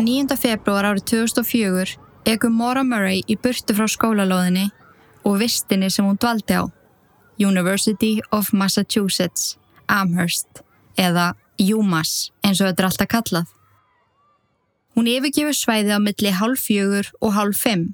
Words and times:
Þann 0.00 0.08
9. 0.08 0.36
februar 0.40 0.86
árið 0.88 1.02
2004 1.10 1.98
ekum 2.32 2.54
Maura 2.56 2.80
Murray 2.88 3.18
í 3.28 3.34
burtu 3.36 3.74
frá 3.76 3.84
skólalóðinni 3.84 4.70
og 5.28 5.34
vistinni 5.42 5.90
sem 5.92 6.06
hún 6.08 6.16
dvaldi 6.16 6.56
á, 6.56 6.64
University 7.36 8.22
of 8.32 8.48
Massachusetts, 8.56 9.58
Amherst 9.92 10.62
eða 10.96 11.34
UMass 11.60 12.30
eins 12.40 12.62
og 12.62 12.70
þetta 12.70 12.80
er 12.80 12.88
alltaf 12.88 13.10
kallað. 13.12 13.52
Hún 14.96 15.12
yfirgefur 15.18 15.60
svæði 15.60 15.92
á 15.92 16.00
milli 16.00 16.32
hálf 16.32 16.64
fjögur 16.64 17.12
og 17.20 17.36
hálf 17.36 17.60
fimm. 17.60 17.90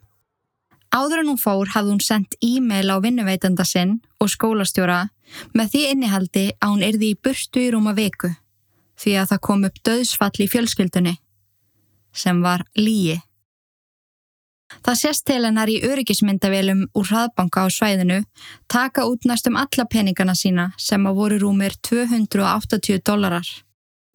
Áður 0.95 1.25
en 1.25 1.35
hún 1.35 1.43
fór 1.43 1.75
hafði 1.75 1.97
hún 1.97 2.07
sendt 2.07 2.39
e-mail 2.39 2.87
á 2.87 3.03
vinnuveitanda 3.03 3.67
sinn 3.67 3.99
og 4.23 4.31
skólastjóra 4.31 5.09
með 5.59 5.75
því 5.75 5.87
innihaldi 5.91 6.49
að 6.63 6.71
hún 6.71 6.89
erði 6.93 7.17
í 7.17 7.19
burtu 7.19 7.67
í 7.67 7.75
rúma 7.75 7.99
viku 7.99 8.37
því 8.95 9.19
að 9.19 9.31
það 9.35 9.47
kom 9.51 9.67
upp 9.67 9.87
döðsfall 9.91 10.37
í 10.47 10.53
fjölskyldunni 10.55 11.19
sem 12.17 12.43
var 12.43 12.65
líi. 12.75 13.21
Það 14.83 14.99
sést 14.99 15.25
til 15.29 15.45
hennar 15.47 15.71
í 15.71 15.79
öryggismyndavélum 15.87 16.87
úr 16.99 17.07
hraðbanka 17.11 17.67
á 17.67 17.69
svæðinu 17.71 18.23
taka 18.73 19.07
út 19.07 19.27
næstum 19.29 19.59
alla 19.61 19.87
peningana 19.87 20.35
sína 20.35 20.73
sem 20.79 21.07
að 21.07 21.21
voru 21.21 21.39
rúmir 21.43 21.77
280 21.87 23.05
dólarar. 23.07 23.47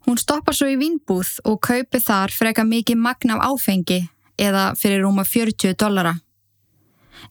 Hún 0.06 0.18
stoppar 0.18 0.58
svo 0.58 0.68
í 0.68 0.80
vínbúð 0.82 1.38
og 1.46 1.62
kaupi 1.62 2.02
þar 2.02 2.34
freka 2.34 2.66
mikið 2.68 3.00
magn 3.00 3.36
af 3.36 3.46
áfengi 3.52 4.02
eða 4.42 4.72
fyrir 4.76 5.06
rúma 5.06 5.24
40 5.28 5.78
dollara. 5.78 6.16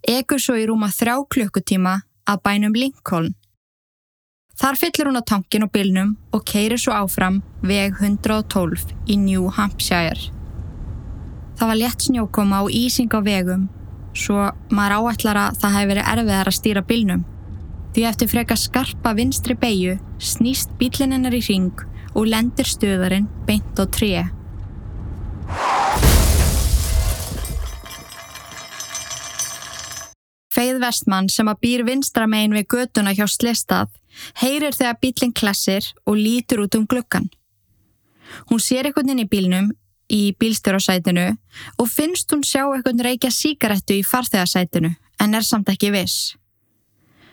Egur 0.06 0.40
svo 0.40 0.56
í 0.56 0.66
rúma 0.70 0.88
þrjá 0.94 1.18
klukkutíma 1.34 2.00
að 2.30 2.42
bænum 2.46 2.76
Lincoln. 2.78 3.34
Þar 4.60 4.76
fyllir 4.76 5.08
hún 5.08 5.18
á 5.18 5.24
tankin 5.24 5.64
og 5.64 5.72
bylnum 5.72 6.16
og 6.36 6.44
keirir 6.46 6.78
svo 6.78 6.92
áfram 6.94 7.40
veg 7.64 7.96
112 7.98 8.92
í 9.08 9.16
New 9.16 9.48
Hampshire. 9.56 10.39
Það 11.60 11.68
var 11.68 11.76
létt 11.76 12.04
snjókoma 12.06 12.58
og 12.64 12.70
ísing 12.72 13.12
á 13.12 13.20
vegum, 13.20 13.66
svo 14.16 14.46
maður 14.72 15.10
áætlar 15.12 15.36
að 15.36 15.56
það 15.60 15.74
hefði 15.74 15.88
verið 15.90 16.06
erfiðar 16.12 16.48
að 16.48 16.54
stýra 16.56 16.82
bylnum. 16.88 17.24
Því 17.92 18.04
eftir 18.08 18.30
freka 18.32 18.56
skarpa 18.56 19.10
vinstri 19.18 19.56
beigju 19.60 19.98
snýst 20.16 20.72
bílinn 20.80 21.12
hennar 21.12 21.36
í 21.36 21.40
ring 21.44 21.82
og 22.14 22.30
lendir 22.32 22.64
stöðarinn 22.64 23.26
beint 23.44 23.76
á 23.76 23.84
tré. 23.92 24.22
Feið 30.56 30.80
Vestmann 30.80 31.28
sem 31.28 31.52
að 31.52 31.60
býr 31.66 31.84
vinstramegin 31.90 32.56
við 32.56 32.70
göduna 32.72 33.12
hjá 33.12 33.26
Slestað 33.28 33.92
heyrir 34.40 34.72
þegar 34.72 34.96
bílinn 35.04 35.36
klessir 35.36 35.92
og 36.08 36.16
lítur 36.16 36.64
út 36.64 36.80
um 36.80 36.88
glukkan. 36.88 37.28
Hún 38.48 38.64
sér 38.64 38.88
einhvern 38.88 39.12
inn 39.12 39.26
í 39.26 39.28
bílnum 39.28 39.74
í 40.10 40.34
bílstjórasætinu 40.40 41.28
og 41.78 41.88
finnst 41.88 42.32
hún 42.34 42.44
sjá 42.46 42.64
einhvern 42.66 43.02
reykja 43.06 43.30
síkarettu 43.34 44.00
í 44.00 44.06
farþegarsætinu 44.06 44.92
en 45.20 45.34
er 45.34 45.46
samt 45.46 45.70
ekki 45.72 45.92
viss. 45.94 46.34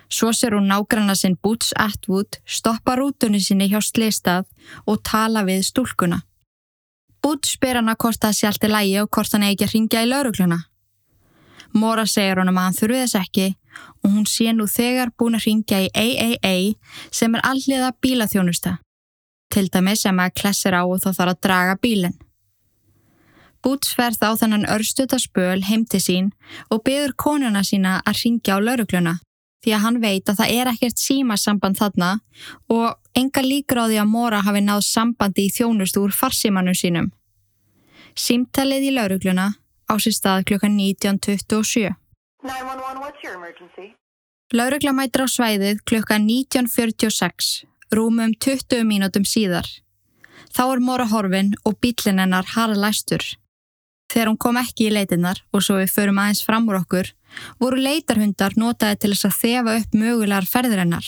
Svo 0.09 0.31
ser 0.33 0.55
hún 0.55 0.69
nágranna 0.71 1.15
sinn 1.15 1.35
Boots 1.43 1.73
Atwood 1.75 2.39
stoppa 2.45 2.95
rútunni 2.95 3.41
sinni 3.43 3.67
hjá 3.67 3.81
Sleistað 3.83 4.47
og 4.85 5.01
tala 5.03 5.43
við 5.43 5.65
stúlkuna. 5.67 6.21
Boots 7.23 7.57
spyr 7.57 7.81
hana 7.81 7.97
hvort 7.99 8.21
það 8.23 8.35
sé 8.37 8.47
allt 8.47 8.63
í 8.63 8.71
lægi 8.71 8.97
og 9.01 9.09
hvort 9.11 9.33
hann 9.35 9.47
eigi 9.49 9.65
að 9.67 9.73
ringja 9.73 10.03
í 10.05 10.09
laurugluna. 10.11 10.59
Mora 11.75 12.05
segir 12.07 12.39
honum 12.39 12.59
að 12.61 12.69
hann 12.69 12.77
þurfi 12.77 13.01
þess 13.01 13.19
ekki 13.19 13.47
og 14.03 14.13
hún 14.13 14.27
sé 14.29 14.53
nú 14.55 14.67
þegar 14.71 15.11
búin 15.19 15.35
að 15.35 15.49
ringja 15.49 15.81
í 15.83 15.89
AAA 15.91 16.55
sem 17.11 17.35
er 17.35 17.43
alliða 17.51 17.91
bílaþjónusta. 18.01 18.77
Til 19.51 19.67
dæmi 19.73 19.95
sem 19.95 20.23
að 20.23 20.33
klessir 20.39 20.77
á 20.77 20.83
og 20.85 21.01
þá 21.03 21.09
þarf 21.11 21.33
að 21.33 21.43
draga 21.43 21.75
bílinn. 21.83 22.15
Boots 23.63 23.93
ferð 23.97 24.21
á 24.23 24.31
þennan 24.39 24.67
örstuta 24.71 25.19
spöl 25.21 25.63
heim 25.69 25.85
til 25.85 26.01
sín 26.03 26.27
og 26.69 26.83
byður 26.87 27.15
konuna 27.17 27.63
sína 27.65 28.01
að 28.05 28.21
ringja 28.23 28.57
á 28.57 28.59
laurugluna 28.61 29.17
því 29.63 29.73
að 29.75 29.83
hann 29.83 29.99
veit 30.01 30.29
að 30.29 30.39
það 30.39 30.53
er 30.55 30.69
ekkert 30.71 31.01
símasamband 31.01 31.79
þarna 31.79 32.09
og 32.71 33.17
enga 33.17 33.43
líkur 33.43 33.81
á 33.83 33.85
því 33.89 33.97
að 34.01 34.11
Móra 34.11 34.41
hafi 34.45 34.61
náð 34.63 34.83
sambandi 34.87 35.47
í 35.47 35.53
þjónust 35.53 35.97
úr 35.99 36.13
farsímanu 36.15 36.75
sínum. 36.77 37.09
Símtalið 38.15 38.89
í 38.89 38.91
laurugluna 38.95 39.47
á 39.91 39.93
sér 39.99 40.15
stað 40.15 40.45
klukkan 40.51 40.77
19.27. 40.77 41.91
Laurugla 44.55 44.93
mætir 44.95 45.25
á 45.25 45.27
svæðið 45.27 45.81
klukkan 45.89 46.23
19.46, 46.29 47.65
rúmum 47.91 48.31
20 48.39 48.87
mínútum 48.87 49.25
síðar. 49.27 49.67
Þá 50.55 50.63
er 50.71 50.79
Móra 50.79 51.07
horfin 51.11 51.51
og 51.67 51.75
bílinn 51.83 52.21
hennar 52.23 52.47
harðlæstur. 52.55 53.25
Þegar 54.07 54.31
hún 54.31 54.39
kom 54.39 54.57
ekki 54.59 54.87
í 54.87 54.93
leitinnar 54.95 55.41
og 55.51 55.63
svo 55.65 55.77
við 55.81 55.91
förum 55.91 56.19
aðeins 56.21 56.43
fram 56.47 56.67
úr 56.69 56.79
okkur, 56.79 57.11
voru 57.59 57.79
leitarhundar 57.83 58.55
notaði 58.55 59.01
til 59.01 59.13
þess 59.13 59.27
að 59.27 59.39
þefa 59.41 59.77
upp 59.81 59.97
mögulegar 59.99 60.47
ferður 60.47 60.83
hennar. 60.85 61.07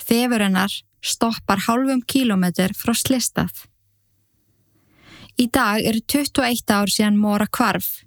Þefur 0.00 0.44
hennar 0.46 0.76
stoppar 1.04 1.62
hálfum 1.66 2.00
kílometr 2.02 2.72
frá 2.76 2.94
slistað. 2.96 3.66
Í 5.36 5.50
dag 5.52 5.84
eru 5.84 6.00
21 6.00 6.72
ár 6.72 6.92
síðan 6.92 7.20
mora 7.20 7.46
kvarf. 7.46 8.06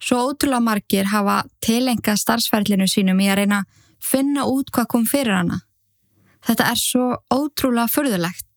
Svo 0.00 0.22
ótrúlega 0.30 0.64
margir 0.64 1.10
hafa 1.12 1.42
tilenga 1.64 2.16
starfsferlinu 2.16 2.88
sínum 2.88 3.20
í 3.20 3.28
að 3.28 3.42
reyna 3.42 3.60
að 3.62 3.82
finna 4.04 4.46
út 4.48 4.72
hvað 4.72 4.88
kom 4.94 5.04
fyrir 5.08 5.36
hana. 5.36 5.60
Þetta 6.44 6.70
er 6.72 6.80
svo 6.80 7.04
ótrúlega 7.32 7.88
förðulegt. 7.92 8.48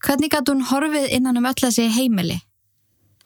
Hvernig 0.00 0.32
gæti 0.32 0.54
hún 0.54 0.64
horfið 0.70 1.10
innan 1.18 1.38
um 1.38 1.50
öll 1.50 1.58
þessi 1.58 1.90
heimili? 1.94 2.38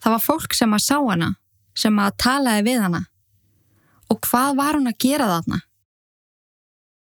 Það 0.05 0.13
var 0.13 0.21
fólk 0.21 0.53
sem 0.53 0.75
að 0.77 0.83
sá 0.85 0.97
hana, 1.01 1.31
sem 1.73 1.99
að 1.99 2.17
talaði 2.21 2.65
við 2.67 2.83
hana. 2.85 2.99
Og 4.13 4.19
hvað 4.27 4.59
var 4.59 4.77
hún 4.77 4.91
að 4.91 4.99
gera 5.01 5.31
þarna? 5.31 5.61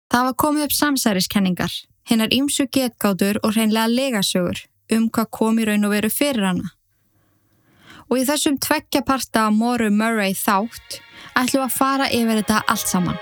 Það 0.10 0.26
var 0.26 0.38
komið 0.42 0.66
upp 0.66 0.74
samsæriskenningar, 0.74 1.76
hinnar 2.10 2.34
ímsu 2.34 2.66
getgátur 2.66 3.38
og 3.44 3.54
hreinlega 3.54 3.94
legasögur 3.94 4.64
um 4.98 5.06
hvað 5.14 5.30
kom 5.38 5.62
í 5.62 5.70
raun 5.70 5.86
og 5.86 5.94
veru 5.94 6.10
fyrir 6.10 6.50
hana. 6.50 6.72
Og 8.10 8.24
í 8.24 8.26
þessum 8.26 8.58
tveggja 8.58 9.06
parta 9.06 9.46
á 9.46 9.54
Moru 9.54 9.92
Murray 9.94 10.34
þátt 10.34 10.98
ætlum 11.38 11.68
að 11.68 11.76
fara 11.78 12.10
yfir 12.10 12.42
þetta 12.42 12.64
allt 12.66 12.90
saman. 12.90 13.22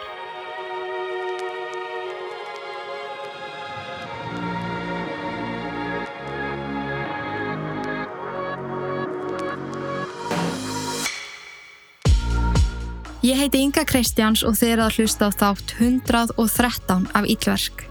Ég 13.28 13.36
heiti 13.36 13.60
Inga 13.60 13.82
Kristjáns 13.84 14.40
og 14.48 14.54
þið 14.56 14.70
eru 14.72 14.84
að 14.86 14.98
hlusta 15.02 15.28
á 15.28 15.30
þátt 15.36 15.72
113 15.84 17.10
af 17.12 17.26
Íllverk. 17.28 17.82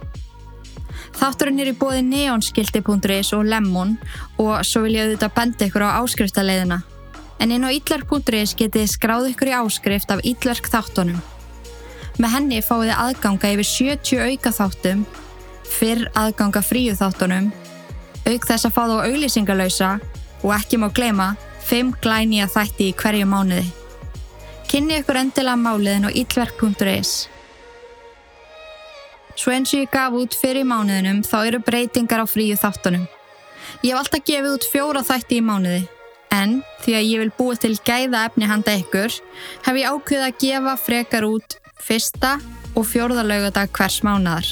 Þátturinn 1.19 1.61
er 1.61 1.69
í 1.69 1.75
bóði 1.77 2.01
neonskildi.is 2.07 3.35
og 3.37 3.45
Lemon 3.45 3.93
og 4.41 4.65
svo 4.65 4.87
vil 4.87 4.95
ég 4.97 5.05
auðvitað 5.05 5.37
benda 5.37 5.69
ykkur 5.69 5.85
á 5.85 6.01
áskriftaleiðina. 6.01 6.81
En 7.37 7.53
inn 7.53 7.69
á 7.69 7.75
Íllverk.is 7.75 8.57
getið 8.57 8.89
skráð 8.95 9.29
ykkur 9.35 9.53
í 9.53 9.57
áskrift 9.61 10.17
af 10.17 10.25
Íllverk 10.25 10.73
þáttunum. 10.73 11.21
Með 12.17 12.37
henni 12.39 12.65
fáið 12.65 12.95
þið 12.95 12.99
aðganga 13.05 13.55
yfir 13.59 13.73
70 13.77 14.27
auka 14.31 14.57
þáttum, 14.57 15.07
fyrr 15.69 16.07
aðganga 16.17 16.65
fríu 16.65 16.97
þáttunum, 16.97 17.53
auk 18.25 18.49
þess 18.49 18.71
að 18.71 18.79
fá 18.79 18.85
þá 18.89 18.99
auglýsingalausa 19.05 19.97
og 20.41 20.53
ekki 20.57 20.81
má 20.81 20.89
gleyma 20.89 21.35
5 21.69 21.99
glænýja 22.01 22.49
þætti 22.57 22.95
í 22.95 22.97
hverju 22.97 23.29
mánuði. 23.29 23.86
Kynni 24.67 24.99
ykkur 24.99 25.21
endilega 25.21 25.55
máliðin 25.61 26.09
á 26.09 26.11
illverk.is. 26.11 27.11
Svo 29.37 29.53
eins 29.53 29.71
og 29.71 29.83
ég 29.85 29.93
gaf 29.93 30.15
út 30.17 30.35
fyrir 30.35 30.67
mánuðinum 30.67 31.21
þá 31.23 31.37
eru 31.45 31.61
breytingar 31.63 32.25
á 32.25 32.27
fríu 32.27 32.57
þáttunum. 32.59 33.05
Ég 33.85 33.93
hef 33.93 34.01
alltaf 34.01 34.25
gefið 34.27 34.57
út 34.57 34.67
fjóra 34.73 35.03
þætti 35.07 35.39
í 35.39 35.45
mánuði, 35.45 35.85
en 36.35 36.57
því 36.83 36.97
að 36.99 37.07
ég 37.11 37.23
vil 37.23 37.35
búið 37.39 37.63
til 37.63 37.73
gæða 37.87 38.25
efni 38.31 38.49
handa 38.51 38.75
ykkur, 38.81 39.15
hef 39.69 39.79
ég 39.79 39.93
ákveðið 39.93 40.27
að 40.27 40.43
gefa 40.43 40.75
frekar 40.83 41.29
út 41.29 41.59
fyrsta 41.87 42.35
og 42.75 42.89
fjórða 42.91 43.27
laugadag 43.29 43.71
hvers 43.77 44.01
mánuðar. 44.03 44.51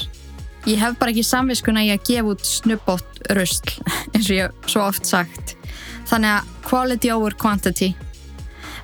Ég 0.69 0.79
hef 0.79 0.95
bara 1.01 1.11
ekki 1.11 1.27
samviskuna 1.27 1.83
í 1.83 1.91
að 1.91 2.07
gefa 2.07 2.35
út 2.37 2.47
snubbót 2.47 3.21
rusl, 3.35 3.75
eins 4.13 4.29
og 4.29 4.35
ég 4.37 4.47
hef 4.47 4.71
svo 4.71 4.87
oft 4.87 5.11
sagt. 5.11 5.57
Þannig 6.05 6.37
að 6.37 6.51
quality 6.69 7.11
over 7.11 7.35
quantity 7.35 7.95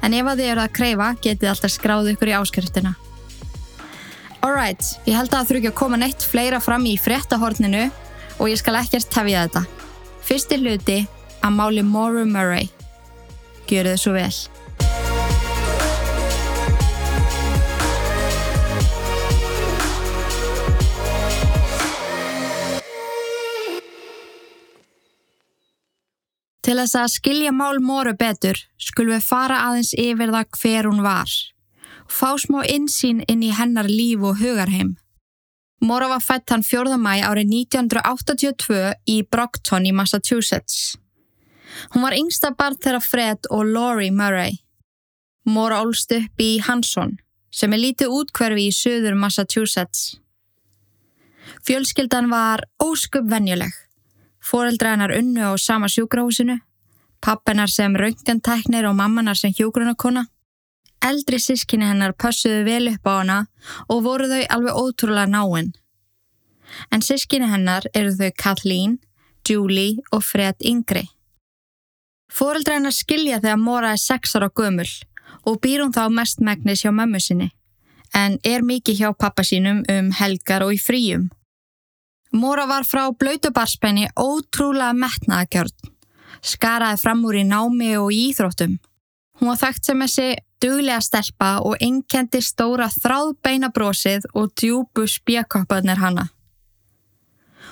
en 0.02 0.18
ef 0.18 0.28
að 0.28 0.42
þið 0.42 0.52
eru 0.54 0.64
að 0.66 0.76
kreyfa 0.78 1.10
getið 1.22 1.52
alltaf 1.52 1.74
skráðu 1.74 2.14
ykkur 2.16 2.32
í 2.32 2.38
áskriftina. 2.38 2.94
Alright, 4.42 4.96
ég 5.06 5.14
held 5.14 5.30
að 5.30 5.36
það 5.36 5.50
þurfi 5.50 5.60
ekki 5.62 5.72
að 5.72 5.80
koma 5.84 6.00
neitt 6.02 6.24
fleira 6.26 6.60
fram 6.64 6.86
í 6.90 6.96
fréttahorninu 6.98 7.84
og 8.42 8.50
ég 8.50 8.58
skal 8.58 8.80
ekkert 8.80 9.12
tefja 9.14 9.46
þetta. 9.46 9.66
Fyrsti 10.26 10.58
hluti 10.62 10.98
að 11.46 11.58
máli 11.58 11.84
Maura 11.86 12.26
Murray. 12.26 12.72
Gjöru 13.70 13.94
þið 13.94 14.02
svo 14.02 14.16
vel. 14.18 14.34
Til 26.62 26.78
þess 26.78 26.98
að 27.00 27.14
skilja 27.16 27.52
mál 27.52 27.80
Móru 27.82 28.14
betur 28.18 28.60
skulum 28.78 29.16
við 29.16 29.26
fara 29.26 29.64
aðeins 29.68 29.96
yfir 29.98 30.34
það 30.34 30.60
hver 30.62 30.90
hún 30.90 31.02
var. 31.06 31.32
Fá 32.12 32.36
smá 32.38 32.62
insýn 32.70 33.24
inn 33.32 33.42
í 33.42 33.54
hennar 33.56 33.90
líf 33.90 34.22
og 34.22 34.38
hugarheim. 34.42 34.98
Móra 35.82 36.12
var 36.12 36.22
fætt 36.22 36.54
hann 36.54 36.62
4. 36.62 36.98
mæ 37.02 37.24
árið 37.26 37.54
1982 37.74 38.94
í 39.10 39.22
Brockton 39.26 39.88
í 39.90 39.94
Massachusetts. 39.98 40.98
Hún 41.94 42.06
var 42.06 42.14
yngsta 42.14 42.52
barn 42.54 42.78
þeirra 42.78 43.02
Fred 43.02 43.50
og 43.50 43.66
Laurie 43.66 44.14
Murray. 44.14 44.60
Móra 45.50 45.82
ólst 45.82 46.14
upp 46.14 46.44
í 46.44 46.60
Hanson 46.62 47.18
sem 47.52 47.74
er 47.74 47.82
lítið 47.82 48.14
útkverfi 48.14 48.68
í 48.70 48.76
söður 48.76 49.18
Massachusetts. 49.18 50.20
Fjölskyldan 51.66 52.30
var 52.30 52.68
óskup 52.84 53.26
venjuleg. 53.32 53.74
Fóreldra 54.42 54.96
hennar 54.96 55.14
unnu 55.14 55.42
á 55.46 55.58
sama 55.58 55.88
sjúkrahúsinu, 55.88 56.58
pappenar 57.22 57.70
sem 57.70 57.96
raungantæknir 57.96 58.88
og 58.90 58.96
mammanar 58.96 59.38
sem 59.38 59.54
hjógrunarkona. 59.54 60.26
Eldri 61.02 61.40
sískinni 61.40 61.86
hennar 61.86 62.14
passuðu 62.14 62.66
vel 62.66 62.90
upp 62.94 63.08
á 63.08 63.14
hana 63.22 63.38
og 63.90 64.04
voru 64.06 64.28
þau 64.30 64.44
alveg 64.56 64.82
ótrúlega 64.84 65.30
náinn. 65.30 65.72
En 66.92 67.02
sískinni 67.02 67.50
hennar 67.52 67.88
eru 67.94 68.14
þau 68.18 68.32
Kathleen, 68.38 69.00
Julie 69.48 70.02
og 70.12 70.24
Fred 70.24 70.62
Yngri. 70.66 71.08
Fóreldra 72.32 72.78
hennar 72.78 72.96
skilja 72.96 73.42
þegar 73.42 73.60
Móra 73.60 73.94
er 73.94 74.02
6 74.02 74.38
ára 74.40 74.50
gömul 74.50 74.90
og 75.46 75.60
býr 75.62 75.82
hún 75.84 75.94
þá 75.94 76.06
mest 76.10 76.40
megnis 76.40 76.84
hjá 76.86 76.92
mömmu 76.94 77.20
sinni, 77.20 77.50
en 78.14 78.38
er 78.44 78.62
mikið 78.62 79.00
hjá 79.00 79.10
pappa 79.18 79.44
sínum 79.44 79.84
um 79.90 80.12
helgar 80.16 80.66
og 80.66 80.74
í 80.76 80.80
fríum. 80.80 81.30
Móra 82.32 82.66
var 82.66 82.86
frá 82.88 83.10
blöytubarspenni 83.12 84.08
ótrúlega 84.16 84.94
metnaðagjörn, 84.96 85.92
skaraði 86.40 87.02
fram 87.02 87.26
úr 87.28 87.42
í 87.42 87.44
námi 87.44 87.92
og 88.00 88.14
íþróttum. 88.16 88.78
Hún 89.40 89.52
var 89.52 89.60
þekkt 89.60 89.90
sem 89.90 90.04
þessi 90.06 90.28
duglega 90.64 91.02
stelpa 91.04 91.50
og 91.66 91.82
einkendi 91.84 92.40
stóra 92.46 92.88
þráðbeina 92.94 93.72
brosið 93.76 94.30
og 94.32 94.54
djúbu 94.56 95.08
spjakoppaðnir 95.12 96.00
hanna. 96.00 96.30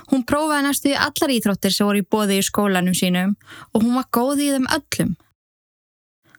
Hún 0.10 0.26
prófaði 0.28 0.66
næstu 0.66 0.92
í 0.92 0.98
allar 0.98 1.34
íþróttir 1.38 1.74
sem 1.76 1.88
voru 1.88 2.02
í 2.02 2.08
bóði 2.12 2.40
í 2.42 2.46
skólanum 2.46 2.98
sínum 2.98 3.36
og 3.72 3.84
hún 3.84 3.96
var 3.96 4.10
góð 4.12 4.44
í 4.44 4.52
þeim 4.56 4.68
öllum. 4.76 5.16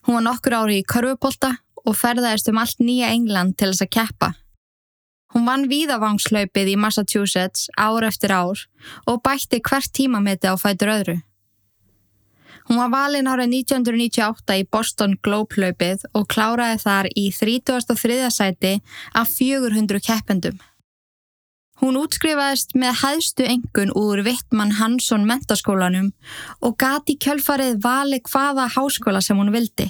Hún 0.04 0.16
var 0.18 0.26
nokkur 0.26 0.58
ári 0.60 0.80
í 0.80 0.86
körfupolta 0.86 1.54
og 1.86 1.96
ferðaðist 1.96 2.50
um 2.52 2.60
allt 2.60 2.84
nýja 2.84 3.14
England 3.14 3.56
til 3.56 3.70
þess 3.72 3.86
að 3.86 3.92
keppa. 3.96 4.32
Hún 5.30 5.46
vann 5.46 5.68
víðavangslaupið 5.70 6.72
í 6.72 6.76
Massachusetts 6.80 7.68
ár 7.78 8.06
eftir 8.06 8.32
ár 8.34 8.64
og 9.06 9.20
bætti 9.22 9.60
hvert 9.62 9.92
tímameti 9.94 10.50
á 10.50 10.58
fætur 10.58 10.90
öðru. 10.96 11.16
Hún 12.70 12.78
var 12.78 12.90
valin 12.90 13.26
árið 13.30 13.54
1998 13.66 14.58
í 14.60 14.66
Boston 14.70 15.16
Globe 15.22 15.56
hlaupið 15.58 16.04
og 16.14 16.26
kláraði 16.30 16.82
þar 16.82 17.08
í 17.18 17.30
33. 17.34 18.18
sæti 18.30 18.74
af 19.14 19.30
400 19.30 20.02
keppendum. 20.06 20.58
Hún 21.80 21.96
útskrifaðist 21.96 22.74
með 22.76 22.98
hæðstu 23.00 23.46
engun 23.48 23.94
úr 23.96 24.20
Vittmann 24.26 24.76
Hansson 24.76 25.24
mentaskólanum 25.26 26.10
og 26.60 26.76
gati 26.78 27.16
kjölfarið 27.16 27.80
vali 27.82 28.20
hvaða 28.20 28.68
háskóla 28.76 29.22
sem 29.24 29.40
hún 29.40 29.54
vildi. 29.54 29.88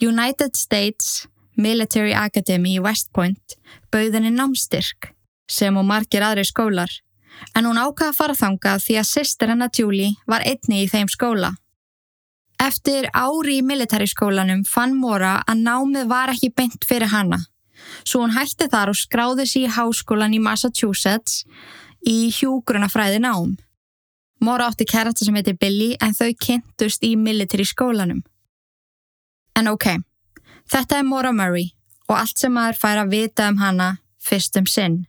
United 0.00 0.56
States 0.56 1.26
Military 1.60 2.14
Academy 2.16 2.76
í 2.78 2.82
West 2.82 3.10
Point 3.16 3.56
bauðinni 3.92 4.32
námstyrk 4.34 5.12
sem 5.50 5.76
og 5.76 5.86
margir 5.88 6.24
aðri 6.26 6.46
skólar 6.48 6.92
en 7.56 7.68
hún 7.68 7.80
ákvaði 7.80 8.10
að 8.10 8.18
fara 8.18 8.38
þanga 8.38 8.76
því 8.84 8.98
að 9.00 9.10
sýster 9.10 9.52
hennar 9.52 9.74
Julie 9.76 10.14
var 10.28 10.44
einni 10.44 10.84
í 10.84 10.88
þeim 10.90 11.08
skóla. 11.08 11.54
Eftir 12.60 13.08
ári 13.16 13.60
í 13.60 13.64
militæriskólanum 13.64 14.66
fann 14.68 14.98
Móra 15.00 15.38
að 15.48 15.62
námið 15.64 16.10
var 16.10 16.32
ekki 16.34 16.52
beint 16.52 16.84
fyrir 16.84 17.12
hanna 17.14 17.40
svo 18.04 18.22
hún 18.24 18.34
hætti 18.34 18.68
þar 18.70 18.92
og 18.92 18.98
skráði 18.98 19.46
sér 19.48 19.66
í 19.66 19.72
háskólan 19.76 20.36
í 20.36 20.40
Massachusetts 20.42 21.44
í 22.06 22.30
hjúgrunafræði 22.34 23.20
nám. 23.24 23.56
Móra 24.40 24.70
átti 24.70 24.86
kærasta 24.88 25.26
sem 25.26 25.36
heiti 25.36 25.56
Billy 25.60 25.90
en 26.00 26.16
þau 26.16 26.30
kynntust 26.44 27.04
í 27.04 27.14
military 27.20 27.66
skólanum. 27.68 28.22
En 29.56 29.68
ok, 29.68 29.98
þetta 30.70 31.00
er 31.00 31.06
Móra 31.08 31.32
Murray 31.36 31.72
og 32.08 32.16
allt 32.18 32.40
sem 32.40 32.54
maður 32.54 32.80
fær 32.80 33.02
að 33.04 33.14
vita 33.14 33.48
um 33.50 33.60
hana 33.62 33.90
fyrst 34.22 34.56
um 34.60 34.66
sinn. 34.66 35.04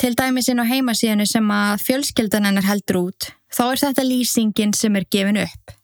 Til 0.00 0.14
dæmis 0.18 0.50
inn 0.50 0.62
á 0.62 0.66
heimasíðinu 0.66 1.26
sem 1.30 1.50
að 1.54 1.82
fjölskeldan 1.86 2.48
hennar 2.48 2.66
heldur 2.66 3.00
út, 3.06 3.30
þá 3.54 3.64
er 3.70 3.82
þetta 3.86 4.06
lýsingin 4.08 4.74
sem 4.74 4.96
er 4.98 5.06
gefin 5.06 5.38
upp. 5.44 5.74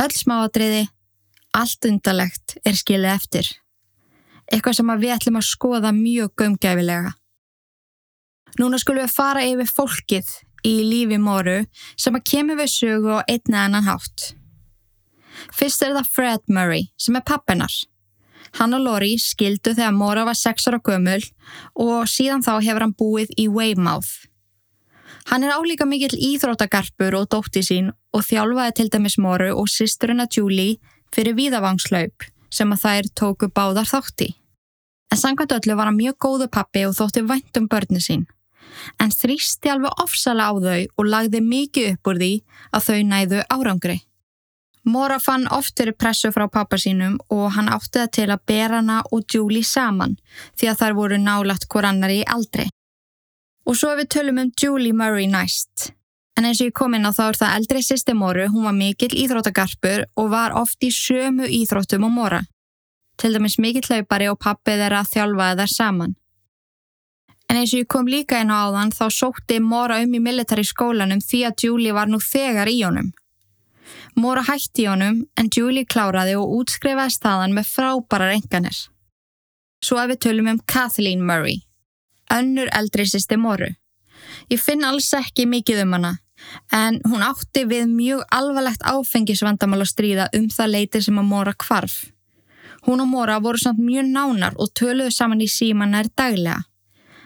Öll 0.00 0.14
smáadriði, 0.16 0.86
allt 1.52 1.88
undalegt 1.88 2.56
er 2.64 2.78
skilið 2.78 3.12
eftir 3.12 3.50
eitthvað 4.50 4.80
sem 4.80 4.92
við 4.98 5.14
ætlum 5.14 5.38
að 5.38 5.48
skoða 5.48 5.92
mjög 5.94 6.32
gömgæfilega. 6.42 7.14
Núna 8.58 8.80
skulum 8.82 9.06
við 9.06 9.14
fara 9.14 9.44
yfir 9.46 9.70
fólkið 9.70 10.32
í 10.66 10.74
lífi 10.84 11.20
Móru 11.22 11.60
sem 11.94 12.16
að 12.18 12.26
kemur 12.32 12.58
við 12.58 12.72
sögu 12.74 13.20
á 13.22 13.26
einna 13.30 13.64
annan 13.68 13.86
hátt. 13.86 14.32
Fyrst 15.54 15.84
er 15.86 15.94
það 15.94 16.10
Fred 16.16 16.50
Murray 16.50 16.90
sem 17.00 17.16
er 17.16 17.24
pappinar. 17.26 17.70
Hann 18.58 18.74
og 18.74 18.82
Lori 18.82 19.14
skildu 19.20 19.74
þegar 19.76 19.94
Móra 19.94 20.24
var 20.26 20.38
6 20.38 20.66
ára 20.70 20.80
gömul 20.82 21.22
og 21.78 22.08
síðan 22.10 22.42
þá 22.42 22.52
hefur 22.58 22.84
hann 22.86 22.96
búið 22.98 23.30
í 23.38 23.46
Weymouth. 23.48 24.26
Hann 25.30 25.44
er 25.44 25.54
álíka 25.54 25.86
mikill 25.86 26.16
íþróttagarpur 26.16 27.14
og 27.20 27.28
dótti 27.30 27.62
sín 27.62 27.92
og 28.16 28.24
þjálfaði 28.26 28.76
til 28.78 28.88
dæmis 28.90 29.18
Móru 29.20 29.52
og 29.54 29.70
sýsturina 29.70 30.26
Julie 30.26 30.80
fyrir 31.14 31.36
víðavangslaup 31.38 32.26
sem 32.50 32.72
að 32.74 32.82
þær 32.84 33.10
tóku 33.20 33.50
báðar 33.54 33.86
þátti. 33.86 34.32
En 35.10 35.18
sangvært 35.18 35.54
öllu 35.54 35.76
var 35.78 35.90
hann 35.90 35.98
mjög 35.98 36.18
góðu 36.22 36.50
pappi 36.50 36.84
og 36.86 36.96
þótti 36.98 37.26
vænt 37.26 37.58
um 37.58 37.68
börni 37.70 38.02
sín. 38.02 38.26
En 39.02 39.10
þrýsti 39.10 39.70
alveg 39.70 40.02
ofsala 40.02 40.50
á 40.50 40.54
þau 40.54 40.82
og 40.96 41.06
lagði 41.06 41.40
mikið 41.42 41.92
upp 41.94 42.10
úr 42.10 42.20
því 42.22 42.32
að 42.70 42.86
þau 42.86 43.00
næðu 43.12 43.42
árangri. 43.50 43.98
Mora 44.84 45.18
fann 45.20 45.46
oft 45.52 45.76
fyrir 45.78 45.96
pressu 45.98 46.30
frá 46.32 46.46
pappa 46.48 46.78
sínum 46.80 47.18
og 47.28 47.50
hann 47.56 47.68
átti 47.68 47.98
það 47.98 48.12
til 48.16 48.28
að 48.30 48.44
bera 48.46 48.80
hana 48.80 49.00
og 49.12 49.24
Julie 49.34 49.64
saman 49.64 50.16
því 50.58 50.70
að 50.70 50.78
þær 50.82 50.96
voru 50.98 51.18
nálagt 51.20 51.68
hver 51.68 51.88
annar 51.90 52.14
í 52.14 52.22
aldri. 52.24 52.68
Og 53.68 53.76
svo 53.76 53.92
við 53.98 54.08
tölum 54.14 54.40
um 54.40 54.52
Julie 54.56 54.96
Murray 54.96 55.28
næst. 55.28 55.92
En 56.38 56.46
eins 56.48 56.62
og 56.62 56.70
ég 56.70 56.78
kom 56.78 56.94
inn 56.96 57.04
á 57.04 57.12
þá 57.12 57.24
er 57.26 57.40
það 57.42 57.56
eldri 57.58 57.82
sýsti 57.84 58.14
Moru, 58.16 58.46
hún 58.48 58.64
var 58.64 58.76
mikill 58.76 59.12
íþróttagarpur 59.12 60.06
og 60.16 60.32
var 60.32 60.56
oft 60.56 60.80
í 60.80 60.88
sömu 60.94 61.44
íþróttum 61.60 62.08
og 62.08 62.16
Mora 62.16 62.40
til 63.20 63.34
dæmis 63.36 63.58
mikill 63.58 63.84
hlaupari 63.88 64.28
og 64.32 64.38
pappi 64.40 64.76
þeirra 64.80 65.04
þjálfaði 65.04 65.60
þær 65.60 65.72
saman. 65.74 66.16
En 67.50 67.58
eins 67.58 67.72
og 67.74 67.82
ég 67.82 67.88
kom 67.90 68.08
líka 68.08 68.38
inn 68.40 68.52
á 68.54 68.64
áðan 68.64 68.92
þá 68.94 69.06
sótti 69.12 69.58
Móra 69.60 69.98
um 70.04 70.14
í 70.14 70.20
militari 70.22 70.64
skólanum 70.64 71.20
því 71.24 71.40
að 71.48 71.64
Julie 71.64 71.96
var 71.96 72.08
nú 72.08 72.20
þegar 72.22 72.70
í 72.70 72.78
honum. 72.86 73.10
Móra 74.20 74.44
hætti 74.46 74.84
í 74.84 74.90
honum 74.90 75.22
en 75.40 75.50
Julie 75.56 75.88
kláraði 75.88 76.36
og 76.38 76.54
útskrifaði 76.60 77.16
staðan 77.16 77.56
með 77.56 77.70
frábærar 77.72 78.34
enganir. 78.36 78.78
Svo 79.80 79.96
að 80.00 80.14
við 80.14 80.22
tölum 80.26 80.50
um 80.52 80.64
Kathleen 80.68 81.22
Murray, 81.24 81.62
önnur 82.32 82.68
eldri 82.76 83.06
sýsti 83.08 83.38
Móru. 83.40 83.70
Ég 84.52 84.60
finn 84.60 84.84
alls 84.84 85.08
ekki 85.16 85.46
mikið 85.48 85.84
um 85.86 85.96
hana 85.96 86.18
en 86.72 87.00
hún 87.08 87.24
átti 87.24 87.64
við 87.68 87.88
mjög 87.90 88.22
alvarlegt 88.32 88.84
áfengisvandamál 88.88 89.82
að 89.84 89.92
stríða 89.92 90.28
um 90.36 90.48
það 90.52 90.72
leiti 90.74 91.02
sem 91.04 91.20
að 91.20 91.28
Móra 91.30 91.54
kvarf. 91.56 91.98
Hún 92.86 93.02
og 93.04 93.10
Móra 93.10 93.40
voru 93.44 93.60
samt 93.60 93.82
mjög 93.84 94.08
nánar 94.08 94.56
og 94.56 94.72
töluðu 94.76 95.12
saman 95.12 95.44
í 95.44 95.48
síman 95.50 95.92
nær 95.94 96.08
daglega. 96.16 96.62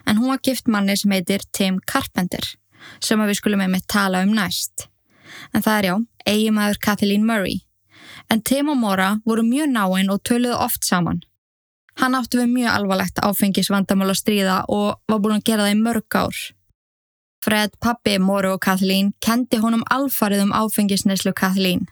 En 0.07 0.19
hún 0.19 0.33
var 0.33 0.43
gift 0.45 0.67
manni 0.69 0.97
sem 0.99 1.15
heitir 1.15 1.45
Tim 1.53 1.79
Carpenter, 1.81 2.43
sem 3.01 3.21
við 3.21 3.39
skulum 3.39 3.63
einmitt 3.65 3.87
tala 3.89 4.25
um 4.27 4.35
næst. 4.35 4.89
En 5.55 5.63
það 5.63 5.79
er 5.79 5.89
já, 5.89 5.95
eigimæður 6.28 6.81
Kathleen 6.81 7.26
Murray. 7.26 7.62
En 8.31 8.43
Tim 8.43 8.69
og 8.73 8.78
Móra 8.81 9.14
voru 9.25 9.45
mjög 9.47 9.71
náinn 9.73 10.11
og 10.12 10.23
töluðu 10.25 10.59
oft 10.66 10.85
saman. 10.85 11.23
Hann 12.00 12.16
átti 12.19 12.40
við 12.40 12.50
mjög 12.50 12.71
alvarlegt 12.75 13.23
áfengisvandamál 13.23 14.11
að 14.11 14.21
stríða 14.21 14.59
og 14.69 15.00
var 15.09 15.21
búin 15.23 15.38
að 15.38 15.47
gera 15.47 15.66
það 15.66 15.75
í 15.75 15.81
mörg 15.83 16.19
ár. 16.19 16.38
Fred, 17.45 17.75
pappi, 17.81 18.16
Móru 18.19 18.54
og 18.57 18.62
Kathleen 18.64 19.12
kendi 19.21 19.61
honum 19.61 19.85
alfarið 19.93 20.47
um 20.47 20.54
áfengisneslu 20.57 21.35
Kathleen. 21.37 21.85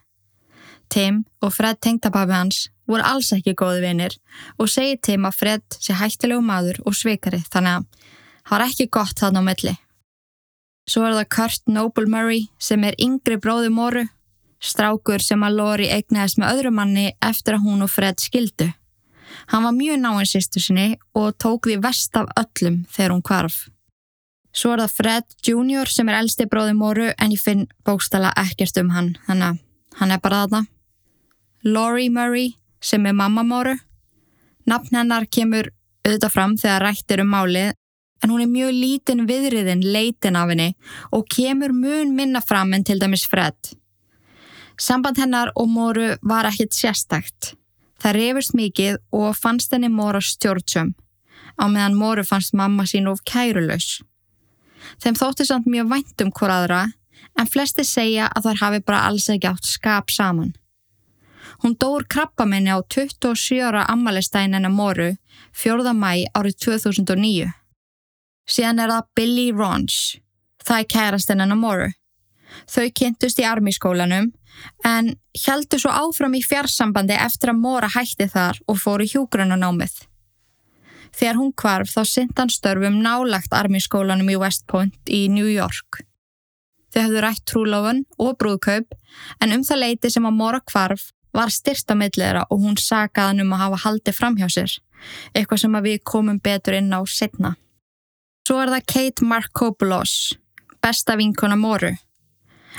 Tim 0.88 1.24
og 1.40 1.52
Fred 1.52 1.78
tengtapafi 1.84 2.32
hans 2.32 2.62
voru 2.88 3.04
alls 3.06 3.30
ekki 3.36 3.54
góði 3.56 3.82
vinir 3.84 4.16
og 4.58 4.70
segi 4.72 4.98
Tim 5.06 5.28
að 5.28 5.38
Fred 5.38 5.76
sé 5.78 5.96
hættilegu 5.96 6.42
maður 6.44 6.80
og 6.84 6.96
sveikari 6.96 7.42
þannig 7.52 7.78
að 7.78 8.10
það 8.42 8.54
var 8.54 8.64
ekki 8.66 8.88
gott 8.96 9.20
þarna 9.20 9.44
á 9.44 9.48
milli. 9.48 9.74
Svo 10.90 11.04
er 11.06 11.14
það 11.14 11.30
Kurt 11.36 11.68
Noble 11.70 12.10
Murray 12.10 12.48
sem 12.58 12.82
er 12.84 12.98
yngri 12.98 13.38
bróði 13.38 13.70
Móru, 13.70 14.02
strákur 14.62 15.23
sem 15.23 15.42
að 15.42 15.59
Lori 15.59 15.90
eignaðist 15.90 16.38
með 16.38 16.54
öðru 16.54 16.73
manni 16.76 17.11
eftir 17.21 17.59
að 17.59 17.66
hún 17.66 17.85
og 17.85 17.90
Fred 17.90 18.23
skildu. 18.23 18.71
Hann 19.50 19.64
var 19.66 19.75
mjög 19.75 20.00
náinn 20.00 20.28
sýstu 20.28 20.62
sinni 20.62 20.88
og 21.19 21.35
tók 21.42 21.66
því 21.66 21.78
vest 21.83 22.16
af 22.16 22.31
öllum 22.38 22.83
þegar 22.92 23.14
hún 23.14 23.25
kvarf. 23.26 23.59
Svo 24.52 24.75
er 24.75 24.85
það 24.85 24.97
Fred 24.99 25.37
Jr. 25.42 25.88
sem 25.88 26.09
er 26.09 26.19
elsti 26.21 26.47
bróði 26.47 26.75
Móru 26.76 27.09
en 27.16 27.33
ég 27.33 27.40
finn 27.40 27.66
bókstala 27.87 28.35
ekkert 28.37 28.76
um 28.83 28.92
hann, 28.92 29.14
þannig 29.26 29.54
að 29.54 30.00
hann 30.00 30.12
er 30.12 30.21
bara 30.23 30.42
þarna. 30.45 30.66
Laurie 31.64 32.12
Murray 32.12 32.52
sem 32.83 33.07
er 33.07 33.16
mamma 33.16 33.45
Móru. 33.47 33.78
Nafn 34.69 34.99
hennar 35.00 35.26
kemur 35.26 35.73
auðvitað 36.04 36.35
fram 36.35 36.57
þegar 36.61 36.85
rættir 36.87 37.23
um 37.25 37.33
málið 37.33 37.73
en 38.23 38.31
hún 38.31 38.42
er 38.45 38.50
mjög 38.50 38.75
lítinn 38.76 39.26
viðriðin 39.26 39.83
leitin 39.95 40.38
af 40.38 40.52
henni 40.52 40.73
og 41.11 41.26
kemur 41.33 41.73
mun 41.75 42.12
minna 42.14 42.42
fram 42.45 42.75
en 42.76 42.85
til 42.85 43.00
dæmis 43.00 43.25
Fred. 43.26 43.73
Samband 44.82 45.18
hennar 45.20 45.52
og 45.54 45.68
Móru 45.70 46.16
var 46.26 46.48
ekkit 46.48 46.74
sérstakt. 46.74 47.52
Það 48.02 48.16
reyfist 48.16 48.54
mikið 48.58 48.96
og 49.14 49.36
fannst 49.38 49.70
henni 49.70 49.90
Móra 49.92 50.18
stjórnsum 50.18 50.94
á 51.54 51.64
meðan 51.70 51.94
Móru 51.98 52.24
fannst 52.26 52.56
mamma 52.58 52.86
sín 52.90 53.06
of 53.10 53.22
kærulös. 53.28 54.00
Þeim 54.98 55.18
þótti 55.20 55.46
samt 55.46 55.70
mjög 55.70 55.92
vænt 55.92 56.24
um 56.24 56.32
hver 56.34 56.54
aðra 56.56 56.80
en 57.38 57.50
flesti 57.52 57.84
segja 57.86 58.26
að 58.34 58.48
þar 58.48 58.60
hafi 58.64 58.82
bara 58.88 59.04
alls 59.06 59.28
ekki 59.30 59.50
átt 59.52 59.70
skap 59.70 60.10
saman. 60.10 60.50
Hún 61.62 61.78
dór 61.78 62.08
krabbamenni 62.10 62.74
á 62.74 62.82
27 62.82 63.62
ára 63.62 63.86
ammalistæin 63.86 64.56
hennar 64.56 64.74
Móru 64.74 65.12
4. 65.54 65.94
mæ 65.94 66.26
árið 66.34 66.58
2009. 66.66 67.52
Síðan 68.50 68.82
er 68.82 68.90
það 68.90 69.10
Billy 69.14 69.50
Ronch. 69.54 70.18
Það 70.66 70.78
er 70.78 70.90
kærast 70.96 71.30
hennar 71.30 71.54
Móru. 71.54 71.92
Þau 72.71 72.87
kynntust 72.99 73.40
í 73.42 73.47
armískólanum 73.49 74.30
en 74.87 75.12
heldur 75.47 75.80
svo 75.82 75.92
áfram 75.92 76.35
í 76.37 76.42
fjarsambandi 76.44 77.16
eftir 77.16 77.52
að 77.52 77.62
Móra 77.64 77.90
hætti 77.92 78.28
þar 78.30 78.61
og 78.68 78.80
fór 78.80 79.04
í 79.04 79.09
hjúgrunanámið. 79.12 79.94
Þegar 81.12 81.38
hún 81.38 81.52
kvarf 81.56 81.92
þá 81.92 82.02
synd 82.09 82.38
hann 82.38 82.52
störfum 82.52 83.00
nálagt 83.04 83.52
armískólanum 83.56 84.30
í 84.32 84.38
West 84.40 84.64
Point 84.71 85.12
í 85.12 85.26
New 85.32 85.49
York. 85.49 86.04
Þau 86.92 87.02
hafðu 87.06 87.25
rætt 87.25 87.42
trúlofun 87.49 88.04
og 88.21 88.37
brúðkaup 88.40 88.97
en 89.40 89.56
um 89.56 89.64
það 89.64 89.82
leiti 89.85 90.12
sem 90.12 90.28
að 90.28 90.38
Móra 90.38 90.61
kvarf 90.64 91.11
var 91.32 91.52
styrsta 91.52 91.97
milliðra 91.97 92.44
og 92.52 92.61
hún 92.61 92.76
sagaði 92.80 93.30
hann 93.30 93.44
um 93.47 93.54
að 93.56 93.62
hafa 93.64 93.82
haldið 93.87 94.16
fram 94.18 94.37
hjá 94.37 94.49
sér, 94.52 94.75
eitthvað 95.32 95.62
sem 95.64 95.78
við 95.85 96.00
komum 96.04 96.40
betur 96.44 96.76
inn 96.76 96.92
á 96.92 97.00
setna. 97.09 97.54
Svo 98.44 98.59
er 98.61 98.73
það 98.75 98.88
Kate 98.92 99.25
Markopoulos, 99.25 100.14
besta 100.82 101.16
vinkona 101.16 101.56
Móru 101.56 101.94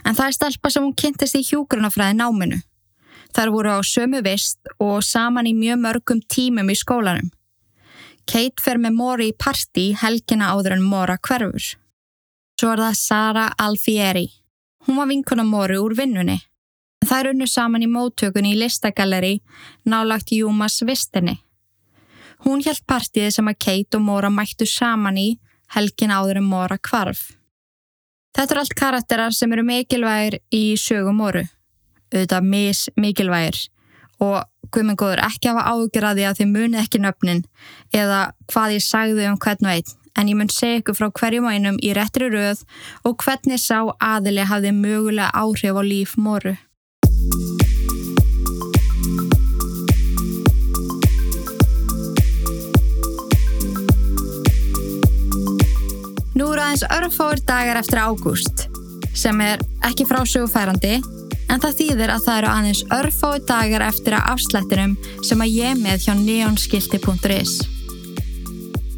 en 0.01 0.15
það 0.17 0.27
er 0.27 0.37
stelpa 0.37 0.71
sem 0.73 0.85
hún 0.85 0.95
kynntist 0.97 1.37
í 1.37 1.43
hjúgrunafræði 1.47 2.17
náminu. 2.19 2.59
Þar 3.33 3.53
voru 3.53 3.77
á 3.77 3.79
sömu 3.81 4.21
vist 4.25 4.59
og 4.81 5.01
saman 5.05 5.49
í 5.49 5.53
mjög 5.57 5.79
mörgum 5.85 6.21
tímum 6.29 6.69
í 6.69 6.77
skólanum. 6.77 7.31
Kate 8.29 8.61
fer 8.63 8.79
með 8.79 8.97
Mori 8.97 9.29
í 9.31 9.37
parti 9.37 9.91
helgina 9.99 10.53
áður 10.53 10.77
en 10.77 10.85
Mora 10.85 11.17
hverfur. 11.17 11.73
Svo 12.59 12.71
er 12.71 12.83
það 12.85 12.99
Sara 12.99 13.45
Alfieri. 13.59 14.27
Hún 14.85 14.99
var 14.99 15.09
vinkona 15.09 15.43
Mori 15.43 15.79
úr 15.81 15.95
vinnunni. 15.97 16.37
Það 17.03 17.19
er 17.19 17.29
unnu 17.33 17.47
saman 17.49 17.83
í 17.83 17.89
móttökunni 17.91 18.53
í 18.53 18.59
listagalleri 18.61 19.33
nálagt 19.89 20.31
Júmas 20.31 20.79
vistinni. 20.87 21.41
Hún 22.45 22.63
held 22.63 22.83
partið 22.87 23.31
sem 23.35 23.49
að 23.49 23.59
Kate 23.65 23.99
og 23.99 24.05
Mora 24.05 24.31
mættu 24.31 24.67
saman 24.67 25.19
í 25.19 25.29
helgina 25.75 26.21
áður 26.21 26.39
en 26.39 26.47
Mora 26.47 26.77
kvarf. 26.77 27.33
Þetta 28.33 28.55
er 28.55 28.59
allt 28.63 28.73
karakterar 28.77 29.35
sem 29.35 29.51
eru 29.53 29.63
mikilvægir 29.67 30.39
í 30.53 30.63
sögum 30.81 31.21
oru, 31.21 31.43
auðvitað 32.13 32.47
mis 32.49 32.87
mikilvægir. 32.97 33.59
Og 34.23 34.39
guðminn 34.73 34.97
góður 34.97 35.21
ekki 35.27 35.51
hafa 35.51 35.67
ágjur 35.69 36.07
að 36.09 36.19
því 36.19 36.25
að 36.29 36.39
þið 36.39 36.53
muni 36.53 36.79
ekki 36.81 37.01
nöfnin 37.03 37.43
eða 37.93 38.21
hvað 38.53 38.77
ég 38.77 38.85
sagði 38.85 39.27
um 39.29 39.37
hvern 39.37 39.69
og 39.69 39.75
einn. 39.75 39.99
En 40.13 40.29
ég 40.29 40.37
mun 40.37 40.49
segja 40.53 40.81
ykkur 40.81 40.97
frá 40.97 41.07
hverjum 41.09 41.49
einum 41.49 41.79
í 41.81 41.93
réttri 41.97 42.29
röð 42.29 42.61
og 43.05 43.17
hvernig 43.25 43.61
sá 43.61 43.79
aðili 43.97 44.45
hafði 44.45 44.73
mögulega 44.77 45.33
áhrif 45.33 45.77
á 45.77 45.81
líf 45.85 46.17
moru. 46.17 46.53
Nú 56.43 56.49
eru 56.51 56.59
aðeins 56.59 56.81
örfáir 56.91 57.39
dagar 57.47 57.77
eftir 57.79 58.01
ágúst 58.03 58.65
sem 59.15 59.37
er 59.39 59.61
ekki 59.87 60.03
frásögufærandi 60.09 60.97
en 61.47 61.61
það 61.63 61.77
þýðir 61.77 62.11
að 62.11 62.25
það 62.25 62.39
eru 62.41 62.49
aðeins 62.51 62.81
örfáir 62.97 63.45
dagar 63.47 63.85
eftir 63.85 64.15
að 64.17 64.27
afslættinum 64.33 64.97
sem 65.23 65.43
að 65.45 65.53
ég 65.55 65.77
með 65.79 66.03
hjá 66.03 66.17
neonskilti.is 66.19 67.53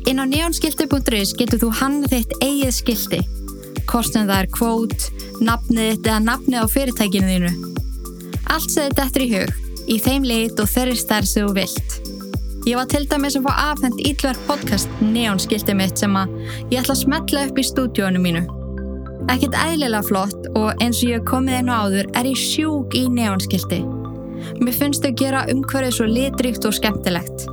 Inn 0.10 0.24
á 0.24 0.26
neonskilti.is 0.26 1.36
getur 1.38 1.62
þú 1.62 1.70
hann 1.84 2.02
þitt 2.10 2.34
eigið 2.40 2.74
skilti 2.80 3.22
en 3.22 4.26
það 4.26 4.36
er 4.40 4.52
kvót, 4.58 5.08
nafnið 5.46 5.92
þitt 5.92 6.10
eða 6.10 6.20
nafnið 6.26 6.66
á 6.66 6.68
fyrirtækinu 6.74 7.30
þínu. 7.30 7.54
Allt 8.56 8.74
segir 8.74 8.98
þetta 8.98 9.22
í 9.22 9.30
hug 9.36 9.86
í 9.86 10.02
þeim 10.02 10.26
lit 10.26 10.58
og 10.58 10.74
þeirri 10.74 10.98
stærð 10.98 11.30
sem 11.30 11.46
þú 11.46 11.58
vilt 11.62 12.15
Ég 12.66 12.80
var 12.80 12.88
til 12.90 13.04
dæmis 13.06 13.36
að 13.38 13.44
fá 13.46 13.68
afhengt 13.72 14.00
ítlverk 14.10 14.40
podcast 14.48 14.90
neonskiltið 14.98 15.76
mitt 15.78 16.00
sem 16.02 16.16
að 16.18 16.32
ég 16.74 16.80
ætla 16.80 16.96
að 16.96 17.02
smetla 17.04 17.44
upp 17.46 17.60
í 17.62 17.66
stúdíónu 17.68 18.22
mínu. 18.24 18.40
Ekkert 19.30 19.58
eðlilega 19.62 20.02
flott 20.08 20.48
og 20.58 20.82
eins 20.82 21.04
og 21.06 21.12
ég 21.12 21.28
komið 21.30 21.70
á 21.70 21.86
áður 21.86 22.10
er 22.18 22.30
ég 22.32 22.40
sjúk 22.42 22.98
í 22.98 23.04
neonskilti. 23.14 23.84
Mér 24.64 24.78
finnst 24.80 25.06
þau 25.06 25.14
gera 25.22 25.44
umhverfið 25.54 25.94
svo 26.00 26.08
litrikt 26.10 26.66
og 26.66 26.74
skemmtilegt. 26.80 27.46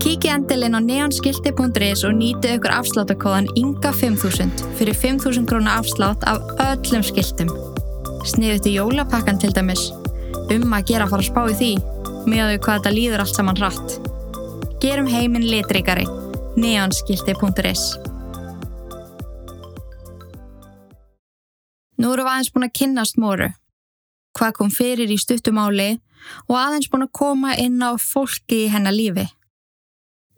Kiki 0.00 0.32
endilinn 0.32 0.78
á 0.78 0.80
neonskilti.is 0.80 2.06
og 2.08 2.16
nýtið 2.16 2.56
ykkur 2.56 2.78
afsláttakóðan 2.78 3.52
INGA5000 3.60 4.64
fyrir 4.80 4.96
5000 4.96 5.44
krónar 5.52 5.82
afslátt 5.82 6.24
af 6.32 6.40
öllum 6.70 7.04
skiltum. 7.04 7.52
Sniðið 8.24 8.64
til 8.64 8.74
jólapakkan 8.80 9.44
til 9.44 9.52
dæmis. 9.52 9.90
Um 10.48 10.72
að 10.72 10.94
gera 10.94 11.04
að 11.04 11.12
fara 11.12 11.26
að 11.26 11.28
spá 11.28 11.44
í 11.52 11.60
því 11.60 11.97
með 12.28 12.52
því 12.52 12.58
hvað 12.64 12.78
þetta 12.78 12.94
líður 12.94 13.24
allt 13.24 13.38
saman 13.38 13.60
rætt. 13.62 13.96
Gerum 14.82 15.08
heiminn 15.10 15.46
litrikari. 15.48 16.06
neonskilti.is 16.58 17.82
Nú 21.98 22.12
eru 22.14 22.22
við 22.22 22.30
aðeins 22.30 22.52
búin 22.54 22.66
að 22.68 22.76
kynnast 22.78 23.18
móru. 23.18 23.48
Hvað 24.38 24.54
kom 24.58 24.70
fyrir 24.70 25.10
í 25.10 25.18
stuttumáli 25.18 25.96
og 26.46 26.54
aðeins 26.58 26.90
búin 26.92 27.06
að 27.08 27.16
koma 27.18 27.56
inn 27.58 27.80
á 27.82 27.98
fólki 27.98 28.64
í 28.66 28.70
hennar 28.70 28.94
lífi. 28.94 29.26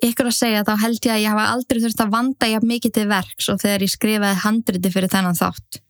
Ykkur 0.00 0.30
að 0.30 0.38
segja 0.38 0.64
þá 0.64 0.74
held 0.80 1.00
ég 1.04 1.12
að 1.12 1.22
ég 1.22 1.34
hafa 1.34 1.48
aldrei 1.52 1.80
þurft 1.82 2.00
að 2.00 2.12
vanda 2.14 2.48
ég 2.48 2.64
mikið 2.64 2.94
til 2.96 3.08
verks 3.10 3.50
og 3.52 3.60
þegar 3.60 3.84
ég 3.84 3.92
skrifaði 3.92 4.44
handriti 4.44 4.92
fyrir 4.94 5.12
þennan 5.12 5.36
þátt. 5.36 5.82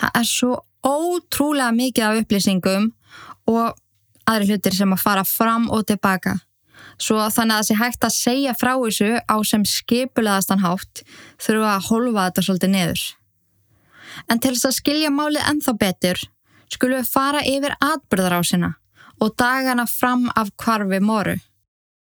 Það 0.00 0.18
er 0.20 0.28
svo 0.28 0.50
ótrúlega 0.84 1.72
mikið 1.76 2.04
af 2.06 2.20
upplýsingum 2.20 2.90
og 3.48 3.78
aðri 4.30 4.50
hlutir 4.50 4.76
sem 4.76 4.94
að 4.94 5.02
fara 5.02 5.24
fram 5.26 5.68
og 5.74 5.86
tilbaka. 5.90 6.38
Svo 7.00 7.20
þannig 7.32 7.56
að 7.56 7.68
sé 7.68 7.76
hægt 7.78 8.04
að 8.04 8.16
segja 8.16 8.56
frá 8.56 8.72
þessu 8.76 9.10
á 9.24 9.36
sem 9.46 9.64
skipulegastan 9.66 10.64
hátt 10.64 11.02
þurfu 11.40 11.68
að 11.68 11.86
holfa 11.88 12.26
þetta 12.26 12.44
svolítið 12.46 12.74
niður. 12.74 13.06
En 14.30 14.40
til 14.42 14.54
þess 14.54 14.68
að 14.70 14.78
skilja 14.80 15.12
málið 15.14 15.46
enþá 15.48 15.76
betur 15.80 16.22
skulum 16.70 17.00
við 17.00 17.12
fara 17.12 17.44
yfir 17.46 17.76
atbyrðarásina 17.82 18.74
og 19.20 19.32
dagana 19.38 19.86
fram 19.90 20.28
af 20.36 20.52
kvarfi 20.60 21.00
moru. 21.04 21.36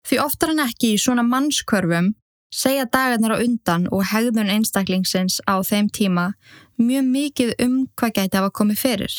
Því 0.07 0.19
oftar 0.23 0.53
en 0.53 0.63
ekki 0.63 0.93
í 0.95 1.01
svona 1.01 1.25
mannskörfum 1.27 2.13
segja 2.53 2.87
dagarnar 2.87 3.35
á 3.35 3.43
undan 3.43 3.87
og 3.91 4.05
hegðun 4.11 4.51
einstaklingsins 4.51 5.41
á 5.43 5.59
þeim 5.67 5.89
tíma 5.91 6.29
mjög 6.79 7.09
mikið 7.15 7.55
um 7.63 7.81
hvað 7.99 8.15
gæti 8.19 8.39
hafa 8.39 8.53
komið 8.55 8.83
fyrir. 8.83 9.15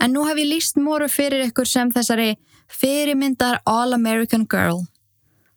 En 0.00 0.14
nú 0.14 0.24
hef 0.24 0.38
ég 0.40 0.48
líst 0.48 0.78
móru 0.80 1.08
fyrir 1.12 1.44
ykkur 1.50 1.68
sem 1.68 1.90
þessari 1.92 2.32
fyrirmyndar 2.70 3.60
All-American 3.68 4.46
Girl. 4.48 4.86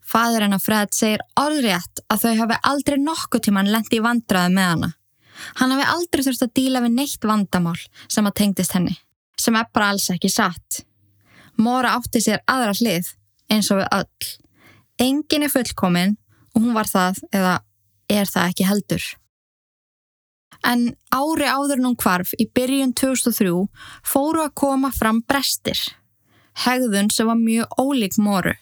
Fadur 0.03 0.43
hennar 0.43 0.62
Fred 0.62 0.91
segir 0.93 1.23
orðrétt 1.39 2.03
að 2.12 2.25
þau 2.25 2.33
hafi 2.41 2.59
aldrei 2.69 2.97
nokkuð 3.00 3.45
tíman 3.47 3.71
lendi 3.71 4.01
í 4.01 4.03
vandraði 4.03 4.53
með 4.57 4.69
hana. 4.73 4.91
Hann 5.59 5.73
hafi 5.73 5.88
aldrei 5.95 6.25
þurft 6.25 6.45
að 6.45 6.53
díla 6.59 6.83
við 6.83 6.97
neitt 7.00 7.27
vandamál 7.27 7.79
sem 8.12 8.27
að 8.27 8.38
tengdist 8.41 8.75
henni, 8.75 8.93
sem 9.39 9.55
er 9.57 9.69
bara 9.73 9.93
alls 9.93 10.09
ekki 10.13 10.29
satt. 10.29 10.83
Móra 11.57 11.95
átti 11.97 12.21
sér 12.21 12.43
aðra 12.50 12.75
hlið, 12.77 13.09
eins 13.50 13.71
og 13.71 13.81
við 13.81 13.89
öll. 14.00 14.31
Engin 15.01 15.47
er 15.47 15.53
fullkominn 15.53 16.15
og 16.53 16.62
hún 16.62 16.75
var 16.75 16.89
það 16.89 17.23
eða 17.33 17.57
er 18.12 18.29
það 18.29 18.50
ekki 18.51 18.69
heldur. 18.69 19.05
En 20.63 20.93
ári 21.12 21.48
áður 21.48 21.82
nú 21.84 21.93
hvarf 22.00 22.32
í 22.39 22.48
byrjun 22.48 22.93
2003 22.96 23.51
fóru 24.08 24.43
að 24.46 24.55
koma 24.55 24.93
fram 24.96 25.22
brestir. 25.27 25.79
Hegðun 26.63 27.10
sem 27.12 27.27
var 27.27 27.39
mjög 27.39 27.79
ólík 27.82 28.20
moru. 28.22 28.53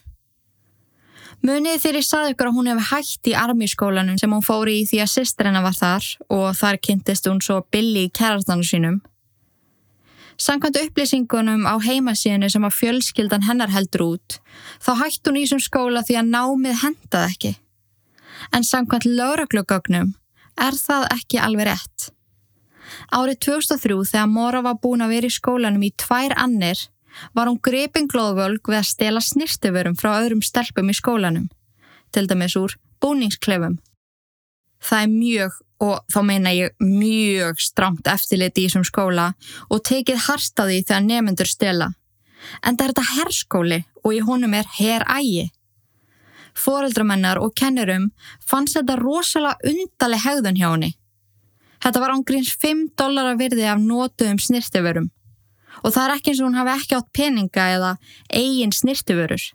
Munið 1.41 1.79
þegar 1.81 1.97
ég 1.97 2.05
saði 2.05 2.33
ykkur 2.35 2.49
að 2.51 2.57
hún 2.57 2.67
hefði 2.69 2.87
hægt 2.91 3.29
í 3.31 3.37
armískólanum 3.37 4.17
sem 4.21 4.33
hún 4.33 4.43
fóri 4.45 4.75
í 4.81 4.83
því 4.85 4.99
að 5.01 5.13
sýstrenna 5.15 5.63
var 5.65 5.73
þar 5.73 6.09
og 6.29 6.43
þar 6.57 6.77
kynntist 6.85 7.29
hún 7.29 7.41
svo 7.41 7.63
billi 7.73 8.05
í 8.05 8.11
kærastanu 8.13 8.65
sínum. 8.65 8.99
Sankvæmt 10.41 10.77
upplýsingunum 10.83 11.65
á 11.69 11.77
heimasíðinu 11.81 12.49
sem 12.49 12.65
að 12.65 12.77
fjölskyldan 12.77 13.45
hennar 13.45 13.73
heldur 13.73 14.05
út, 14.05 14.37
þá 14.81 14.91
hægt 15.01 15.27
hún 15.27 15.37
í 15.41 15.43
þessum 15.45 15.61
skóla 15.65 16.05
því 16.05 16.17
að 16.21 16.31
námið 16.33 16.79
hendaði 16.81 17.33
ekki. 17.33 17.51
En 18.53 18.65
samkvæmt 18.65 19.09
lauruglugögnum 19.09 20.15
er 20.59 20.77
það 20.77 21.07
ekki 21.15 21.39
alveg 21.41 21.69
rétt. 21.71 22.09
Árið 23.11 23.39
2003 23.45 23.99
þegar 24.11 24.31
Mora 24.31 24.61
var 24.65 24.79
búin 24.83 25.03
að 25.03 25.15
vera 25.15 25.29
í 25.29 25.35
skólanum 25.35 25.85
í 25.85 25.93
tvær 25.99 26.35
annir 26.39 26.79
var 27.35 27.49
hún 27.49 27.59
grepin 27.63 28.07
glóðvölg 28.11 28.67
við 28.67 28.79
að 28.79 28.89
stela 28.89 29.21
snirtiförum 29.23 29.97
frá 29.99 30.13
öðrum 30.21 30.43
stelpum 30.45 30.91
í 30.91 30.95
skólanum, 30.95 31.49
til 32.11 32.27
dæmis 32.27 32.55
úr 32.59 32.77
búningsklefum. 33.03 33.79
Það 34.81 35.03
er 35.05 35.11
mjög, 35.11 35.57
og 35.81 35.97
þá 36.13 36.19
meina 36.25 36.53
ég 36.55 36.75
mjög 36.81 37.61
stramt 37.61 38.07
eftirliti 38.09 38.63
í 38.63 38.69
þessum 38.69 38.85
skóla 38.87 39.31
og 39.69 39.83
tekið 39.85 40.21
því 40.21 40.83
þegar 40.87 41.07
nefnendur 41.07 41.49
stela. 41.49 41.91
En 42.65 42.77
það 42.77 42.85
er 42.85 42.93
þetta 42.93 43.09
herrskóli 43.15 43.83
og 44.03 44.13
í 44.15 44.21
honum 44.25 44.53
er 44.57 44.69
herrægi. 44.77 45.49
Fóreldramennar 46.57 47.39
og 47.41 47.53
kennurum 47.57 48.09
fannst 48.47 48.77
þetta 48.77 48.97
rosalega 48.99 49.71
undarleg 49.71 50.25
hegðun 50.25 50.59
hjá 50.59 50.67
henni. 50.69 50.91
Þetta 51.81 52.03
var 52.03 52.13
ángríns 52.13 52.51
5 52.61 52.85
dólar 52.99 53.31
að 53.31 53.41
virði 53.45 53.65
af 53.71 53.81
nótuðum 53.81 54.39
snirtiförum 54.41 55.09
og 55.81 55.93
það 55.95 56.03
er 56.03 56.13
ekki 56.15 56.31
eins 56.31 56.41
og 56.41 56.49
hún 56.49 56.59
hafi 56.59 56.73
ekki 56.75 56.97
átt 56.97 57.13
peninga 57.15 57.67
eða 57.75 57.91
eigin 58.29 58.75
snirtiförur. 58.75 59.45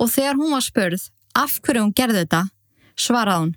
Og 0.00 0.10
þegar 0.12 0.38
hún 0.40 0.52
var 0.54 0.64
spörð 0.64 1.08
af 1.36 1.58
hverju 1.64 1.82
hún 1.84 1.96
gerði 1.96 2.22
þetta, 2.22 2.42
svaraði 2.96 3.42
hún, 3.42 3.56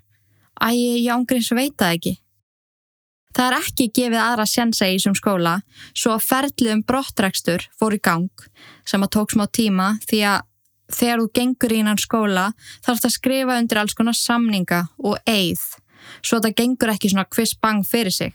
að 0.60 0.80
ég 0.80 1.12
ángríns 1.14 1.52
veit 1.56 1.76
það 1.78 1.96
ekki. 1.98 2.14
Það 3.30 3.46
er 3.46 3.56
ekki 3.60 3.86
gefið 3.94 4.20
aðra 4.24 4.46
sjensa 4.50 4.88
í 4.90 4.96
þessum 4.96 5.14
skóla 5.14 5.54
svo 5.94 6.16
að 6.16 6.24
ferlið 6.26 6.72
um 6.74 6.80
brottrækstur 6.86 7.68
fór 7.78 7.94
í 7.94 8.00
gang 8.02 8.46
sem 8.88 9.04
að 9.06 9.12
tók 9.14 9.36
smá 9.36 9.44
tíma 9.46 9.92
því 10.08 10.24
að 10.32 10.48
þegar 10.94 11.22
þú 11.22 11.30
gengur 11.38 11.74
í 11.74 11.80
einan 11.80 12.00
skóla 12.00 12.50
þarf 12.84 13.00
það 13.02 13.08
að 13.08 13.16
skrifa 13.16 13.58
undir 13.62 13.80
alls 13.80 13.96
konar 13.98 14.18
samninga 14.18 14.82
og 14.98 15.18
eið 15.28 15.64
svo 16.20 16.38
að 16.38 16.48
það 16.48 16.56
gengur 16.60 16.92
ekki 16.94 17.10
svona 17.12 17.28
kviss 17.30 17.56
bang 17.60 17.84
fyrir 17.86 18.14
sig. 18.14 18.32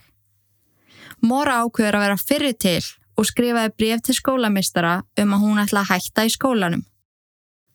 Mora 1.26 1.62
ákveður 1.64 2.00
að 2.00 2.06
vera 2.06 2.20
fyrir 2.20 2.58
til 2.60 2.82
og 3.16 3.28
skrifaði 3.30 3.74
bref 3.80 4.04
til 4.06 4.18
skólamistara 4.18 4.98
um 5.22 5.34
að 5.36 5.46
hún 5.46 5.62
ætla 5.64 5.84
að 5.84 5.94
hætta 5.94 6.26
í 6.28 6.34
skólanum. 6.34 6.84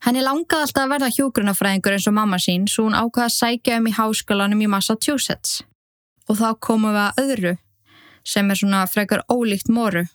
Henni 0.04 0.22
langaði 0.24 0.64
alltaf 0.64 0.84
að 0.86 0.92
verða 0.94 1.10
hjógrunafræðingur 1.16 1.96
eins 1.96 2.06
og 2.08 2.16
mamma 2.16 2.38
sín 2.40 2.64
svo 2.70 2.86
hún 2.86 2.96
ákvaði 2.96 3.26
að 3.26 3.36
sækja 3.36 3.80
um 3.80 3.88
í 3.88 3.96
háskólanum 3.96 4.62
í 4.64 4.70
Massachusetts. 4.72 5.60
Og 6.28 6.38
þá 6.40 6.48
komum 6.62 6.94
við 6.94 7.02
að 7.02 7.20
öðru 7.24 7.52
sem 8.24 8.50
er 8.50 8.60
svona 8.60 8.86
frekar 8.88 9.24
ólíkt 9.32 9.68
moru. 9.72 10.06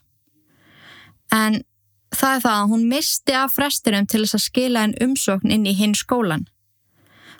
En 1.33 1.61
það 2.13 2.35
er 2.35 2.43
það 2.43 2.57
að 2.59 2.71
hún 2.73 2.83
misti 2.91 3.37
af 3.37 3.55
frestinum 3.55 4.09
til 4.09 4.23
þess 4.23 4.37
að 4.37 4.45
skila 4.45 4.83
en 4.85 4.97
umsókn 5.01 5.53
inn 5.55 5.65
í 5.65 5.73
hinn 5.77 5.95
skólan. 5.97 6.45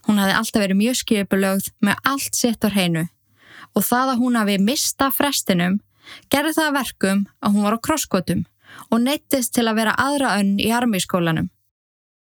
Hún 0.06 0.22
hafi 0.22 0.36
alltaf 0.38 0.62
verið 0.62 0.82
mjög 0.82 1.00
skipulögð 1.02 1.70
með 1.86 2.02
allt 2.12 2.38
sitt 2.38 2.66
á 2.66 2.70
hreinu 2.70 3.08
og 3.76 3.84
það 3.84 4.12
að 4.14 4.22
hún 4.22 4.38
hafi 4.40 4.58
mista 4.62 5.10
frestinum 5.12 5.80
gerði 6.32 6.54
það 6.60 6.76
verkum 6.78 7.26
að 7.42 7.56
hún 7.56 7.66
var 7.66 7.76
á 7.76 7.86
krosskotum 7.88 8.46
og 8.92 9.02
neittist 9.02 9.54
til 9.56 9.66
að 9.68 9.82
vera 9.82 9.98
aðra 10.00 10.36
önn 10.40 10.56
í 10.62 10.70
armískólanum. 10.74 11.50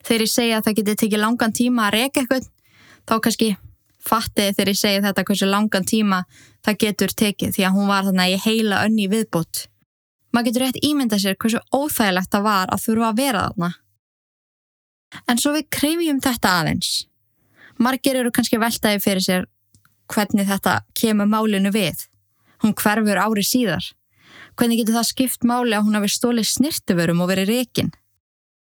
Þegar 0.03 0.25
ég 0.25 0.31
segja 0.31 0.57
að 0.57 0.65
það 0.67 0.77
geti 0.79 0.95
tekið 1.03 1.23
langan 1.23 1.55
tíma 1.55 1.87
að 1.87 1.95
reyka 1.97 2.21
eitthvað, 2.23 2.47
þá 3.07 3.13
kannski 3.23 3.49
fattiði 4.03 4.55
þegar 4.55 4.71
ég 4.71 4.79
segja 4.79 5.03
þetta 5.05 5.25
hversu 5.27 5.49
langan 5.49 5.87
tíma 5.87 6.23
það 6.65 6.79
getur 6.83 7.13
tekið 7.23 7.55
því 7.55 7.67
að 7.67 7.77
hún 7.77 7.91
var 7.91 8.07
þannig 8.07 8.25
að 8.25 8.33
ég 8.33 8.47
heila 8.47 8.81
önn 8.87 8.99
í 8.99 9.07
viðbútt. 9.11 9.67
Maður 10.33 10.47
getur 10.49 10.63
rétt 10.65 10.83
ímynda 10.83 11.19
sér 11.21 11.37
hversu 11.37 11.61
óþægilegt 11.69 12.31
það 12.33 12.45
var 12.47 12.71
að 12.73 12.85
þurfa 12.87 13.09
að 13.09 13.19
vera 13.21 13.41
þarna. 13.47 13.71
En 15.29 15.37
svo 15.37 15.53
við 15.53 15.67
krifjum 15.77 16.21
þetta 16.23 16.53
aðeins. 16.59 16.93
Margir 17.77 18.17
eru 18.17 18.31
kannski 18.33 18.57
veltaði 18.61 19.01
fyrir 19.03 19.25
sér 19.25 19.45
hvernig 20.09 20.49
þetta 20.49 20.79
kemur 20.97 21.29
málinu 21.29 21.71
við. 21.73 22.07
Hún 22.63 22.73
hverfur 22.77 23.21
ári 23.21 23.43
síðar. 23.45 23.85
Hvernig 24.57 24.81
getur 24.81 24.97
það 24.97 25.09
skipt 25.09 25.45
máli 25.45 25.75
að 25.77 25.87
hún 25.87 25.97
hafi 25.97 26.09
stólið 26.13 26.49
snirtiförum 26.49 27.21
og 27.23 27.29
verið 27.29 27.51
rekin? 27.53 27.91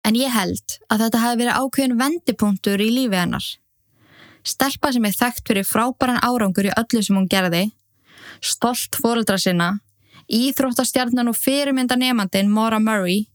En 0.06 0.18
ég 0.18 0.34
held 0.34 0.78
að 0.90 1.04
þetta 1.06 1.24
hafi 1.24 1.40
verið 1.42 1.58
ákveðin 1.62 1.98
vendipunktur 2.00 2.82
í 2.82 2.90
lífi 2.94 3.18
hennar. 3.18 3.48
Stelpa 4.48 4.94
sem 4.94 5.06
er 5.06 5.18
þekkt 5.18 5.50
fyrir 5.50 5.68
frábæran 5.68 6.22
árangur 6.24 6.70
í 6.70 6.76
öllu 6.80 7.02
sem 7.04 7.18
hún 7.18 7.28
gerði, 7.30 7.66
stolt 8.40 8.96
fóröldra 8.96 9.36
sinna, 9.42 9.74
íþróttastjarnan 10.28 11.32
og 11.32 11.38
fyrirmynda 11.38 11.96
nefnandin 11.96 12.52
Maura 12.52 12.80
Murray. 12.80 13.26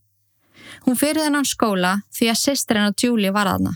Hún 0.87 0.98
fyrir 0.98 1.24
þennan 1.24 1.48
skóla 1.48 1.96
því 2.12 2.31
að 2.33 2.40
sýstir 2.40 2.78
hennar 2.81 2.96
Julie 2.98 3.33
var 3.33 3.50
aðna. 3.50 3.74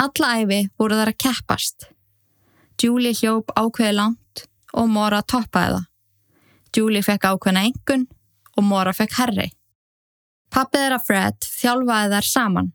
Alla 0.00 0.34
æfi 0.40 0.60
voru 0.78 0.96
þar 0.96 1.12
að 1.12 1.20
keppast. 1.24 1.88
Julie 2.80 3.12
hljóp 3.12 3.52
ákveði 3.56 3.96
langt 3.98 4.44
og 4.72 4.88
Mora 4.88 5.20
toppaði 5.22 5.76
það. 5.76 5.86
Julie 6.76 7.02
fekk 7.02 7.26
ákveðna 7.32 7.64
engun 7.68 8.06
og 8.56 8.64
Mora 8.64 8.94
fekk 8.96 9.16
herri. 9.18 9.48
Pappið 10.50 10.84
þeirra 10.84 11.00
Fred 11.06 11.46
þjálfaði 11.46 12.14
þær 12.14 12.26
saman, 12.26 12.70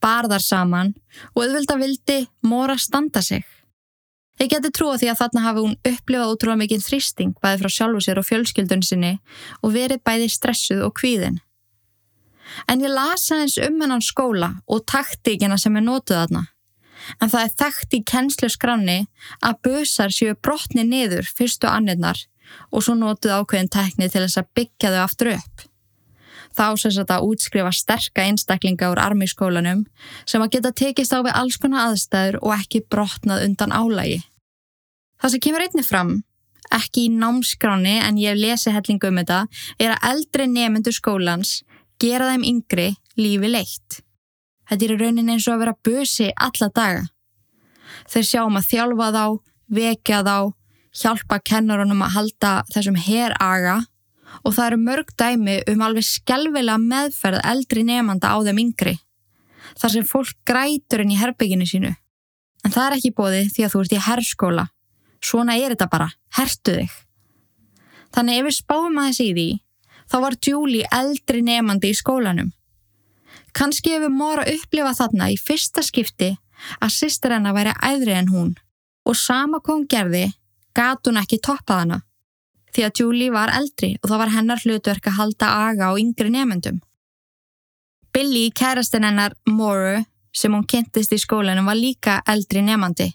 bar 0.00 0.28
þær 0.30 0.44
saman 0.44 0.92
og 1.34 1.42
auðvitað 1.44 1.82
vildi 1.84 2.18
Mora 2.46 2.76
standa 2.80 3.22
sig. 3.24 3.44
Þeir 4.40 4.48
geti 4.54 4.70
trúa 4.72 4.96
því 4.96 5.08
að 5.12 5.18
þarna 5.18 5.40
hafi 5.44 5.62
hún 5.66 5.74
upplifað 5.84 6.30
útrúlega 6.32 6.60
mikið 6.62 6.84
þrýsting 6.86 7.32
bæði 7.44 7.58
frá 7.60 7.72
sjálfu 7.74 8.04
sér 8.06 8.20
og 8.22 8.24
fjölskyldun 8.24 8.84
sinni 8.86 9.10
og 9.60 9.74
verið 9.74 10.00
bæði 10.00 10.30
stressuð 10.32 10.86
og 10.86 10.94
kvíðin. 10.96 11.36
En 12.64 12.80
ég 12.80 12.88
lasa 12.88 13.42
eins 13.42 13.58
um 13.60 13.76
hennan 13.84 14.00
skóla 14.00 14.54
og 14.64 14.86
taktíkina 14.88 15.60
sem 15.60 15.76
er 15.76 15.84
nótuð 15.84 16.22
þarna 16.22 16.46
en 17.18 17.32
það 17.32 17.42
er 17.42 17.54
þekkt 17.62 17.96
í 17.96 18.02
kennslu 18.12 18.50
skranni 18.52 18.98
að 19.44 19.58
busar 19.66 20.14
séu 20.14 20.36
brotni 20.40 20.84
niður 20.88 21.28
fyrstu 21.36 21.68
annirnar 21.70 22.24
og 22.72 22.84
svo 22.84 22.96
notuð 22.98 23.36
ákveðin 23.40 23.72
tekni 23.72 24.08
til 24.08 24.24
þess 24.24 24.40
að 24.40 24.50
byggja 24.56 24.94
þau 24.94 25.02
aftur 25.04 25.32
upp. 25.34 25.66
Þá 26.50 26.64
þetta 26.82 27.16
að 27.20 27.28
útskrifa 27.28 27.70
sterka 27.76 28.24
einstaklinga 28.26 28.88
úr 28.90 28.98
armískólanum 29.04 29.84
sem 30.26 30.42
að 30.42 30.56
geta 30.56 30.72
tekist 30.74 31.14
á 31.14 31.22
við 31.22 31.36
alls 31.36 31.60
konar 31.62 31.90
aðstæður 31.90 32.40
og 32.42 32.56
ekki 32.56 32.82
brotnað 32.90 33.44
undan 33.46 33.76
álægi. 33.76 34.24
Það 35.20 35.32
sem 35.34 35.42
kemur 35.44 35.64
einni 35.64 35.84
fram, 35.84 36.12
ekki 36.72 37.06
í 37.08 37.12
námskráni 37.12 37.98
en 38.00 38.20
ég 38.20 38.38
lesi 38.38 38.72
hellingu 38.72 39.10
um 39.10 39.20
þetta, 39.20 39.40
er 39.78 39.96
að 39.96 40.06
eldri 40.12 40.46
nefnendur 40.48 40.96
skólans 40.96 41.60
gera 42.00 42.30
þeim 42.30 42.46
yngri 42.54 42.88
lífi 43.20 43.50
leitt. 43.50 44.00
Þetta 44.70 44.86
er 44.86 45.00
raunin 45.02 45.32
eins 45.34 45.48
og 45.48 45.56
að 45.56 45.62
vera 45.64 45.76
busi 45.84 46.30
alla 46.36 46.70
daga. 46.72 47.04
Þeir 48.10 48.26
sjáum 48.28 48.56
að 48.56 48.68
þjálfa 48.70 49.10
þá, 49.16 49.24
vekja 49.76 50.22
þá, 50.24 50.36
hjálpa 51.02 51.40
kennarunum 51.46 52.04
að 52.06 52.14
halda 52.16 52.52
þessum 52.72 52.98
heraga 52.98 53.80
og 54.46 54.54
það 54.54 54.66
eru 54.66 54.80
mörg 54.84 55.12
dæmi 55.18 55.56
um 55.70 55.84
alveg 55.84 56.06
skjálfilega 56.06 56.78
meðferð 56.80 57.42
eldri 57.50 57.84
nefnanda 57.86 58.30
á 58.30 58.38
þeim 58.46 58.62
yngri. 58.64 58.96
Þar 59.78 59.94
sem 59.94 60.06
fólk 60.06 60.36
grætur 60.46 61.02
inn 61.04 61.14
í 61.14 61.18
herbygginu 61.18 61.66
sínu. 61.66 61.92
En 62.64 62.72
það 62.72 62.86
er 62.86 62.96
ekki 62.98 63.16
bóði 63.16 63.48
því 63.50 63.66
að 63.66 63.74
þú 63.74 63.82
ert 63.82 63.96
í 63.96 64.04
herrskóla. 64.06 64.66
Svona 65.24 65.56
er 65.60 65.74
þetta 65.74 65.90
bara. 65.92 66.08
Hertu 66.36 66.76
þig. 66.80 66.94
Þannig 68.14 68.40
ef 68.40 68.46
við 68.48 68.56
spáum 68.56 68.98
aðeins 68.98 69.20
í 69.22 69.28
því, 69.34 69.48
þá 70.10 70.16
var 70.24 70.36
Julie 70.46 70.88
eldri 70.90 71.42
nefnandi 71.46 71.92
í 71.92 71.98
skólanum. 71.98 72.50
Kanski 73.54 73.94
hefur 73.94 74.12
Móra 74.14 74.46
upplifað 74.48 74.98
þarna 75.00 75.30
í 75.30 75.38
fyrsta 75.38 75.82
skipti 75.86 76.32
að 76.78 76.94
sýstir 76.94 77.34
hennar 77.34 77.56
væri 77.56 77.74
æðri 77.82 78.14
en 78.18 78.30
hún 78.30 78.52
og 79.08 79.16
sama 79.18 79.60
hún 79.66 79.86
gerði 79.90 80.28
gat 80.76 81.06
hún 81.06 81.18
ekki 81.18 81.40
toppað 81.42 81.82
hana 81.82 81.98
því 82.74 82.84
að 82.86 83.00
Julie 83.00 83.34
var 83.34 83.50
eldri 83.54 83.96
og 83.98 84.10
það 84.10 84.22
var 84.22 84.32
hennar 84.36 84.62
hlutverk 84.64 85.08
að 85.10 85.18
halda 85.18 85.50
aga 85.70 85.90
á 85.90 85.92
yngri 85.98 86.30
nefnendum. 86.30 86.78
Billy, 88.14 88.50
kærastinn 88.50 89.06
hennar 89.06 89.34
Móru 89.46 90.00
sem 90.34 90.54
hún 90.54 90.66
kynntist 90.66 91.12
í 91.14 91.18
skólanum 91.18 91.66
var 91.66 91.78
líka 91.78 92.20
eldri 92.26 92.62
nefnandi. 92.62 93.10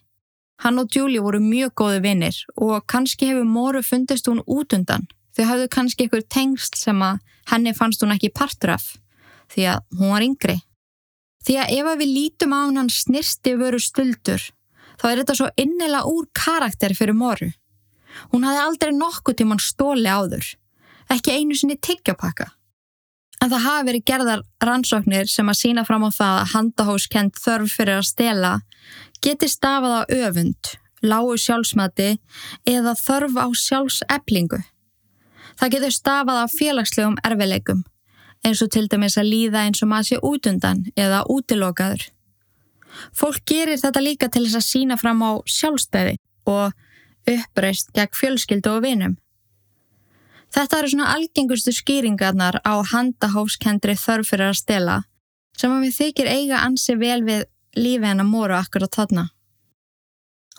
Hann 0.63 0.79
og 0.79 0.93
Julie 0.95 1.21
voru 1.21 1.41
mjög 1.43 1.73
góði 1.81 2.01
vinnir 2.05 2.37
og 2.55 2.85
kannski 2.91 3.31
hefur 3.31 3.47
Móru 3.47 3.81
fundist 3.83 4.29
hún 4.29 4.43
út 4.45 4.73
undan. 4.75 5.07
Þau 5.35 5.43
hafðu 5.49 5.71
kannski 5.71 6.07
ykkur 6.07 6.23
tengst 6.31 6.77
sem 6.79 7.01
að 7.03 7.19
henni 7.51 7.73
fannst 7.75 8.03
hún 8.03 8.13
ekki 8.15 8.31
partur 8.31 8.75
af 8.77 8.93
því 9.51 9.67
að 9.73 9.99
hún 9.99 10.13
var 10.13 10.25
yngri. 10.25 10.57
Því 11.45 11.57
að 11.61 11.73
ef 11.77 11.89
við 11.99 12.13
lítum 12.17 12.55
á 12.55 12.59
hann 12.65 12.89
snirsti 12.89 13.53
veru 13.59 13.79
stöldur, 13.83 14.41
þá 14.97 15.05
er 15.11 15.19
þetta 15.21 15.35
svo 15.37 15.49
innilega 15.61 16.09
úr 16.09 16.25
karakter 16.33 16.95
fyrir 16.97 17.17
moru. 17.17 17.51
Hún 18.31 18.47
hafði 18.47 18.63
aldrei 18.63 18.93
nokkuð 18.95 19.37
tíman 19.41 19.61
stóli 19.61 20.09
áður, 20.09 20.47
ekki 21.11 21.35
einu 21.35 21.57
sinni 21.57 21.77
tiggjapakka. 21.77 22.49
En 23.43 23.51
það 23.51 23.65
hafi 23.65 23.87
verið 23.89 24.05
gerðar 24.09 24.43
rannsóknir 24.63 25.29
sem 25.29 25.49
að 25.51 25.59
sína 25.59 25.83
fram 25.87 26.05
á 26.07 26.09
það 26.15 26.37
að 26.41 26.51
handahóskend 26.53 27.41
þörf 27.41 27.75
fyrir 27.77 27.99
að 27.99 28.09
stela 28.09 28.53
geti 29.25 29.49
stafað 29.49 29.97
á 29.99 30.01
öfund, 30.27 30.71
lágu 31.03 31.35
sjálfsmati 31.41 32.15
eða 32.69 32.95
þörf 32.99 33.35
á 33.41 33.47
sjálfseflingu. 33.65 34.61
Það 35.59 35.75
getur 35.75 35.93
stafað 35.95 36.41
á 36.41 36.45
félagslegum 36.51 37.19
erfileikum 37.23 37.83
eins 38.45 38.61
og 38.61 38.71
til 38.73 38.85
dæmis 38.91 39.17
að 39.17 39.31
líða 39.31 39.65
eins 39.65 39.81
og 39.81 39.89
maður 39.89 40.09
sé 40.09 40.19
útundan 40.21 40.83
eða 40.93 41.23
útilokaður. 41.31 42.03
Fólk 43.15 43.41
gerir 43.49 43.79
þetta 43.81 44.03
líka 44.03 44.29
til 44.31 44.45
þess 44.45 44.59
að 44.59 44.67
sína 44.69 44.97
fram 45.01 45.23
á 45.25 45.31
sjálfstæði 45.49 46.17
og 46.49 46.75
uppreist 47.29 47.91
gegn 47.95 48.19
fjölskyldu 48.19 48.75
og 48.75 48.83
vinum. 48.85 49.17
Þetta 50.55 50.77
eru 50.79 50.89
svona 50.93 51.11
algengustu 51.11 51.73
skýringarnar 51.75 52.61
á 52.63 52.79
handahófskendri 52.93 53.97
þörf 53.99 54.29
fyrir 54.31 54.53
að 54.53 54.61
stela 54.61 55.01
sem 55.59 55.71
að 55.71 55.83
við 55.87 55.97
þykir 55.97 56.29
eiga 56.31 56.61
ansi 56.63 56.95
vel 56.99 57.21
við 57.27 57.43
lífi 57.75 58.07
hennar 58.07 58.27
móru 58.27 58.55
akkur 58.55 58.85
á 58.87 58.89
þarna. 58.91 59.25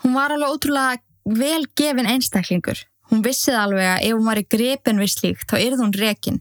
Hún 0.03 0.17
var 0.17 0.35
alveg 0.35 0.53
ótrúlega 0.53 1.01
vel 1.41 1.65
gefin 1.79 2.11
einstaklingur. 2.13 2.83
Hún 3.09 3.25
vissið 3.25 3.57
alveg 3.57 3.89
að 3.89 4.05
ef 4.05 4.19
hún 4.19 4.29
var 4.29 4.41
í 4.41 4.47
grepin 4.57 5.01
við 5.01 5.13
slíkt 5.15 5.49
þá 5.49 5.57
yrði 5.63 5.81
hún 5.81 5.97
rekin. 5.97 6.41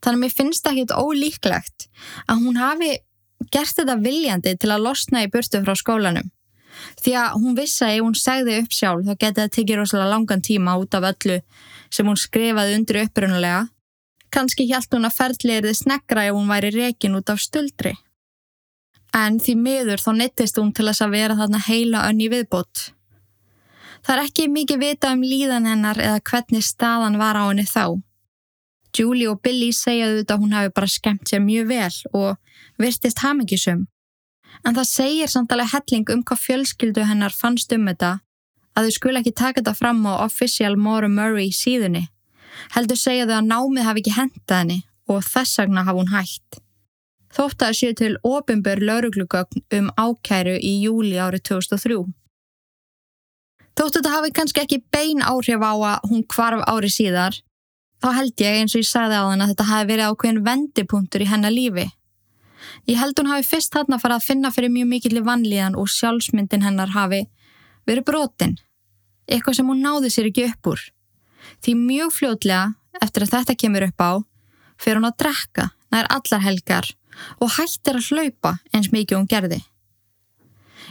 Þannig 0.00 0.16
að 0.16 0.22
mér 0.24 0.36
finnst 0.38 0.64
það 0.64 0.76
ekkit 0.76 0.96
ólíklegt 0.96 1.88
að 2.26 2.44
hún 2.46 2.60
hafi 2.60 2.92
gert 3.52 3.76
þetta 3.76 3.96
viljandi 4.00 4.54
til 4.56 4.70
að 4.72 4.86
losna 4.86 5.24
í 5.26 5.32
burtu 5.32 5.60
frá 5.66 5.76
skólanum. 5.76 6.30
Því 7.02 7.12
að 7.20 7.36
hún 7.42 7.58
vissi 7.58 7.84
að 7.84 7.98
ef 7.98 8.06
hún 8.06 8.16
segði 8.16 8.56
upp 8.62 8.72
sjálf 8.72 9.04
þá 9.04 9.12
getið 9.12 9.42
það 9.42 9.54
tekið 9.56 9.80
rosalega 9.80 10.12
langan 10.14 10.44
tíma 10.46 10.78
út 10.80 10.96
af 10.96 11.10
öllu 11.10 11.40
sem 11.90 12.06
hún 12.06 12.18
skrifaði 12.18 12.76
undir 12.78 13.00
upprunulega. 13.04 13.66
Kanski 14.30 14.66
hjælt 14.68 14.94
hún 14.94 15.08
að 15.08 15.16
ferðliðriði 15.18 15.78
snegra 15.80 16.28
ef 16.28 16.36
hún 16.36 16.50
væri 16.50 16.70
rekin 16.76 17.16
út 17.18 17.32
af 17.32 17.42
stöldri. 17.42 17.96
En 19.14 19.40
því 19.42 19.56
miður 19.58 20.02
þá 20.02 20.10
nittist 20.18 20.58
hún 20.60 20.70
til 20.72 20.86
þess 20.86 21.02
að 21.02 21.16
vera 21.16 21.38
þarna 21.38 21.62
heila 21.66 22.04
önni 22.06 22.30
viðbót. 22.30 22.90
Það 24.06 24.14
er 24.14 24.22
ekki 24.24 24.46
mikið 24.48 24.84
vita 24.84 25.10
um 25.12 25.24
líðan 25.26 25.66
hennar 25.66 25.98
eða 25.98 26.22
hvernig 26.30 26.64
staðan 26.64 27.18
var 27.20 27.36
á 27.36 27.50
henni 27.50 27.66
þá. 27.66 27.98
Julie 28.96 29.28
og 29.30 29.42
Billy 29.42 29.72
segjaðu 29.74 30.22
þetta 30.22 30.36
að 30.36 30.44
hún 30.44 30.54
hafi 30.56 30.74
bara 30.74 30.90
skemmt 30.90 31.30
sér 31.30 31.42
mjög 31.42 31.66
vel 31.70 31.96
og 32.14 32.38
virtist 32.80 33.22
hamingisum 33.22 33.86
en 34.64 34.76
það 34.76 34.88
segir 34.88 35.30
samt 35.30 35.52
alveg 35.54 35.72
helling 35.74 36.10
um 36.14 36.24
hvað 36.26 36.42
fjölskyldu 36.44 37.06
hennar 37.08 37.34
fannst 37.34 37.72
um 37.76 37.86
þetta 37.88 38.18
að 38.80 38.88
þau 38.88 38.96
skul 38.96 39.18
ekki 39.20 39.34
taka 39.36 39.60
þetta 39.60 39.76
fram 39.76 40.00
á 40.08 40.24
Official 40.24 40.76
Maura 40.80 41.08
Murray 41.12 41.52
síðunni. 41.54 42.06
Heldur 42.74 42.98
segja 42.98 43.28
þau 43.28 43.36
að 43.38 43.50
námið 43.50 43.86
hafi 43.88 44.02
ekki 44.02 44.16
hendað 44.16 44.56
henni 44.58 44.78
og 45.10 45.24
þess 45.26 45.60
vegna 45.60 45.84
hafi 45.86 46.00
hún 46.00 46.12
hægt. 46.14 46.60
Þótt 47.30 47.62
að 47.62 47.76
séu 47.78 47.94
til 47.94 48.14
ofinbör 48.26 48.80
lauruglugögn 48.82 49.62
um 49.78 49.92
ákæru 49.94 50.56
í 50.58 50.72
júli 50.82 51.14
árið 51.14 51.44
2003. 51.52 52.00
Þótt 53.78 53.96
þetta 53.96 54.14
hafi 54.16 54.32
kannski 54.34 54.64
ekki 54.64 54.80
bein 54.92 55.22
áhrif 55.22 55.62
á 55.62 55.72
að 55.72 56.10
hún 56.10 56.24
kvarf 56.26 56.64
ári 56.66 56.90
síðar, 56.90 57.36
þá 58.02 58.08
held 58.16 58.42
ég 58.42 58.58
eins 58.58 58.74
og 58.74 58.82
ég 58.82 58.90
sagði 58.90 59.20
á 59.22 59.24
þann 59.28 59.44
að 59.44 59.52
þetta 59.52 59.68
hafi 59.70 59.90
verið 59.92 60.10
ákveðin 60.10 60.44
vendipunktur 60.48 61.24
í 61.24 61.30
hennar 61.30 61.54
lífi. 61.54 61.86
Ég 62.90 62.98
held 63.00 63.18
hún 63.20 63.30
hafi 63.30 63.46
fyrst 63.46 63.72
þarna 63.72 64.00
farið 64.02 64.18
að 64.18 64.26
finna 64.26 64.50
fyrir 64.52 64.74
mjög 64.74 64.90
mikill 64.90 65.22
vanlíðan 65.24 65.78
og 65.78 65.88
sjálfsmyndin 65.88 66.66
hennar 66.66 66.92
hafi 66.96 67.22
verið 67.88 68.06
brotin. 68.10 68.58
Eitthvað 69.30 69.60
sem 69.60 69.70
hún 69.70 69.82
náði 69.84 70.10
sér 70.10 70.28
ekki 70.30 70.48
upp 70.50 70.72
úr. 70.72 70.80
Því 71.62 71.74
mjög 71.78 72.14
fljótlega, 72.16 72.74
eftir 73.00 73.24
að 73.24 73.34
þetta 73.36 73.58
kemur 73.62 73.86
upp 73.86 74.02
á, 74.02 74.12
fyrir 74.80 75.00
hún 75.00 75.08
að 75.10 75.18
drekka 75.22 75.70
nær 75.94 76.08
allar 76.10 76.44
helgar 76.44 76.88
og 77.42 77.52
hættir 77.56 77.98
að 77.98 78.08
hlaupa 78.10 78.56
eins 78.74 78.90
mikið 78.92 79.18
hún 79.18 79.30
gerði. 79.30 79.60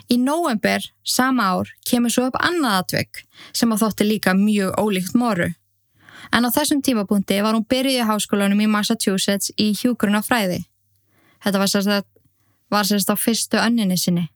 Í 0.10 0.17
nóvember 0.17 0.86
sama 1.04 1.52
ár 1.54 1.69
kemur 1.86 2.13
svo 2.13 2.30
upp 2.30 2.38
annað 2.41 2.80
atvegg 2.84 3.23
sem 3.54 3.71
að 3.71 3.84
þótti 3.84 4.08
líka 4.08 4.34
mjög 4.38 4.78
ólíkt 4.82 5.17
moru. 5.19 5.52
En 6.34 6.45
á 6.45 6.49
þessum 6.54 6.82
tímapunkti 6.86 7.39
var 7.41 7.58
hún 7.58 7.67
byrjuð 7.69 8.02
í 8.02 8.08
háskólanum 8.08 8.63
í 8.63 8.69
Massachusetts 8.69 9.54
í 9.58 9.71
hjúgruna 9.78 10.21
fræði. 10.25 10.63
Þetta 11.43 11.62
var 11.62 11.71
sérst, 11.71 12.10
var 12.69 12.86
sérst 12.86 13.10
á 13.10 13.15
fyrstu 13.17 13.62
önninni 13.62 13.97
sinni. 13.97 14.28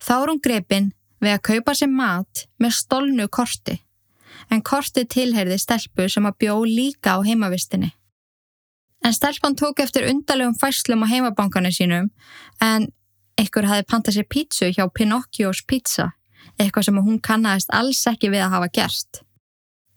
Þá 0.00 0.14
er 0.16 0.32
hún 0.32 0.42
grepin 0.42 0.92
við 1.20 1.36
að 1.36 1.44
kaupa 1.50 1.74
sér 1.76 1.90
mat 1.92 2.44
með 2.60 2.76
stolnu 2.78 3.28
korti. 3.28 3.78
En 4.50 4.62
korti 4.64 5.04
tilherði 5.04 5.58
stelpu 5.60 6.08
sem 6.08 6.26
að 6.26 6.38
bjó 6.42 6.60
líka 6.64 7.16
á 7.16 7.18
heimavistinni. 7.24 7.92
En 9.04 9.16
stelpan 9.16 9.56
tók 9.56 9.80
eftir 9.80 10.08
undarlegum 10.10 10.56
fæslum 10.60 11.04
á 11.04 11.06
heimabankanu 11.08 11.72
sínum 11.72 12.10
en 12.60 12.88
einhver 13.40 13.68
hafi 13.68 13.86
pantað 13.88 14.18
sér 14.18 14.28
pítsu 14.28 14.68
hjá 14.68 14.84
Pinocchios 14.92 15.62
pizza, 15.64 16.10
eitthvað 16.60 16.88
sem 16.88 17.00
hún 17.00 17.20
kannast 17.20 17.72
alls 17.72 18.02
ekki 18.10 18.28
við 18.32 18.44
að 18.44 18.56
hafa 18.56 18.68
gert. 18.76 19.22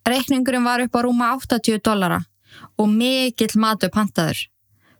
Reikningurinn 0.07 0.63
var 0.63 0.83
upp 0.83 0.95
á 0.95 0.99
rúma 1.03 1.33
80 1.35 1.83
dollara 1.83 2.21
og 2.77 2.89
mikill 2.89 3.59
matu 3.59 3.89
pantaður. 3.91 4.47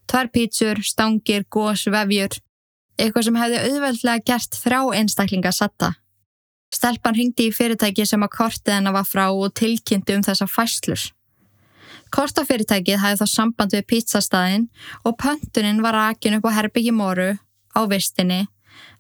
Tvær 0.07 0.29
pítsur, 0.35 0.83
stangir, 0.83 1.45
gós, 1.49 1.85
vefjur. 1.87 2.39
Eitthvað 2.99 3.27
sem 3.27 3.39
hefði 3.39 3.59
auðveldlega 3.67 4.25
gert 4.27 4.57
þrá 4.59 4.79
einstaklinga 4.99 5.51
satta. 5.55 5.93
Stelpan 6.73 7.13
ringdi 7.17 7.49
í 7.49 7.53
fyrirtæki 7.53 8.05
sem 8.09 8.23
að 8.25 8.33
kortið 8.33 8.77
hennar 8.77 8.95
var 8.95 9.05
frá 9.05 9.27
og 9.29 9.53
tilkynnti 9.59 10.15
um 10.17 10.23
þessa 10.25 10.47
fæslur. 10.49 11.03
Kortafyrirtækið 12.13 13.01
hæði 13.01 13.19
þá 13.21 13.27
samband 13.29 13.73
við 13.73 13.85
pítsastæðin 13.89 14.67
og 15.05 15.17
pöntuninn 15.21 15.81
var 15.85 15.97
rakin 15.97 16.37
upp 16.37 16.47
á 16.49 16.57
herbyggi 16.57 16.93
moru 16.93 17.31
á 17.73 17.81
vistinni 17.89 18.43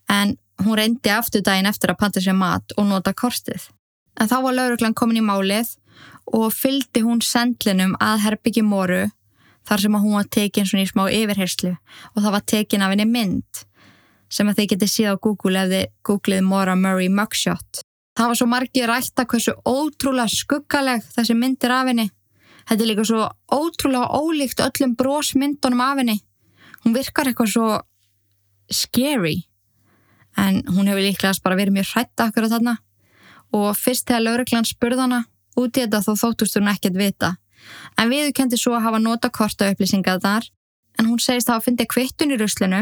en 0.09 0.35
hún 0.63 0.77
reyndi 0.77 1.13
aftur 1.13 1.43
daginn 1.45 1.69
eftir 1.69 1.93
að 1.93 1.99
panta 2.01 2.21
sér 2.21 2.37
mat 2.37 2.73
og 2.77 2.87
nota 2.89 3.13
kortið. 3.13 3.69
En 4.19 4.29
þá 4.29 4.37
var 4.45 4.57
lauruglan 4.57 4.97
komin 4.97 5.21
í 5.21 5.25
málið 5.25 5.75
og 6.33 6.53
fylgdi 6.53 7.03
hún 7.05 7.21
sendlinum 7.25 7.97
að 8.01 8.23
herbyggi 8.27 8.65
moru 8.65 9.03
þar 9.67 9.85
sem 9.85 9.95
að 9.95 10.05
hún 10.05 10.17
var 10.19 10.29
tekin 10.37 10.67
svona 10.69 10.85
í 10.85 10.89
smá 10.89 11.05
yfirherslu 11.09 11.73
og 11.73 12.17
það 12.19 12.33
var 12.35 12.49
tekin 12.53 12.85
af 12.85 12.93
henni 12.93 13.09
mynd 13.09 13.63
sem 14.33 14.49
að 14.49 14.59
þið 14.59 14.69
getið 14.73 14.91
síða 14.93 15.13
á 15.13 15.23
Google 15.27 15.61
ef 15.61 15.71
þið 15.73 15.85
googlið 16.09 16.43
Maura 16.47 16.75
Murray 16.79 17.09
mugshot. 17.13 17.83
Það 18.17 18.29
var 18.29 18.39
svo 18.39 18.49
margir 18.49 18.89
rætt 18.89 19.21
að 19.21 19.29
hversu 19.31 19.53
ótrúlega 19.65 20.33
skuggaleg 20.33 21.05
þessi 21.15 21.37
myndir 21.37 21.73
af 21.73 21.89
henni. 21.89 22.09
Þetta 22.69 22.83
er 22.83 22.89
líka 22.89 23.07
svo 23.09 23.23
ótrúlega 23.53 24.19
ólíkt 24.19 24.61
öllum 24.63 24.93
brósmyndunum 24.97 25.81
af 25.83 26.01
henni. 26.01 26.19
Hún 26.83 26.95
virkar 26.97 27.29
eitthvað 27.29 27.53
svo 27.53 27.67
scary 28.73 29.43
en 30.37 30.63
hún 30.67 30.89
hefur 30.89 31.03
líklegast 31.05 31.43
bara 31.43 31.57
verið 31.59 31.77
mjög 31.77 31.93
hrætt 31.93 32.25
akkur 32.25 32.47
á 32.49 32.53
þarna 32.55 32.75
og 33.53 33.77
fyrst 33.77 34.07
þegar 34.09 34.25
lauruglan 34.25 34.67
spurðana 34.67 35.23
út 35.59 35.77
í 35.77 35.83
þetta 35.83 36.01
þó 36.01 36.13
þóttust 36.23 36.57
hún 36.57 36.71
ekkert 36.71 36.97
vita 36.97 37.35
en 37.99 38.11
viðkendi 38.11 38.57
svo 38.59 38.73
að 38.77 38.87
hafa 38.87 39.01
nota 39.03 39.29
korta 39.29 39.69
upplýsingar 39.71 40.21
þar 40.23 40.49
en 40.99 41.09
hún 41.09 41.21
segist 41.21 41.49
að 41.49 41.59
hafa 41.59 41.67
fundið 41.69 41.91
kvittun 41.93 42.33
í 42.33 42.39
ruslinu 42.41 42.81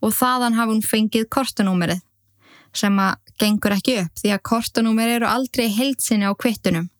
og 0.00 0.14
þaðan 0.16 0.56
hafa 0.58 0.72
hún 0.72 0.84
fengið 0.84 1.28
kortanúmerið 1.32 2.02
sem 2.76 2.98
að 3.02 3.16
gengur 3.40 3.74
ekki 3.74 3.96
upp 4.04 4.20
því 4.20 4.32
að 4.34 4.44
kortanúmer 4.50 5.14
eru 5.16 5.28
aldrei 5.28 5.66
heilsinni 5.74 6.28
á 6.28 6.32
kvittunum. 6.38 6.90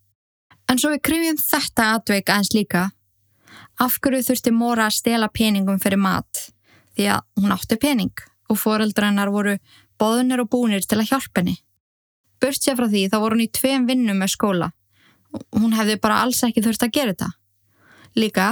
En 0.71 0.79
svo 0.79 0.93
við 0.95 1.05
krifjum 1.07 1.39
þetta 1.41 1.87
atveik 1.97 2.31
aðeins 2.31 2.55
líka 2.55 2.89
af 3.81 4.01
hverju 4.03 4.27
þurfti 4.27 4.53
Móra 4.55 4.89
að 4.89 4.99
stela 4.99 5.31
peningum 5.33 5.81
fyrir 5.83 6.01
mat 6.01 6.51
því 6.97 7.07
að 7.15 7.25
hún 7.41 7.55
átti 7.55 7.79
pening 7.81 8.27
og 8.51 8.59
foreldrannar 8.59 9.31
voru 9.33 9.57
boðunir 10.01 10.43
og 10.43 10.51
búnir 10.51 10.85
til 10.85 10.99
að 10.99 11.13
hjálpa 11.13 11.43
henni. 11.43 11.57
Burt 12.41 12.63
sér 12.63 12.77
frá 12.79 12.89
því 12.89 13.07
þá 13.13 13.19
voru 13.21 13.37
hún 13.37 13.47
í 13.47 13.53
tveim 13.53 13.87
vinnum 13.89 14.21
með 14.21 14.35
skóla 14.35 14.71
hún 15.57 15.77
hefði 15.77 15.99
bara 16.03 16.23
alls 16.25 16.43
ekki 16.47 16.63
þurft 16.65 16.87
að 16.87 16.95
gera 16.97 17.15
þetta. 17.15 17.31
Líka, 18.19 18.49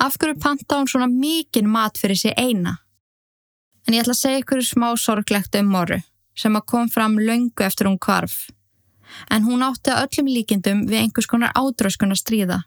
af 0.00 0.16
hverju 0.18 0.38
panta 0.40 0.78
hún 0.78 0.88
svona 0.90 1.08
mikinn 1.10 1.70
mat 1.70 2.00
fyrir 2.00 2.18
sig 2.18 2.34
eina? 2.36 2.78
En 3.86 3.94
ég 3.94 4.02
ætla 4.02 4.14
að 4.14 4.22
segja 4.22 4.42
ykkur 4.42 4.64
smá 4.66 4.88
sorglegt 4.98 5.56
um 5.58 5.70
moru 5.74 6.00
sem 6.38 6.54
að 6.56 6.68
kom 6.72 6.88
fram 6.88 7.18
löngu 7.20 7.64
eftir 7.66 7.88
hún 7.88 7.98
kvarf. 8.00 8.48
En 9.30 9.44
hún 9.44 9.64
átti 9.66 9.92
að 9.92 10.06
öllum 10.06 10.30
líkindum 10.32 10.84
við 10.88 11.02
einhvers 11.02 11.28
konar 11.28 11.52
ádröskun 11.58 12.14
að 12.14 12.22
stríða 12.22 12.60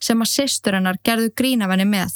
sem 0.00 0.20
að 0.20 0.32
sýstur 0.32 0.76
hennar 0.76 0.98
gerðu 1.04 1.30
grínavenni 1.36 1.86
með. 1.88 2.12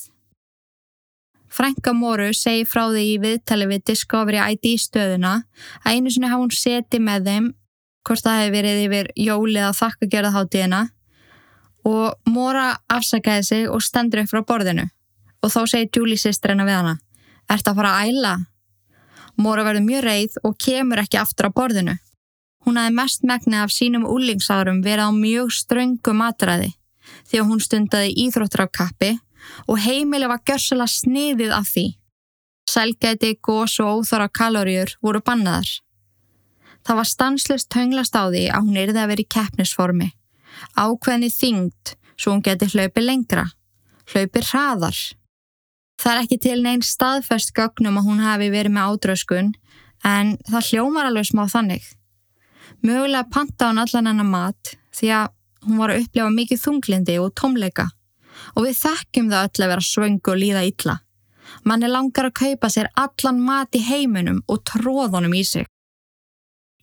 Franka 1.51 1.93
Móru 1.97 2.31
segi 2.37 2.67
frá 2.69 2.85
því 2.93 3.07
í 3.15 3.17
viðtali 3.23 3.67
við 3.71 3.83
Discovery 3.91 4.39
ID 4.55 4.77
stöðuna 4.79 5.33
að 5.83 5.97
einu 5.97 6.13
sinni 6.13 6.31
hafa 6.31 6.45
hún 6.45 6.55
seti 6.55 7.01
með 7.03 7.27
þeim 7.27 7.49
hvort 8.07 8.25
það 8.25 8.39
hefði 8.39 8.55
verið 8.55 8.83
yfir 8.85 9.11
jólið 9.19 9.67
að 9.67 9.79
þakka 9.81 10.11
gerðaháttíðina 10.15 10.81
og 11.91 12.31
Móra 12.31 12.69
afsakaði 12.93 13.47
sig 13.49 13.69
og 13.73 13.83
stendur 13.85 14.23
upp 14.23 14.31
frá 14.33 14.45
borðinu 14.47 14.87
og 15.41 15.53
þá 15.53 15.61
segir 15.73 15.91
Julie 15.97 16.21
sýstir 16.21 16.55
hennar 16.55 16.69
við 16.69 16.79
hana 16.79 16.95
Ert 17.51 17.67
að 17.67 17.81
fara 17.81 17.95
að 17.99 18.11
æla? 18.11 18.35
Móra 19.41 19.65
verður 19.67 19.87
mjög 19.87 20.05
reið 20.07 20.39
og 20.45 20.57
kemur 20.61 21.03
ekki 21.03 21.19
aftur 21.21 21.49
á 21.49 21.57
borðinu. 21.57 21.97
Hún 22.67 22.77
hafi 22.77 22.93
mest 22.95 23.25
megnið 23.25 23.65
af 23.65 23.73
sínum 23.73 24.05
úlingsárum 24.07 24.83
verið 24.85 25.09
á 25.09 25.11
mjög 25.17 25.53
ströngu 25.57 26.15
matræði 26.15 26.75
því 27.31 27.41
að 27.41 27.49
hún 27.49 27.63
stundaði 27.65 28.13
íþróttrafkappi 28.27 29.15
og 29.67 29.81
heimileg 29.81 30.31
var 30.31 30.43
görsala 30.47 30.87
sniðið 30.87 31.55
af 31.57 31.71
því. 31.73 31.87
Selgæti, 32.71 33.33
gós 33.43 33.79
og 33.83 34.03
óþára 34.03 34.29
kaloríur 34.29 34.93
voru 35.03 35.23
bannaðar. 35.25 35.71
Það 36.87 37.01
var 37.01 37.09
stanslust 37.09 37.71
tönglast 37.73 38.17
á 38.17 38.29
því 38.29 38.45
að 38.53 38.67
hún 38.69 38.79
erði 38.83 39.01
að 39.01 39.11
vera 39.13 39.25
í 39.25 39.31
keppnisformi. 39.35 40.11
Ákveðni 40.77 41.31
þyngd 41.33 41.95
svo 42.15 42.35
hún 42.35 42.45
geti 42.45 42.69
hlaupi 42.71 43.03
lengra. 43.05 43.47
Hlaupi 44.13 44.45
hraðar. 44.45 45.01
Það 46.01 46.13
er 46.13 46.23
ekki 46.23 46.39
til 46.41 46.59
neinn 46.65 46.85
staðfest 46.85 47.53
gögnum 47.57 47.99
að 48.01 48.07
hún 48.09 48.23
hafi 48.25 48.49
verið 48.53 48.73
með 48.73 48.93
ádröskun 48.95 49.51
en 50.09 50.37
það 50.49 50.69
hljómar 50.71 51.11
alveg 51.11 51.29
smá 51.29 51.43
þannig. 51.53 51.83
Mögulega 52.81 53.29
panta 53.29 53.69
hún 53.69 53.83
allan 53.83 54.09
hennar 54.09 54.29
mat 54.29 54.75
því 54.97 55.11
að 55.19 55.35
hún 55.67 55.81
var 55.83 55.93
að 55.93 56.07
upplefa 56.07 56.33
mikið 56.33 56.63
þunglindi 56.63 57.19
og 57.21 57.35
tómleika 57.37 57.91
og 58.55 58.65
við 58.65 58.79
þekkjum 58.81 59.29
það 59.33 59.49
öll 59.49 59.65
að 59.67 59.73
vera 59.75 59.89
svöng 59.91 60.21
og 60.33 60.41
líða 60.41 60.65
illa. 60.71 60.97
Mann 61.69 61.85
er 61.85 61.93
langar 61.93 62.31
að 62.31 62.39
kaupa 62.41 62.71
sér 62.73 62.89
allan 62.97 63.43
mat 63.45 63.77
í 63.77 63.83
heiminum 63.85 64.41
og 64.49 64.63
tróðunum 64.71 65.35
í 65.37 65.45
sig. 65.45 65.67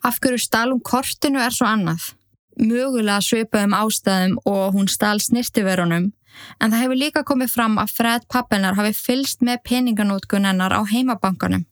Af 0.05 0.19
hverju 0.21 0.43
stálum 0.43 0.83
kortinu 0.83 1.41
er 1.41 1.55
svo 1.55 1.65
annað? 1.65 2.11
Mögulega 2.57 3.23
svipaðum 3.23 3.73
ástæðum 3.77 4.37
og 4.45 4.77
hún 4.77 4.89
stál 4.91 5.17
snirtiverunum 5.23 6.11
en 6.59 6.71
það 6.71 6.83
hefur 6.83 6.99
líka 7.01 7.23
komið 7.27 7.53
fram 7.53 7.77
að 7.81 7.93
Fred 7.97 8.27
pappennar 8.31 8.77
hafi 8.77 8.93
fylst 8.97 9.43
með 9.45 9.63
peninganótkunennar 9.69 10.75
á 10.75 10.81
heimabankanum. 10.87 11.65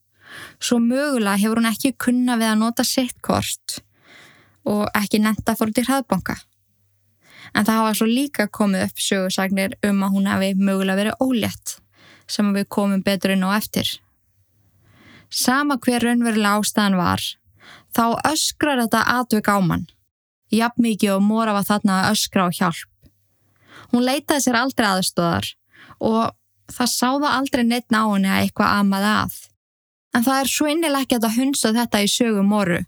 Svo 0.59 0.79
mögulega 0.83 1.39
hefur 1.39 1.61
hún 1.61 1.69
ekki 1.69 1.95
kunna 1.99 2.37
við 2.39 2.51
að 2.51 2.61
nota 2.63 2.85
sitt 2.87 3.21
kort 3.23 3.79
og 4.65 4.87
ekki 4.97 5.21
nefnda 5.21 5.55
fór 5.57 5.71
til 5.73 5.85
hraðbanka. 5.85 6.37
En 7.53 7.65
það 7.65 7.79
hafa 7.79 7.97
svo 7.99 8.07
líka 8.09 8.47
komið 8.51 8.87
upp 8.87 9.03
sögursagnir 9.07 9.75
um 9.85 10.01
að 10.03 10.15
hún 10.15 10.29
hefði 10.31 10.53
mögulega 10.57 11.01
verið 11.01 11.21
ólétt 11.23 11.77
sem 12.27 12.49
við 12.55 12.67
komum 12.73 13.03
betur 13.05 13.35
inn 13.35 13.45
á 13.45 13.53
eftir. 13.55 13.87
Sama 15.29 15.77
hver 15.81 16.01
raunverulega 16.01 16.57
ástæðan 16.59 16.97
var, 16.97 17.21
þá 17.93 18.05
öskrar 18.31 18.81
þetta 18.81 19.03
atvik 19.19 19.49
á 19.51 19.57
mann. 19.61 19.85
Jafn 20.53 20.85
mikið 20.85 21.15
og 21.17 21.23
Móra 21.25 21.53
var 21.55 21.65
þarna 21.67 22.01
að 22.01 22.15
öskra 22.15 22.47
á 22.47 22.49
hjálp. 22.53 22.94
Hún 23.91 24.05
leitaði 24.05 24.45
sér 24.45 24.59
aldrei 24.59 24.87
aðstóðar 24.89 25.51
og 25.99 26.33
það 26.73 26.91
sáða 26.91 27.33
aldrei 27.37 27.63
neitt 27.65 27.91
ná 27.93 28.01
henni 28.03 28.31
að 28.31 28.45
eitthvað 28.45 28.79
amaði 28.81 29.11
að. 29.11 29.35
En 30.15 30.23
það 30.25 30.41
er 30.41 30.51
svo 30.51 30.69
innilega 30.71 31.05
ekki 31.05 31.19
að 31.19 31.39
hunsa 31.39 31.73
þetta 31.75 32.01
í 32.01 32.11
sögum 32.11 32.47
Móru 32.49 32.81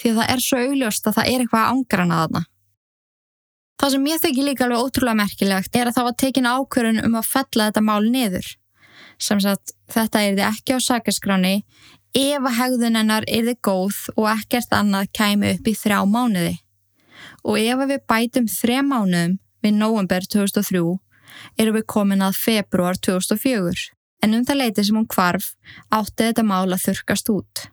því 0.00 0.10
að 0.10 0.18
það 0.18 0.32
er 0.34 0.42
svo 0.42 0.60
augljóst 0.64 1.06
að 1.06 1.16
það 1.18 1.30
er 1.30 1.44
eitthvað 1.44 1.70
ángrana 1.70 2.18
þarna. 2.22 2.42
Það 3.80 3.92
sem 3.94 4.06
ég 4.08 4.20
þekki 4.22 4.44
líka 4.46 4.66
alveg 4.66 4.82
ótrúlega 4.82 5.18
merkilegt 5.18 5.76
er 5.76 5.90
að 5.90 5.96
það 5.96 6.06
var 6.08 6.16
tekin 6.22 6.50
ákvörun 6.50 7.02
um 7.04 7.16
að 7.18 7.30
fella 7.30 7.68
þetta 7.68 7.82
mál 7.84 8.06
niður. 8.10 8.48
Sem 9.22 9.40
sagt, 9.42 9.74
þetta 9.90 10.22
er 10.22 10.36
þið 10.38 10.44
ekki 10.48 10.76
á 10.76 10.78
sakaskráni 10.82 11.54
ef 12.14 12.46
að 12.46 12.58
hegðun 12.58 12.98
hennar 12.98 13.26
er 13.28 13.46
þið 13.48 13.60
góð 13.66 14.00
og 14.14 14.28
ekkert 14.32 14.74
annað 14.74 15.10
kæmi 15.18 15.54
upp 15.54 15.70
í 15.70 15.76
þrjá 15.78 15.98
mánuði. 16.10 16.54
Og 17.44 17.58
ef 17.60 17.82
við 17.90 18.04
bætum 18.10 18.50
þrjá 18.50 18.82
mánuðum 18.86 19.38
við 19.64 19.76
november 19.80 20.26
2003 20.30 20.84
erum 21.58 21.78
við 21.78 21.86
komin 21.90 22.24
að 22.24 22.38
februar 22.38 22.98
2004. 23.00 23.90
En 24.24 24.36
um 24.38 24.44
það 24.46 24.60
leiti 24.60 24.84
sem 24.86 24.96
hún 24.96 25.08
kvarf 25.10 25.52
átti 25.92 26.28
þetta 26.28 26.44
mál 26.46 26.68
að 26.72 26.84
þurkast 26.86 27.30
út. 27.32 27.64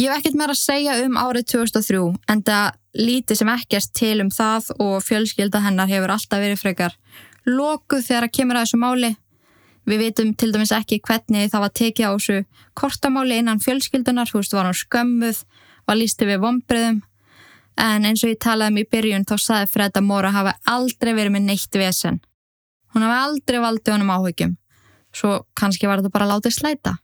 Ég 0.00 0.08
hef 0.08 0.22
ekkert 0.22 0.38
meira 0.40 0.54
að 0.54 0.62
segja 0.62 0.94
um 1.04 1.18
árið 1.20 1.50
2003 1.52 2.04
en 2.32 2.44
það 2.46 2.76
lítið 2.96 3.40
sem 3.40 3.50
ekkert 3.52 3.90
til 3.96 4.14
um 4.22 4.30
það 4.32 4.70
og 4.80 4.94
fjölskylda 5.04 5.60
hennar 5.66 5.90
hefur 5.90 6.14
alltaf 6.14 6.40
verið 6.40 6.62
frekar 6.62 6.96
lokuð 7.44 8.06
þegar 8.06 8.26
að 8.26 8.34
kemur 8.38 8.56
að 8.56 8.64
þessu 8.64 8.80
máli. 8.80 9.10
Við 9.88 10.02
vitum 10.04 10.32
til 10.38 10.50
dæmis 10.54 10.72
ekki 10.76 11.00
hvernig 11.04 11.52
það 11.52 11.64
var 11.64 11.76
tekið 11.76 12.08
á 12.08 12.12
þessu 12.14 12.38
kortamáli 12.78 13.38
innan 13.40 13.60
fjölskyldunar, 13.60 14.28
þú 14.28 14.40
veist, 14.40 14.56
var 14.56 14.68
hann 14.68 14.80
skömmuð, 14.80 15.44
var 15.88 16.00
lístið 16.00 16.32
við 16.32 16.42
vonbreðum 16.44 17.00
en 17.80 18.08
eins 18.08 18.24
og 18.24 18.32
ég 18.34 18.40
talaði 18.44 18.74
um 18.74 18.80
í 18.82 18.88
byrjun 18.92 19.28
þá 19.28 19.36
saði 19.40 19.70
Fred 19.72 19.96
að 19.96 20.08
Móra 20.08 20.32
hafa 20.34 20.56
aldrei 20.68 21.14
verið 21.16 21.36
með 21.36 21.46
neitt 21.48 21.78
vesen. 21.80 22.20
Hún 22.94 23.06
hafi 23.06 23.20
aldrei 23.24 23.60
valdið 23.62 23.94
honum 23.94 24.12
áhugjum, 24.16 24.56
svo 25.14 25.38
kannski 25.58 25.88
var 25.88 26.02
þetta 26.02 26.18
bara 26.18 26.32
látið 26.34 26.58
slæta 26.58 26.98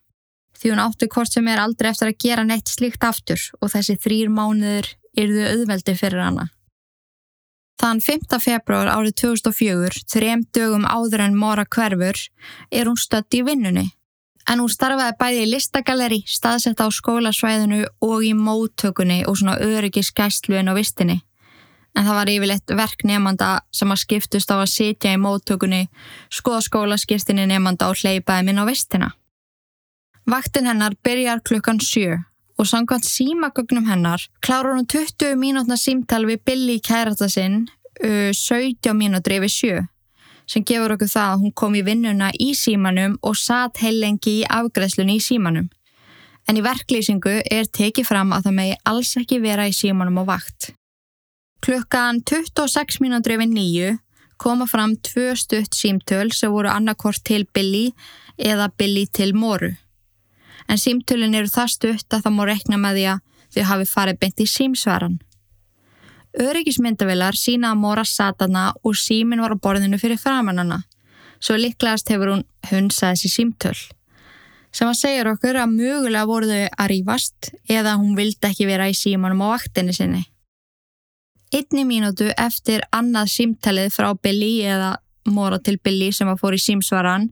því 0.57 0.73
hún 0.73 0.83
áttu 0.83 1.09
hvort 1.13 1.33
sem 1.33 1.49
er 1.49 1.61
aldrei 1.61 1.91
eftir 1.93 2.11
að 2.11 2.21
gera 2.25 2.45
neitt 2.47 2.71
slíkt 2.73 3.05
aftur 3.05 3.41
og 3.61 3.73
þessi 3.73 3.97
þrýr 4.03 4.33
mánuður 4.33 4.89
yrðu 5.17 5.49
auðveldi 5.53 5.97
fyrir 5.97 6.23
hana. 6.25 6.49
Þann 7.77 8.01
5. 8.01 8.39
februar 8.41 8.89
árið 8.89 9.19
2004, 9.21 10.05
þrem 10.09 10.47
dögum 10.57 10.87
áður 10.89 11.27
en 11.27 11.37
mora 11.37 11.67
hverfur, 11.69 12.17
er 12.73 12.89
hún 12.89 12.97
stött 12.97 13.37
í 13.37 13.43
vinnunni. 13.45 13.91
En 14.47 14.63
hún 14.63 14.71
starfaði 14.71 15.17
bæði 15.19 15.43
í 15.43 15.51
listagalleri, 15.51 16.21
staðsett 16.31 16.79
á 16.79 16.87
skólasvæðinu 16.95 17.83
og 18.07 18.23
í 18.23 18.33
móttökunni 18.39 19.25
og 19.27 19.41
svona 19.41 19.57
öryggiskæslu 19.59 20.55
en 20.61 20.71
á 20.71 20.75
vistinni. 20.79 21.19
En 21.97 22.05
það 22.07 22.19
var 22.21 22.31
yfirleitt 22.31 22.75
verk 22.79 23.03
nefnda 23.09 23.51
sem 23.75 23.91
að 23.91 24.03
skiptust 24.05 24.53
á 24.53 24.61
að 24.61 24.71
sitja 24.71 25.17
í 25.17 25.19
móttökunni, 25.19 25.89
skoða 26.31 26.63
skólaskirtinni 26.69 27.49
nefnda 27.51 27.91
og 27.91 27.99
hleypaði 28.03 28.47
minn 28.47 28.63
á 28.63 28.65
vistina. 28.69 29.11
Vaktin 30.27 30.67
hennar 30.67 30.95
byrjar 31.03 31.43
klukkan 31.47 31.81
sjö 31.83 32.21
og 32.59 32.67
samkvæmt 32.67 33.05
símagögnum 33.05 33.87
hennar 33.91 34.23
klárar 34.41 34.75
hún 34.75 34.87
20 34.87 35.37
mínútna 35.37 35.77
símtal 35.77 36.25
við 36.27 36.43
Billy 36.45 36.79
kærata 36.81 37.29
sinn 37.29 37.67
uh, 38.03 38.33
17 38.33 38.95
mínútri 38.97 39.39
yfir 39.39 39.53
sjö 39.53 39.77
sem 40.47 40.65
gefur 40.65 40.95
okkur 40.95 41.11
það 41.11 41.33
að 41.33 41.43
hún 41.43 41.55
kom 41.61 41.77
í 41.79 41.85
vinnuna 41.87 42.31
í 42.41 42.53
símanum 42.55 43.17
og 43.23 43.39
satt 43.41 43.83
heilengi 43.83 44.41
í 44.41 44.49
afgreðslunni 44.59 45.19
í 45.19 45.23
símanum. 45.23 45.69
En 46.47 46.59
í 46.59 46.63
verklýsingu 46.63 47.41
er 47.51 47.67
tekið 47.67 48.07
fram 48.07 48.35
að 48.35 48.49
það 48.49 48.59
megi 48.61 48.77
alls 48.87 49.15
ekki 49.19 49.41
vera 49.43 49.67
í 49.67 49.75
símanum 49.75 50.21
á 50.23 50.25
vakt. 50.29 50.71
Klukkan 51.65 52.23
26 52.23 53.01
mínútri 53.03 53.35
yfir 53.35 53.51
nýju 53.51 53.97
koma 54.39 54.69
fram 54.71 54.95
tvö 55.01 55.33
stutt 55.35 55.75
símtöl 55.75 56.31
sem 56.37 56.53
voru 56.53 56.71
annarkort 56.71 57.25
til 57.25 57.49
Billy 57.55 57.91
eða 58.37 58.69
Billy 58.79 59.07
til 59.09 59.35
Moru 59.35 59.73
en 60.69 60.81
símtölin 60.81 61.37
eru 61.37 61.51
það 61.51 61.73
stutt 61.75 62.15
að 62.15 62.27
það 62.27 62.37
má 62.37 62.43
rekna 62.49 62.81
með 62.81 62.99
því 62.99 63.07
að 63.13 63.23
þau 63.55 63.65
hafi 63.71 63.89
farið 63.91 64.21
beint 64.23 64.43
í 64.43 64.49
símsvaran. 64.51 65.19
Öryggismyndavilar 66.37 67.37
sína 67.39 67.71
að 67.73 67.81
Móra 67.81 68.05
satana 68.05 68.69
og 68.85 68.97
símin 69.01 69.41
var 69.41 69.55
á 69.57 69.63
borðinu 69.63 69.97
fyrir 70.01 70.21
framannana, 70.21 70.83
svo 71.41 71.57
líklegast 71.57 72.11
hefur 72.13 72.35
hún 72.35 72.43
hunsað 72.71 73.15
þessi 73.15 73.33
símtöl. 73.33 73.77
Sem 74.69 74.91
að 74.91 74.99
segja 75.01 75.25
okkur 75.31 75.57
að 75.57 75.73
mögulega 75.73 76.29
voru 76.29 76.51
þau 76.51 76.67
að 76.69 76.91
rýfast 76.93 77.51
eða 77.73 77.97
hún 77.97 78.17
vildi 78.19 78.51
ekki 78.51 78.69
vera 78.69 78.91
í 78.93 78.97
símanum 78.97 79.41
á 79.49 79.57
vaktinni 79.57 79.97
sinni. 79.97 80.27
Einni 81.55 81.87
mínútu 81.89 82.29
eftir 82.37 82.85
annað 82.93 83.33
símtalið 83.33 83.95
frá 83.95 84.11
Billy 84.21 84.61
eða 84.67 84.97
Móra 85.27 85.59
til 85.59 85.79
Billy 85.83 86.13
sem 86.13 86.29
að 86.29 86.43
fór 86.43 86.55
í 86.55 86.61
símsvaran, 86.61 87.31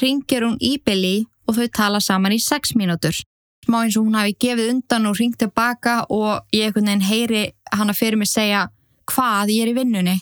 ringir 0.00 0.42
hún 0.42 0.58
í 0.60 0.80
Billy 0.82 1.28
og 1.46 1.60
þau 1.60 1.68
tala 1.78 2.00
saman 2.02 2.34
í 2.34 2.40
6 2.42 2.74
mínútur. 2.80 3.14
Smá 3.62 3.84
eins 3.84 3.96
og 3.96 4.08
hún 4.08 4.18
hafi 4.18 4.34
gefið 4.42 4.72
undan 4.72 5.06
og 5.06 5.18
ringt 5.20 5.38
tilbaka 5.38 6.02
og 6.10 6.42
ég 6.54 6.66
einhvern 6.66 6.88
veginn 6.90 7.06
heyri 7.06 7.42
hana 7.70 7.94
fyrir 7.94 8.18
mig 8.18 8.30
segja 8.30 8.66
hvað 9.06 9.52
ég 9.54 9.62
er 9.62 9.70
í 9.70 9.76
vinnunni. 9.76 10.16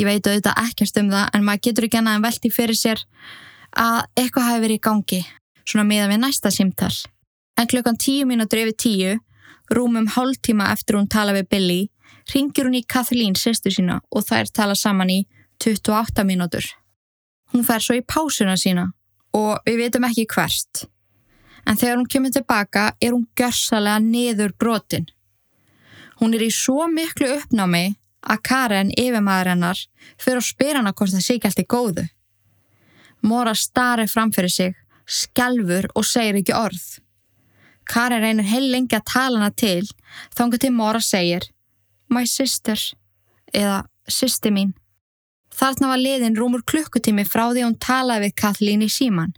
Ég 0.00 0.08
veit 0.08 0.24
auðvitað 0.24 0.60
ekkert 0.64 1.00
um 1.02 1.10
það 1.12 1.34
en 1.36 1.44
maður 1.44 1.64
getur 1.66 1.86
ekki 1.86 2.00
annað 2.00 2.16
en 2.16 2.24
velti 2.24 2.50
fyrir 2.54 2.78
sér 2.78 3.02
að 3.76 3.98
eitthvað 4.18 4.46
hafi 4.48 4.62
verið 4.64 4.78
í 4.78 4.84
gangi, 4.86 5.20
svona 5.68 5.86
miða 5.86 6.06
við 6.10 6.22
næsta 6.22 6.52
símtall. 6.54 6.96
En 7.60 7.68
klukkan 7.68 7.98
10 8.00 8.28
mínútur 8.30 8.62
yfir 8.62 8.76
10, 8.84 9.20
rúmum 9.76 10.08
hálf 10.14 10.40
tíma 10.40 10.70
eftir 10.72 10.96
hún 10.96 11.10
tala 11.12 11.34
við 11.36 11.50
Billy, 11.52 11.80
ringir 12.32 12.66
hún 12.66 12.78
í 12.78 12.86
Kathleen, 12.88 13.36
sérstu 13.36 13.72
sína 13.74 14.00
og 14.08 14.24
þær 14.24 14.48
tala 14.54 14.78
saman 14.78 15.12
í 15.12 15.20
28 15.60 16.24
mínútur. 16.24 16.64
Hún 17.52 17.66
fær 17.66 17.84
svo 17.84 17.98
í 17.98 18.06
pásuna 18.06 18.56
sína 18.56 18.88
og 19.36 19.60
við 19.66 19.84
veitum 19.84 20.08
ekki 20.08 20.26
hvert. 20.30 20.86
En 21.66 21.76
þegar 21.76 21.98
hún 21.98 22.10
kemur 22.10 22.32
tilbaka 22.34 22.90
er 23.00 23.14
hún 23.14 23.26
görsalega 23.36 24.00
niður 24.04 24.54
brotin. 24.58 25.08
Hún 26.20 26.34
er 26.36 26.44
í 26.44 26.50
svo 26.52 26.86
miklu 26.90 27.30
uppnámi 27.38 27.94
að 28.20 28.42
Karen, 28.44 28.90
yfirmaður 29.00 29.52
hennar, 29.54 29.78
fyrir 30.20 30.40
að 30.42 30.48
spyrja 30.48 30.80
hana 30.80 30.92
hvort 30.92 31.14
það 31.14 31.24
sé 31.24 31.36
ekki 31.36 31.48
allt 31.48 31.62
í 31.62 31.68
góðu. 31.74 32.06
Móra 33.24 33.54
starið 33.56 34.12
framfyrir 34.12 34.52
sig, 34.52 34.74
skjálfur 35.06 35.88
og 35.94 36.06
segir 36.08 36.40
ekki 36.40 36.56
orð. 36.56 36.84
Karen 37.90 38.22
reynir 38.22 38.46
heil 38.46 38.68
lengi 38.70 38.96
að 38.96 39.08
tala 39.12 39.40
hana 39.40 39.54
til, 39.56 39.88
þángu 40.36 40.60
til 40.60 40.72
Móra 40.76 41.00
segir 41.04 41.48
My 42.10 42.26
sister, 42.26 42.78
eða 43.54 43.84
sýsti 44.10 44.50
mín. 44.50 44.72
Þarna 45.54 45.92
var 45.92 46.00
liðin 46.00 46.38
rúmur 46.38 46.62
klukkutími 46.66 47.24
frá 47.26 47.48
því 47.50 47.66
hún 47.66 47.78
talaði 47.78 48.28
við 48.28 48.36
Kathleen 48.42 48.82
í 48.86 48.90
síman. 48.90 49.34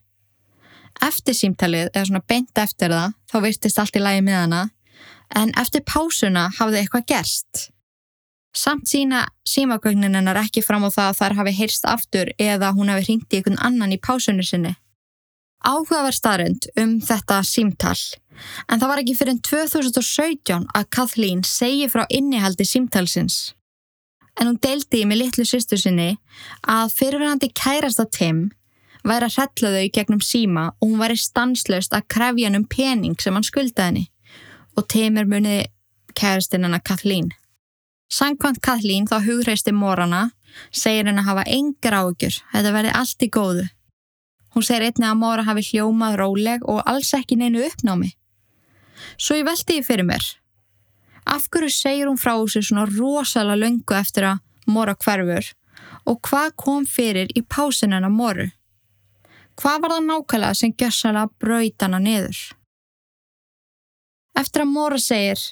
Eftir 1.02 1.34
símtalið, 1.34 1.90
eða 1.90 2.06
svona 2.08 2.22
beint 2.28 2.58
eftir 2.62 2.92
það, 2.94 3.14
þá 3.30 3.36
virtist 3.42 3.78
allt 3.82 3.98
í 3.98 4.02
lægi 4.02 4.24
með 4.26 4.38
hana, 4.38 4.62
en 5.34 5.52
eftir 5.58 5.84
pásuna 5.88 6.48
hafði 6.58 6.82
eitthvað 6.82 7.06
gerst. 7.10 7.62
Samt 8.54 8.90
sína 8.90 9.24
símagögnin 9.48 10.14
hennar 10.14 10.38
ekki 10.42 10.62
fram 10.62 10.84
á 10.84 10.90
það 10.92 11.08
að 11.08 11.18
þær 11.20 11.36
hafi 11.38 11.54
heyrst 11.56 11.86
aftur 11.88 12.32
eða 12.36 12.74
hún 12.76 12.92
hafi 12.92 13.06
hringt 13.06 13.32
í 13.32 13.40
einhvern 13.40 13.62
annan 13.64 13.94
í 13.96 13.98
pásunni 13.98 14.44
sinni. 14.44 14.74
Áhugaverð 15.64 16.18
starrend 16.18 16.68
um 16.78 16.98
þetta 17.00 17.40
símtal, 17.46 17.96
en 18.68 18.82
það 18.82 18.90
var 18.92 19.02
ekki 19.02 19.16
fyrir 19.16 19.40
2017 19.48 20.68
að 20.74 20.88
Kathleen 20.94 21.42
segi 21.46 21.88
frá 21.90 22.04
innihaldi 22.10 22.66
símtalsins 22.68 23.52
en 24.40 24.48
hún 24.48 24.58
deildi 24.62 25.02
í 25.02 25.08
með 25.08 25.24
litlu 25.24 25.44
sýstu 25.48 25.78
sinni 25.80 26.14
að 26.70 26.92
fyrirverandi 26.96 27.50
kærasta 27.56 28.06
Tim 28.08 28.46
væri 29.06 29.28
að 29.28 29.36
hrella 29.36 29.70
þau 29.76 29.92
gegnum 29.96 30.22
síma 30.22 30.64
og 30.78 30.88
hún 30.88 31.02
væri 31.02 31.18
stanslaust 31.18 31.94
að 31.96 32.08
krefja 32.14 32.48
hann 32.48 32.60
um 32.60 32.66
pening 32.68 33.18
sem 33.20 33.34
hann 33.34 33.46
skuldaði 33.46 33.88
henni 33.88 34.04
og 34.76 34.88
teimir 34.88 35.28
muniði 35.28 35.66
kæristinn 36.16 36.64
hennar 36.66 36.84
Kathleen. 36.84 37.30
Sankvæmt 38.12 38.60
Kathleen 38.64 39.06
þá 39.08 39.22
hugreisti 39.24 39.72
morana, 39.72 40.30
segir 40.70 41.08
henn 41.08 41.20
að 41.20 41.28
hafa 41.30 41.44
engar 41.48 41.96
áökjur, 41.96 42.36
þetta 42.52 42.72
verði 42.74 42.92
allt 42.98 43.24
í 43.24 43.28
góðu. 43.32 43.64
Hún 44.52 44.66
segir 44.66 44.84
einni 44.90 45.08
að 45.08 45.20
mora 45.20 45.46
hafi 45.46 45.64
hljómað 45.70 46.18
róleg 46.20 46.66
og 46.68 46.82
alls 46.88 47.14
ekki 47.16 47.38
neinu 47.40 47.64
uppnámi. 47.64 48.12
Svo 49.16 49.38
ég 49.38 49.48
veldi 49.48 49.78
ég 49.80 49.86
fyrir 49.86 50.06
mér. 50.08 50.24
Af 51.24 51.48
hverju 51.48 51.72
segir 51.72 52.10
hún 52.10 52.20
frá 52.20 52.34
þessu 52.36 52.62
svona 52.68 52.84
rosalega 52.90 53.62
löngu 53.62 53.96
eftir 53.96 54.28
að 54.28 54.42
mora 54.66 54.94
hverfur 54.94 55.52
og 56.06 56.18
hvað 56.26 56.54
kom 56.58 56.84
fyrir 56.86 57.30
í 57.36 57.42
pásinana 57.46 58.10
moru? 58.10 58.50
Hvað 59.60 59.82
var 59.82 59.92
það 59.94 60.06
nákvæmlega 60.08 60.58
sem 60.58 60.72
gjössala 60.72 61.26
brautana 61.40 61.98
niður? 62.00 62.38
Eftir 64.38 64.64
að 64.64 64.72
mora 64.72 65.00
segir 65.00 65.42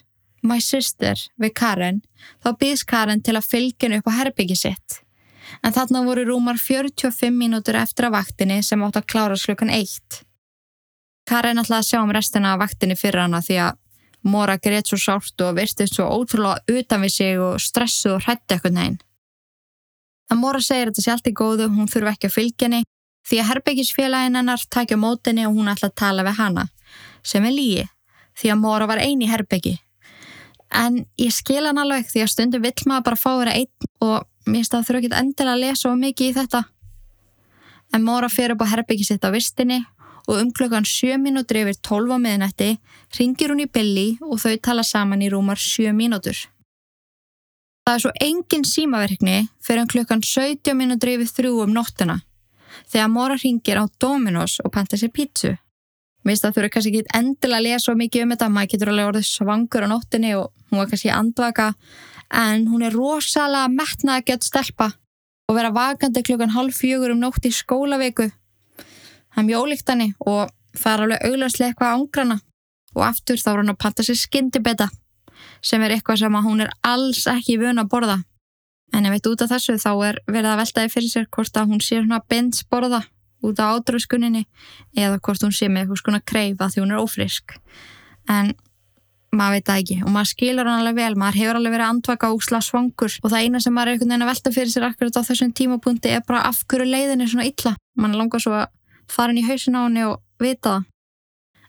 My 0.41 0.57
sister 0.65 1.21
við 1.37 1.53
Karen, 1.61 2.01
þá 2.41 2.55
býðs 2.57 2.87
Karen 2.89 3.21
til 3.21 3.37
að 3.37 3.49
fylgja 3.51 3.91
upp 3.99 4.09
á 4.09 4.19
herbyggi 4.23 4.57
sitt. 4.57 5.03
En 5.61 5.75
þarna 5.75 6.05
voru 6.07 6.25
rúmar 6.25 6.57
45 6.57 7.35
mínútur 7.35 7.77
eftir 7.77 8.09
að 8.09 8.17
vaktinni 8.17 8.63
sem 8.65 8.81
átt 8.87 8.97
að 8.97 9.09
klára 9.13 9.37
slukkan 9.37 9.73
eitt. 9.75 10.23
Karen 11.29 11.61
ætlaði 11.61 11.83
að 11.83 11.89
sjá 11.91 12.01
um 12.01 12.15
restina 12.15 12.55
af 12.55 12.63
vaktinni 12.63 12.97
fyrir 12.97 13.27
hana 13.27 13.43
því 13.45 13.61
að 13.67 13.79
Mora 14.21 14.59
greiðt 14.61 14.91
svo 14.91 14.99
sárt 15.01 15.41
og 15.41 15.55
virtist 15.57 15.95
svo 15.97 16.05
ótrúlega 16.13 16.77
utan 16.77 17.01
við 17.01 17.13
sig 17.15 17.39
og 17.41 17.55
stressu 17.57 18.11
og 18.13 18.27
hrætti 18.27 18.53
eitthvað 18.53 18.75
neginn. 18.77 18.99
En 20.29 20.41
Mora 20.43 20.61
segir 20.61 20.91
þetta 20.91 21.05
sé 21.05 21.13
allt 21.15 21.31
í 21.31 21.33
góðu, 21.33 21.71
hún 21.73 21.89
þurfi 21.89 22.11
ekki 22.13 22.29
að 22.29 22.35
fylgja 22.35 22.69
henni 22.69 22.83
því 23.31 23.39
að 23.39 23.49
herbyggisfélagin 23.53 24.39
hennar 24.41 24.65
takja 24.75 24.99
mótinni 24.99 25.47
og 25.47 25.55
hún 25.55 25.71
ætla 25.71 25.91
að 25.91 25.99
tala 26.03 26.27
við 26.27 26.41
hana, 26.41 26.67
sem 27.23 27.47
er 27.47 27.55
lígi, 27.55 27.87
því 28.41 28.51
að 28.51 28.61
Mora 28.65 28.89
var 28.91 29.03
eini 29.03 29.29
herbyggi. 29.31 29.77
En 30.71 31.05
ég 31.19 31.33
skil 31.35 31.63
hann 31.67 31.79
alveg 31.83 32.11
því 32.11 32.25
að 32.25 32.33
stundum 32.35 32.63
vill 32.63 32.87
maður 32.87 33.07
bara 33.09 33.19
fá 33.19 33.31
vera 33.39 33.55
einn 33.59 33.89
og 34.07 34.27
mér 34.51 34.67
það 34.67 34.87
þurfa 34.87 35.01
ekki 35.01 35.17
endilega 35.19 35.57
að 35.57 35.65
lesa 35.65 35.91
of 35.91 35.99
mikið 35.99 36.29
í 36.29 36.37
þetta. 36.39 36.61
En 37.95 38.07
Móra 38.07 38.31
fyrir 38.31 38.55
upp 38.55 38.63
á 38.63 38.73
herbyggi 38.75 39.07
sitt 39.07 39.27
á 39.27 39.35
vistinni 39.35 39.81
og 40.29 40.39
um 40.39 40.53
klukkan 40.55 40.87
7 40.87 41.19
mínútur 41.19 41.59
yfir 41.59 41.79
12 41.83 42.15
á 42.15 42.19
miðnætti 42.23 42.71
ringir 43.19 43.51
hún 43.51 43.65
í 43.65 43.71
Billy 43.71 44.09
og 44.23 44.39
þau 44.43 44.55
tala 44.63 44.87
saman 44.87 45.23
í 45.27 45.31
rúmar 45.33 45.59
7 45.59 45.91
mínútur. 45.97 46.39
Það 47.83 47.95
er 47.97 48.03
svo 48.05 48.13
engin 48.23 48.67
símaverkni 48.67 49.37
fyrir 49.59 49.83
um 49.83 49.91
klukkan 49.91 50.23
17 50.23 50.77
mínútur 50.79 51.17
yfir 51.17 51.35
3 51.43 51.55
um 51.67 51.75
nóttuna 51.75 52.21
þegar 52.89 53.11
Móra 53.13 53.37
ringir 53.41 53.81
á 53.81 53.85
Dominos 54.01 54.61
og 54.65 54.73
panta 54.73 54.97
sér 54.97 55.13
pítsu 55.13 55.57
Mér 56.21 56.35
finnst 56.35 56.45
það 56.45 56.57
þurfa 56.57 56.71
kannski 56.75 56.91
ekki 56.91 57.17
endilega 57.17 57.59
að 57.59 57.65
lesa 57.65 57.93
mikið 57.97 58.23
um 58.23 58.33
þetta, 58.35 58.49
maður 58.53 58.71
getur 58.75 58.91
alveg 58.93 59.07
orðið 59.09 59.29
svangur 59.31 59.85
á 59.89 59.89
nóttinni 59.89 60.33
og 60.37 60.51
hún 60.69 60.81
var 60.83 60.91
kannski 60.91 61.13
andvaka 61.17 61.69
en 62.41 62.67
hún 62.69 62.85
er 62.85 62.93
rosalega 62.93 63.71
metnað 63.73 64.19
að 64.19 64.27
geta 64.29 64.49
stelpa 64.51 64.89
og 65.49 65.57
vera 65.57 65.73
vakandi 65.73 66.23
klukkan 66.23 66.53
halv 66.53 66.77
fjögur 66.77 67.15
um 67.15 67.23
nótt 67.25 67.49
í 67.49 67.55
skólavíku. 67.57 68.29
Það 68.29 69.41
er 69.41 69.49
mjög 69.49 69.65
ólíkt 69.65 69.93
hanni 69.95 70.11
og 70.21 70.53
er 70.77 71.05
alveg 71.07 71.25
auglastlega 71.25 71.73
eitthvað 71.73 71.97
ángrana 71.97 72.39
og 72.95 73.05
aftur 73.07 73.41
þá 73.41 73.51
er 73.51 73.63
hann 73.63 73.73
að 73.73 73.81
panta 73.81 74.05
sér 74.05 74.21
skyndibetta 74.21 74.91
sem 75.65 75.83
er 75.83 75.97
eitthvað 75.97 76.21
sem 76.21 76.37
hún 76.45 76.67
er 76.67 76.75
alls 76.85 77.25
ekki 77.33 77.57
vun 77.63 77.81
að 77.81 77.91
borða. 77.97 78.21
En 78.95 79.07
ef 79.07 79.17
eitt 79.17 79.29
út 79.31 79.45
af 79.45 79.53
þessu 79.53 79.77
þá 79.79 79.91
er 80.09 80.19
verið 80.27 80.51
að 80.53 80.61
veltaði 80.65 80.93
fyrir 80.95 81.13
sér 81.13 81.29
hvort 81.31 81.57
að 81.57 81.75
hún 81.75 81.83
sé 81.85 82.01
svona 82.01 82.21
bins 82.31 82.65
borða 82.67 83.05
út 83.47 83.61
á 83.63 83.73
átröskuninni 83.73 84.47
eða 84.99 85.21
hvort 85.23 85.45
hún 85.47 85.55
sé 85.55 85.71
með 85.71 85.85
eitthvað 85.87 86.03
svona 86.03 86.25
kreifa 86.33 86.69
því 86.73 86.83
hún 86.83 86.95
er 86.95 87.01
ófrisk 87.05 87.55
en 88.29 88.53
maður 89.31 89.57
veit 89.57 89.69
það 89.69 89.81
ekki 89.83 89.99
og 90.03 90.13
maður 90.15 90.31
skilur 90.33 90.69
hann 90.69 90.83
alveg 90.83 90.97
vel. 90.99 91.19
Maður 91.19 91.39
hefur 91.41 91.59
alveg 91.61 91.75
verið 91.75 91.87
að 91.87 91.93
andvaka 91.95 92.31
úsla 92.35 92.61
svangur 92.67 93.17
og 93.23 93.31
það 93.31 93.45
eina 93.45 93.61
sem 93.63 93.77
maður 93.77 93.93
er 93.93 93.97
einhvern 93.97 94.11
veginn 94.11 94.27
að 94.27 94.33
velta 94.33 94.55
fyrir 94.57 94.73
sér 94.75 94.87
akkurat 94.89 95.21
á 95.21 95.29
þessum 95.29 95.53
tímapunkti 95.61 96.15
er 96.17 96.25
bara 96.27 96.43
af 96.49 96.65
hverju 96.67 96.89
leiðin 96.89 97.23
er 97.23 97.31
svona 97.31 97.47
illa. 97.47 97.77
Mann 97.95 98.19
langar 98.19 98.43
svo 98.43 98.57
að 98.59 98.67
fara 99.11 99.35
inn 99.35 99.43
í 99.43 99.47
hausin 99.47 99.79
á 99.79 99.87
henni 99.87 100.05
og 100.09 100.19
vita 100.43 100.75
það. 100.75 100.91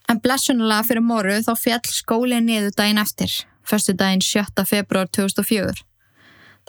En 0.10 0.20
blessunulega 0.26 0.88
fyrir 0.90 1.06
moru 1.06 1.38
þá 1.46 1.54
fjall 1.60 1.94
skólinn 1.94 2.50
niður 2.50 2.74
daginn 2.76 3.00
eftir 3.02 3.38
förstu 3.70 3.94
daginn 3.94 4.26
7. 4.26 4.66
februar 4.66 5.08
2004 5.08 5.91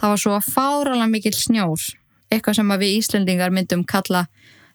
það 0.00 0.14
var 0.14 0.22
svo 0.22 0.36
að 0.36 0.48
fáralega 0.54 1.10
mikil 1.10 1.34
snjór 1.36 1.88
eitthvað 2.32 2.58
sem 2.58 2.74
við 2.80 2.96
Íslendingar 2.98 3.52
myndum 3.52 3.84
kalla 3.88 4.26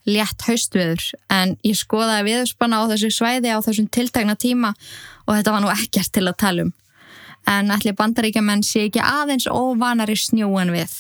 létt 0.08 0.45
haustviður 0.47 1.03
en 1.34 1.56
ég 1.67 1.77
skoðaði 1.77 2.27
viðspanna 2.30 2.80
á 2.80 2.89
þessu 2.93 3.12
svæði 3.12 3.51
á 3.51 3.60
þessum 3.65 3.89
tiltakna 3.91 4.38
tíma 4.39 4.73
og 5.25 5.36
þetta 5.36 5.53
var 5.53 5.63
nú 5.63 5.71
ekkert 5.73 6.13
til 6.15 6.27
að 6.27 6.39
tala 6.43 6.67
um. 6.67 6.73
En 7.47 7.71
allir 7.71 7.95
bandaríkjaman 7.95 8.63
sé 8.67 8.88
ekki 8.88 9.03
aðeins 9.03 9.47
óvanari 9.47 10.17
snjóan 10.19 10.73
við. 10.75 10.91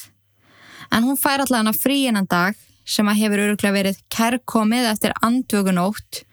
En 0.91 1.03
hún 1.03 1.19
fær 1.19 1.43
allavega 1.43 1.75
frí 1.75 2.05
einan 2.07 2.27
dag 2.29 2.55
sem 2.87 3.07
að 3.07 3.21
hefur 3.21 3.43
öruglega 3.45 3.75
verið 3.75 4.01
kærkomið 4.13 4.89
eftir 4.93 5.15
andvögunótt 5.23 6.23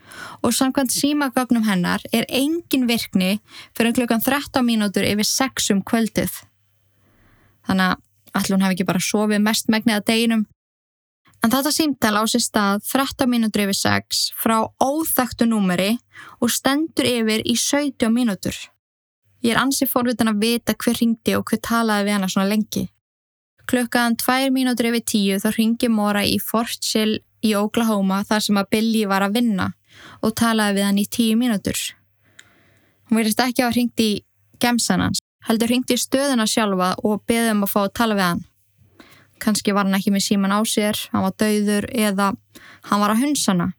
og 0.46 0.54
samkvæmt 0.54 0.94
símagögnum 0.94 1.66
hennar 1.66 2.02
er 2.14 2.26
engin 2.28 2.86
virkni 2.86 3.38
fyrir 3.74 3.94
klukkan 3.96 4.22
13 4.22 4.62
mínútur 4.66 5.06
yfir 5.06 5.26
6 5.26 5.72
um 5.74 5.82
kvöldið. 5.82 6.30
Þannig 7.68 7.94
að 7.94 8.02
allir 8.34 8.56
hún 8.56 8.66
hafi 8.66 8.76
ekki 8.76 8.88
bara 8.88 9.02
sofið 9.02 9.44
mest 9.44 9.70
megnið 9.72 10.00
að 10.00 10.06
deginum 10.10 10.44
En 11.44 11.52
þetta 11.52 11.70
símtæl 11.76 12.16
á 12.16 12.24
sér 12.24 12.40
stað 12.40 12.84
13 12.88 13.28
mínútur 13.28 13.66
yfir 13.66 13.76
6 13.76 14.20
frá 14.40 14.62
óþægtu 14.80 15.44
númeri 15.44 15.90
og 16.40 16.48
stendur 16.48 17.04
yfir 17.04 17.42
í 17.44 17.52
17 17.60 18.08
mínútur. 18.08 18.56
Ég 19.44 19.52
er 19.52 19.60
ansið 19.60 19.90
forvitin 19.92 20.32
að 20.32 20.40
vita 20.40 20.72
hver 20.72 20.96
ringdi 20.96 21.34
og 21.36 21.44
hver 21.44 21.60
talaði 21.60 22.06
við 22.06 22.16
hana 22.16 22.30
svona 22.32 22.48
lengi. 22.48 22.86
Klukkaðan 23.68 24.16
2 24.24 24.54
mínútur 24.56 24.88
yfir 24.88 25.04
10 25.12 25.44
þá 25.44 25.48
ringi 25.58 25.92
Móra 25.92 26.24
í 26.24 26.38
Fort 26.40 26.80
Sill 26.80 27.18
í 27.44 27.52
Oklahoma 27.60 28.22
þar 28.24 28.46
sem 28.46 28.62
að 28.62 28.70
Billy 28.72 29.04
var 29.12 29.26
að 29.26 29.36
vinna 29.36 29.68
og 30.24 30.32
talaði 30.40 30.78
við 30.78 30.88
hann 30.88 31.02
í 31.02 31.04
10 31.04 31.36
mínútur. 31.44 31.76
Hún 33.10 33.20
verðist 33.20 33.44
ekki 33.44 33.66
að 33.66 33.76
ringdi 33.76 34.08
í 34.14 34.20
gemsanans, 34.64 35.20
heldur 35.48 35.70
ringdi 35.70 35.96
í 35.96 36.00
stöðuna 36.00 36.46
sjálfa 36.50 36.94
og 37.04 37.22
beði 37.28 37.54
um 37.54 37.64
að 37.66 37.72
fá 37.74 37.80
að 37.84 37.94
tala 38.00 38.18
við 38.18 38.28
hann 38.30 38.44
kannski 39.44 39.74
var 39.76 39.84
hann 39.84 39.98
ekki 39.98 40.12
með 40.14 40.24
síman 40.28 40.54
á 40.54 40.60
sér, 40.64 40.98
hann 41.12 41.24
var 41.26 41.34
dauður 41.40 41.88
eða 41.92 42.32
hann 42.88 43.02
var 43.02 43.12
að 43.12 43.24
hunsana 43.24 43.72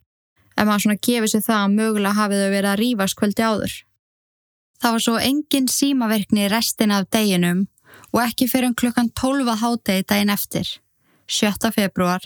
ef 0.56 0.63
maður 0.63 0.86
svona 0.86 1.01
gefið 1.08 1.32
sér 1.32 1.45
það 1.45 1.62
að 1.62 1.75
mögulega 1.80 2.19
hafið 2.19 2.43
þau 2.43 2.51
verið 2.54 2.69
að 2.71 2.80
rýfast 2.82 3.17
kvöldi 3.19 3.45
áður. 3.45 3.73
Það 4.82 4.93
var 4.95 5.04
svo 5.06 5.15
engin 5.30 5.67
símaverkni 5.71 6.47
restin 6.51 6.93
af 6.95 7.10
deginum 7.12 7.65
og 8.13 8.21
ekki 8.23 8.47
fyrir 8.51 8.69
um 8.69 8.78
klukkan 8.78 9.12
12 9.19 9.58
hátegi 9.62 10.06
daginn 10.08 10.32
eftir, 10.32 10.69
7. 11.28 11.71
februar, 11.75 12.23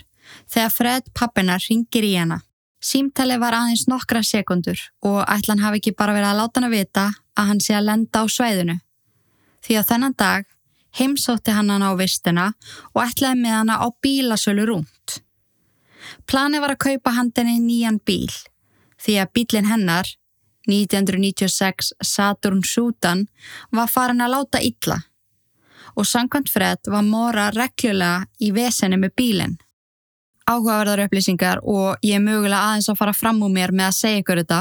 þegar 0.50 0.74
Fred 0.74 1.10
pappinar 1.14 1.62
ringir 1.66 2.06
í 2.06 2.14
hana. 2.18 2.40
Símtali 2.80 3.36
var 3.40 3.54
aðeins 3.56 3.86
nokkra 3.90 4.22
sekundur 4.24 4.78
og 5.04 5.20
ætlan 5.28 5.60
hafi 5.60 5.82
ekki 5.82 5.96
bara 5.96 6.14
verið 6.16 6.30
að 6.30 6.38
láta 6.40 6.60
hann 6.60 6.70
að 6.70 6.76
vita 6.78 7.08
að 7.36 7.50
hann 7.50 7.60
sé 7.60 7.74
að 7.76 7.88
lenda 7.90 8.22
á 8.22 8.26
sveiðinu. 8.30 8.78
Því 9.60 9.76
að 9.80 9.88
þennan 9.90 10.16
dag 10.18 10.46
heimsótti 10.98 11.54
hann 11.54 11.70
hana 11.70 11.92
á 11.92 11.94
vistuna 11.98 12.46
og 12.94 13.02
ætlaði 13.04 13.42
með 13.42 13.56
hana 13.58 13.80
á 13.84 13.86
bílasölu 14.02 14.66
rúnt. 14.68 15.20
Planið 16.26 16.64
var 16.64 16.74
að 16.74 16.82
kaupa 16.86 17.14
handinni 17.14 17.58
nýjan 17.60 18.00
bíl 18.04 18.30
því 19.00 19.14
að 19.22 19.30
bílinn 19.36 19.68
hennar, 19.70 20.08
1996 20.68 21.94
Saturn 22.04 22.60
Sudan, 22.64 23.26
var 23.72 23.88
farin 23.88 24.20
að 24.20 24.34
láta 24.36 24.60
illa 24.60 25.00
og 25.98 26.06
sangkvæmt 26.06 26.50
Fred 26.52 26.90
var 26.92 27.02
Móra 27.02 27.48
reglulega 27.50 28.28
í 28.38 28.52
vesenni 28.54 28.98
með 29.00 29.14
bílinn. 29.18 29.56
Áhugaverðar 30.46 31.06
upplýsingar 31.06 31.62
og 31.62 31.98
ég 32.06 32.18
er 32.18 32.22
mögulega 32.24 32.60
aðeins 32.68 32.90
að 32.92 33.00
fara 33.00 33.14
fram 33.16 33.42
úr 33.42 33.52
mér 33.54 33.74
með 33.74 33.88
að 33.88 33.98
segja 33.98 34.22
ykkur 34.22 34.42
þetta 34.42 34.60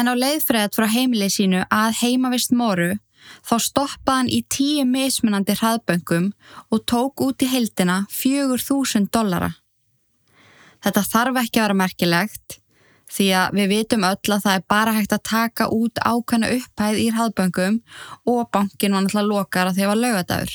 en 0.00 0.10
á 0.10 0.14
leið 0.16 0.44
Fred 0.48 0.76
frá 0.76 0.86
heimilið 0.88 1.34
sínu 1.36 1.62
að 1.70 1.96
heimavist 2.02 2.54
Móru 2.56 2.90
Þá 3.42 3.54
stoppaði 3.66 4.18
hann 4.18 4.30
í 4.30 4.40
tíu 4.50 4.86
mismunandi 4.88 5.56
hraðböngum 5.58 6.30
og 6.70 6.84
tók 6.90 7.22
út 7.26 7.42
í 7.42 7.50
heildina 7.50 8.02
4.000 8.10 9.10
dollara. 9.14 9.52
Þetta 10.82 11.04
þarf 11.06 11.40
ekki 11.44 11.60
að 11.60 11.66
vera 11.66 11.78
merkilegt 11.78 12.58
því 13.12 13.28
að 13.36 13.56
við 13.58 13.70
vitum 13.72 14.04
öll 14.08 14.34
að 14.34 14.44
það 14.46 14.56
er 14.56 14.66
bara 14.72 14.94
hægt 14.96 15.14
að 15.14 15.24
taka 15.28 15.68
út 15.74 16.00
ákvæmna 16.00 16.50
upphæð 16.56 17.00
í 17.02 17.08
hraðböngum 17.12 17.80
og 18.32 18.44
bankin 18.54 18.96
var 18.96 19.04
náttúrulega 19.04 19.28
lokar 19.28 19.70
að 19.70 19.80
þau 19.80 19.88
var 19.90 20.00
lögadagur. 20.00 20.54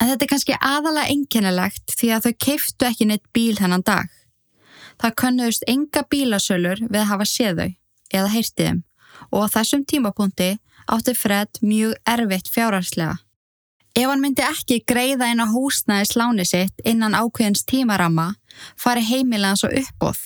En 0.00 0.08
þetta 0.08 0.24
er 0.24 0.30
kannski 0.30 0.56
aðalega 0.56 1.12
einkennilegt 1.12 1.96
því 1.98 2.12
að 2.14 2.28
þau 2.28 2.34
keiftu 2.46 2.88
ekki 2.88 3.08
neitt 3.10 3.26
bíl 3.36 3.58
hennan 3.58 3.84
dag. 3.84 4.06
Það 5.00 5.16
könnuðust 5.22 5.66
enga 5.68 6.04
bílasölur 6.12 6.84
við 6.86 7.02
að 7.02 7.10
hafa 7.10 7.26
séð 7.28 7.60
þau 7.60 7.68
eða 8.20 8.32
heyrtið 8.34 8.70
þeim 8.70 8.80
og 9.30 9.44
á 9.44 9.52
þessum 9.56 9.84
tímapunkti 9.84 10.50
átti 10.90 11.14
Fred 11.14 11.60
mjög 11.62 11.94
erfitt 12.06 12.48
fjárhagslega. 12.48 13.16
Ef 13.94 14.06
hann 14.06 14.22
myndi 14.22 14.42
ekki 14.46 14.82
greiða 14.86 15.30
inn 15.32 15.42
á 15.42 15.46
húsnæðis 15.50 16.14
láni 16.18 16.46
sitt 16.46 16.82
innan 16.86 17.16
ákveðins 17.18 17.64
tímarama 17.66 18.34
fari 18.78 19.02
heimilega 19.06 19.58
svo 19.58 19.70
uppbóð. 19.80 20.20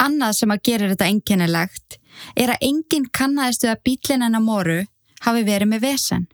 Annað 0.00 0.36
sem 0.40 0.52
að 0.52 0.64
gera 0.68 0.90
þetta 0.92 1.08
enginnilegt 1.12 1.98
er 2.36 2.52
að 2.52 2.64
enginn 2.68 3.08
kannæðistu 3.18 3.70
að 3.70 3.82
bílinn 3.86 4.24
hennar 4.26 4.44
moru 4.44 4.80
hafi 5.24 5.44
verið 5.46 5.72
með 5.72 5.86
vesen. 5.86 6.26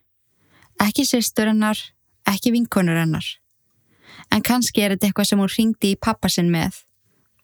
Ekki 0.83 1.05
sýstur 1.07 1.51
hennar, 1.51 1.79
ekki 2.27 2.53
vinkonur 2.55 2.99
hennar. 2.99 3.27
En 4.35 4.43
kannski 4.43 4.83
er 4.83 4.95
þetta 4.95 5.09
eitthvað 5.09 5.31
sem 5.31 5.43
hún 5.43 5.55
ringdi 5.55 5.95
í 5.95 6.01
pappasinn 6.01 6.51
með 6.53 6.83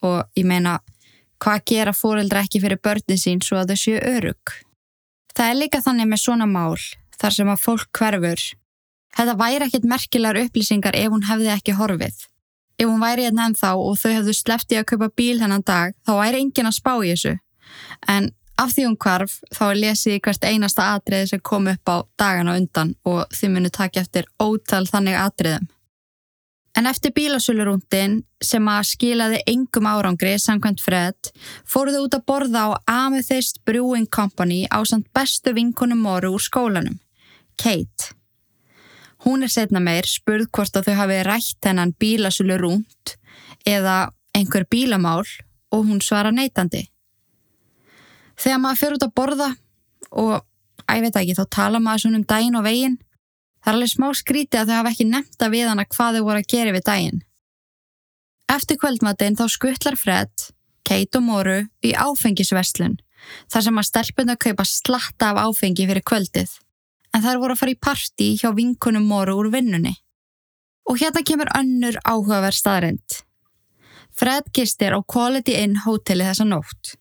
og 0.05 0.37
ég 0.37 0.47
meina 0.47 0.79
hvað 1.41 1.65
gera 1.71 1.93
fóreldra 1.95 2.43
ekki 2.45 2.61
fyrir 2.63 2.81
börnin 2.83 3.19
sín 3.19 3.41
svo 3.43 3.59
að 3.61 3.73
þau 3.73 3.81
séu 3.81 3.99
örug. 4.15 4.55
Það 5.35 5.49
er 5.51 5.57
líka 5.59 5.81
þannig 5.83 6.07
með 6.07 6.21
svona 6.21 6.45
mál 6.47 6.77
þar 7.19 7.33
sem 7.35 7.49
að 7.51 7.63
fólk 7.63 7.89
hverfur. 7.99 8.43
Þetta 9.15 9.35
væri 9.39 9.67
ekkit 9.67 9.87
merkilar 9.87 10.39
upplýsingar 10.39 10.95
ef 10.95 11.11
hún 11.11 11.27
hefði 11.27 11.51
ekki 11.51 11.75
horfið. 11.75 12.15
Ef 12.79 12.87
hún 12.87 13.03
væri 13.03 13.27
hérna 13.27 13.49
ennþá 13.49 13.73
og 13.79 13.99
þau 13.99 14.11
hefðu 14.13 14.35
sleppti 14.35 14.79
að 14.79 14.87
kaupa 14.91 15.11
bíl 15.15 15.37
hennan 15.39 15.63
dag 15.63 15.95
þá 16.07 16.11
væri 16.19 16.41
engin 16.43 16.67
að 16.67 16.77
spá 16.79 16.91
í 16.99 17.11
þessu. 17.13 17.35
En 18.11 18.31
af 18.59 18.71
því 18.71 18.87
hún 18.87 18.97
kvarf 18.99 19.37
þá 19.55 19.63
er 19.67 19.79
lesið 19.83 20.19
hvert 20.23 20.47
einasta 20.47 20.89
atriði 20.95 21.31
sem 21.31 21.43
kom 21.51 21.67
upp 21.71 21.91
á 21.91 21.97
dagana 22.19 22.55
undan 22.59 22.95
og 23.07 23.23
þið 23.35 23.55
munu 23.55 23.71
taka 23.75 24.03
eftir 24.03 24.27
ótal 24.39 24.83
þannig 24.87 25.19
atriðum. 25.19 25.67
En 26.75 26.87
eftir 26.89 27.13
bílasölurúndin 27.15 28.17
sem 28.43 28.65
að 28.67 28.87
skilaði 28.89 29.37
engum 29.47 29.87
árangri 29.87 30.33
samkvæmt 30.43 30.81
Fred 30.83 31.29
fóruðu 31.63 32.01
út 32.03 32.17
að 32.17 32.25
borða 32.27 32.65
á 32.67 32.69
Amethyst 33.07 33.61
Brewing 33.63 34.09
Company 34.11 34.65
á 34.67 34.83
samt 34.83 35.07
bestu 35.15 35.53
vinkunum 35.55 36.03
moru 36.03 36.33
úr 36.35 36.43
skólanum, 36.43 36.99
Kate. 37.55 38.11
Hún 39.23 39.47
er 39.47 39.53
setna 39.53 39.79
meir 39.79 40.05
spurð 40.05 40.51
hvort 40.51 40.75
að 40.75 40.89
þau 40.89 40.97
hafi 40.99 41.21
rætt 41.23 41.69
hennan 41.69 41.95
bílasölurúnd 41.95 43.15
eða 43.65 44.11
einhver 44.35 44.67
bílamál 44.67 45.23
og 45.71 45.87
hún 45.87 46.03
svara 46.03 46.35
neytandi. 46.35 46.83
Þegar 48.35 48.59
maður 48.59 48.81
fyrir 48.81 48.99
út 48.99 49.07
að 49.07 49.15
borða 49.15 49.49
og, 50.11 50.43
að 50.83 50.99
ég 50.99 51.07
veit 51.07 51.19
ekki, 51.21 51.39
þá 51.39 51.45
tala 51.55 51.79
maður 51.79 52.03
svona 52.03 52.19
um 52.19 52.27
daginn 52.27 52.59
og 52.59 52.67
veginn 52.67 52.99
Það 53.65 53.71
er 53.71 53.77
alveg 53.79 53.89
smá 53.89 54.11
skrítið 54.13 54.59
að 54.61 54.67
þau 54.69 54.75
hafa 54.77 54.89
ekki 54.93 55.05
nefnda 55.09 55.47
við 55.49 55.69
hana 55.71 55.83
hvað 55.89 56.17
þau 56.19 56.25
voru 56.27 56.41
að 56.43 56.51
gera 56.53 56.73
við 56.75 56.83
daginn. 56.85 57.23
Eftir 58.53 58.77
kvöldmatinn 58.77 59.37
þá 59.39 59.45
skuttlar 59.49 59.97
Fred, 59.97 60.43
Kate 60.85 61.17
og 61.17 61.23
Moru 61.25 61.55
í 61.81 61.95
áfengisverslun 61.97 62.99
þar 63.49 63.65
sem 63.65 63.81
að 63.81 63.87
stelpuna 63.89 64.35
kaupa 64.37 64.67
slatta 64.69 65.31
af 65.31 65.39
áfengi 65.47 65.87
fyrir 65.89 66.05
kvöldið 66.05 66.53
en 67.09 67.25
þær 67.25 67.41
voru 67.41 67.55
að 67.55 67.61
fara 67.63 67.73
í 67.73 67.79
parti 67.87 68.27
hjá 68.37 68.51
vinkunum 68.53 69.07
Moru 69.09 69.39
úr 69.39 69.49
vinnunni. 69.49 69.95
Og 70.85 71.01
hérna 71.01 71.25
kemur 71.25 71.49
önnur 71.57 71.97
áhugaverð 72.05 72.59
staðrind. 72.59 73.17
Fred 74.13 74.53
gistir 74.53 74.93
á 74.93 75.01
Quality 75.01 75.57
Inn 75.63 75.79
hóteli 75.87 76.27
þessa 76.27 76.45
nótt. 76.45 76.93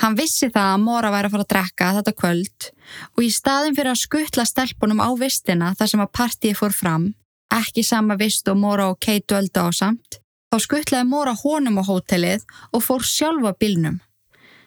Hann 0.00 0.16
vissi 0.18 0.48
það 0.52 0.70
að 0.72 0.82
Móra 0.84 1.10
væri 1.14 1.28
að 1.28 1.34
fara 1.34 1.46
að 1.46 1.52
drekka 1.52 1.90
þetta 1.98 2.14
kvöld 2.20 2.68
og 3.14 3.22
í 3.24 3.30
staðin 3.32 3.76
fyrir 3.76 3.92
að 3.92 4.02
skuttla 4.02 4.44
stelpunum 4.48 5.02
á 5.02 5.10
vistina 5.20 5.72
þar 5.78 5.90
sem 5.92 6.04
að 6.04 6.12
partíi 6.18 6.54
fór 6.58 6.74
fram, 6.74 7.08
ekki 7.54 7.84
sama 7.86 8.18
vist 8.20 8.48
og 8.50 8.60
Móra 8.60 8.90
og 8.92 9.00
Kate 9.00 9.26
döldu 9.30 9.64
á 9.64 9.70
samt, 9.74 10.20
þá 10.52 10.56
skuttlaði 10.66 11.08
Móra 11.08 11.34
honum 11.40 11.80
á 11.80 11.82
hótelið 11.86 12.44
og 12.72 12.84
fór 12.84 13.06
sjálfa 13.06 13.54
bílnum, 13.60 14.00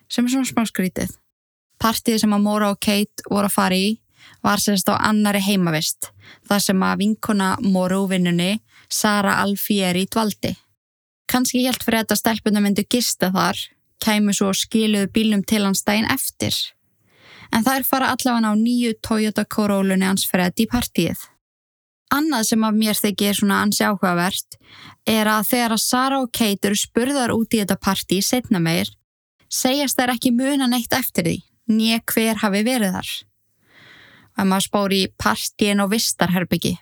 sem 0.09 0.26
er 0.26 0.36
svona 0.36 0.49
smá 0.49 0.65
skrítið. 0.68 1.13
Partíi 1.78 2.18
sem 2.18 2.34
að 2.34 2.45
Móra 2.45 2.72
og 2.74 2.82
Kate 2.82 3.28
voru 3.30 3.49
að 3.49 3.57
fara 3.57 3.78
í 3.78 3.97
var 4.43 4.59
sérst 4.59 4.89
á 4.91 4.95
annari 4.97 5.39
heimavist, 5.43 6.11
þar 6.47 6.63
sem 6.63 6.84
að 6.84 7.03
vinkona 7.03 7.55
Móra 7.63 8.01
úr 8.01 8.11
vinnunni, 8.11 8.57
Sara 8.89 9.38
Alfieri, 9.43 10.05
dvaldi. 10.07 10.53
Kanski 11.28 11.65
helt 11.65 11.84
fyrir 11.84 12.03
þetta 12.03 12.15
stelpunum 12.15 12.63
myndi 12.63 12.86
gista 12.88 13.30
þar 13.34 13.59
kæmu 14.03 14.33
svo 14.35 14.51
skiluðu 14.55 15.09
bílum 15.13 15.43
til 15.47 15.63
hans 15.65 15.83
daginn 15.87 16.09
eftir. 16.11 16.55
En 17.53 17.63
það 17.63 17.79
er 17.79 17.87
fara 17.87 18.11
allavega 18.13 18.51
á 18.51 18.55
nýju 18.59 18.93
Toyota 19.05 19.45
Corollunni 19.45 20.07
hans 20.07 20.27
Fred 20.27 20.59
í 20.59 20.67
partíið. 20.69 21.19
Annað 22.13 22.45
sem 22.47 22.63
af 22.63 22.75
mér 22.75 22.95
þykir 22.95 23.35
svona 23.35 23.61
ansi 23.65 23.83
áhugavert 23.83 24.55
er 25.07 25.27
að 25.27 25.49
þegar 25.49 25.75
að 25.75 25.83
Sara 25.83 26.19
og 26.23 26.31
Kate 26.31 26.69
eru 26.69 26.79
spurðar 26.79 27.33
út 27.35 27.51
í 27.51 27.59
þetta 27.59 27.75
partí 27.83 28.21
setna 28.23 28.61
meir, 28.63 28.87
segjast 29.51 29.99
þær 29.99 30.13
ekki 30.15 30.31
muna 30.35 30.69
neitt 30.71 30.93
eftir 30.95 31.27
því, 31.27 31.37
nýja 31.67 31.99
hver 32.13 32.39
hafi 32.43 32.63
verið 32.63 32.95
þar. 32.95 33.11
Að 34.37 34.49
maður 34.51 34.67
spóri 34.67 35.01
í 35.03 35.11
partíin 35.19 35.83
og 35.83 35.91
vistarherbyggi. 35.91 36.77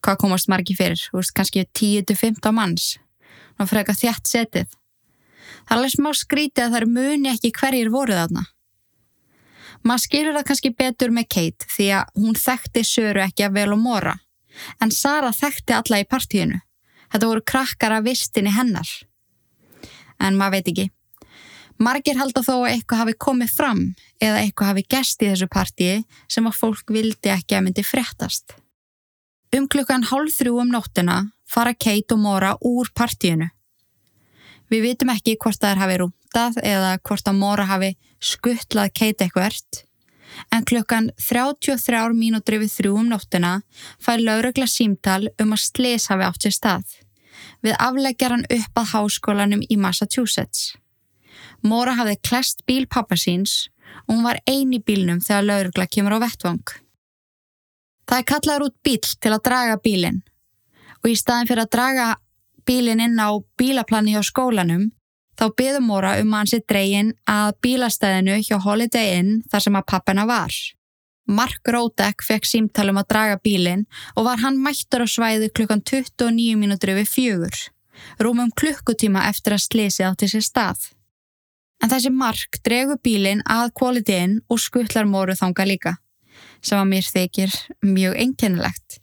Hvað 0.00 0.20
komast 0.22 0.48
margi 0.48 0.76
fyrir? 0.78 1.00
Þú 1.10 1.20
veist, 1.20 1.34
kannski 1.36 1.66
10-15 1.76 2.54
manns. 2.54 2.90
Ná 3.58 3.66
freka 3.68 3.92
þjætt 3.96 4.30
setið. 4.30 4.76
Það 5.66 5.72
er 5.72 5.78
alveg 5.80 5.94
smá 5.96 6.10
skrítið 6.14 6.64
að 6.68 6.76
er 6.78 6.86
muni 6.86 7.32
ekki 7.32 7.50
hverjir 7.58 7.90
voruð 7.90 8.20
aðna. 8.22 8.44
Maður 9.86 10.02
skilur 10.02 10.36
það 10.36 10.46
kannski 10.48 10.70
betur 10.74 11.12
með 11.14 11.26
Kate 11.34 11.68
því 11.70 11.88
að 11.98 12.20
hún 12.22 12.38
þekkti 12.38 12.82
Söru 12.86 13.22
ekki 13.22 13.46
að 13.46 13.56
vel 13.58 13.68
og 13.74 13.82
mora, 13.82 14.14
en 14.82 14.94
Sara 14.94 15.32
þekkti 15.34 15.76
alla 15.76 16.00
í 16.02 16.06
partíinu. 16.08 16.60
Þetta 17.12 17.30
voru 17.30 17.42
krakkar 17.46 17.94
að 17.94 18.08
vistinni 18.10 18.54
hennar. 18.54 18.88
En 20.22 20.38
maður 20.38 20.56
veit 20.56 20.70
ekki. 20.72 20.86
Margir 21.76 22.16
halda 22.16 22.40
þó 22.40 22.54
að 22.62 22.70
eitthvað 22.70 23.02
hafi 23.02 23.14
komið 23.20 23.50
fram 23.52 23.82
eða 24.22 24.42
eitthvað 24.42 24.70
hafi 24.70 24.84
gæst 24.94 25.22
í 25.22 25.28
þessu 25.28 25.48
partíi 25.52 25.96
sem 26.32 26.46
að 26.48 26.56
fólk 26.62 26.94
vildi 26.94 27.32
ekki 27.34 27.58
að 27.58 27.66
myndi 27.66 27.84
frettast. 27.84 28.56
Um 29.54 29.68
klukkan 29.68 30.06
hálf 30.08 30.38
þrjú 30.38 30.56
um 30.62 30.72
nóttina 30.72 31.18
fara 31.46 31.74
Kate 31.76 32.16
og 32.16 32.22
Mora 32.24 32.56
úr 32.64 32.90
partíinu. 32.96 33.50
Við 34.72 34.86
vitum 34.88 35.12
ekki 35.14 35.36
hvort 35.38 35.60
það 35.62 35.72
er 35.72 35.82
hafi 35.82 35.98
rúntað 36.02 36.60
eða 36.62 36.92
hvort 37.06 37.28
að 37.30 37.38
Móra 37.40 37.66
hafi 37.70 37.92
skuttlað 38.18 38.92
keit 38.98 39.22
eitthvert. 39.22 39.82
En 40.52 40.64
klukkan 40.66 41.10
33 41.22 42.12
mínútur 42.16 42.58
yfir 42.58 42.72
þrjú 42.72 42.96
um 43.00 43.10
nóttina 43.12 43.52
fær 44.02 44.22
laurugla 44.22 44.66
símtal 44.68 45.28
um 45.42 45.54
að 45.54 45.62
slis 45.68 46.08
hafi 46.10 46.26
átt 46.26 46.46
sér 46.46 46.56
stað. 46.56 46.96
Við 47.62 47.78
afleggjar 47.78 48.34
hann 48.34 48.48
upp 48.58 48.82
að 48.82 48.90
háskólanum 48.92 49.62
í 49.70 49.78
Massachusetts. 49.80 50.74
Móra 51.62 51.96
hafði 51.96 52.18
klest 52.26 52.66
bíl 52.66 52.84
pappa 52.90 53.16
síns 53.16 53.68
og 54.06 54.16
hún 54.16 54.26
var 54.26 54.42
eini 54.50 54.82
bílnum 54.82 55.22
þegar 55.24 55.46
laurugla 55.46 55.86
kemur 55.86 56.18
á 56.18 56.24
vettvang. 56.26 56.64
Það 58.06 58.18
er 58.18 58.28
kallaður 58.30 58.66
út 58.68 58.76
bíl 58.86 59.02
til 59.02 59.32
að 59.32 59.44
draga 59.48 59.78
bílinn 59.82 60.22
og 61.02 61.10
í 61.10 61.16
staðin 61.18 61.48
fyrir 61.48 61.64
að 61.66 61.72
draga 61.74 62.06
bílinn 62.68 63.02
inn 63.02 63.20
á 63.22 63.30
bílaplani 63.58 64.16
hjá 64.16 64.22
skólanum 64.26 64.90
þá 65.36 65.44
byðum 65.58 65.90
Móra 65.90 66.16
um 66.20 66.32
að 66.32 66.40
hann 66.40 66.50
sitt 66.50 66.66
dregin 66.70 67.12
að 67.28 67.52
bílastæðinu 67.64 68.40
hjá 68.46 68.56
Holiday 68.64 69.18
Inn 69.18 69.30
þar 69.50 69.64
sem 69.66 69.78
að 69.78 69.88
pappina 69.92 70.26
var. 70.28 70.54
Mark 71.26 71.70
Ródek 71.74 72.22
fekk 72.22 72.46
símtalum 72.46 73.00
að 73.00 73.08
draga 73.10 73.38
bílinn 73.42 73.86
og 74.14 74.28
var 74.28 74.42
hann 74.44 74.60
mættur 74.62 75.04
á 75.04 75.06
svæðu 75.10 75.50
klukkan 75.50 75.82
29 75.82 76.54
mínútur 76.60 76.94
yfir 76.94 77.08
fjögur, 77.10 77.56
rúmum 78.22 78.52
klukkutíma 78.54 79.26
eftir 79.30 79.56
að 79.56 79.64
slisi 79.66 80.06
átti 80.06 80.30
sér 80.30 80.46
stað. 80.46 80.90
En 81.82 81.90
þessi 81.90 82.12
Mark 82.14 82.60
dregur 82.64 83.00
bílinn 83.02 83.42
að 83.50 83.74
Quality 83.76 84.20
Inn 84.22 84.38
og 84.48 84.62
skuttlar 84.62 85.08
Móru 85.08 85.34
þanga 85.36 85.66
líka, 85.66 85.96
sem 86.62 86.78
að 86.78 86.92
mér 86.94 87.10
þykir 87.10 87.58
mjög 87.82 88.16
einkennilegt. 88.22 89.00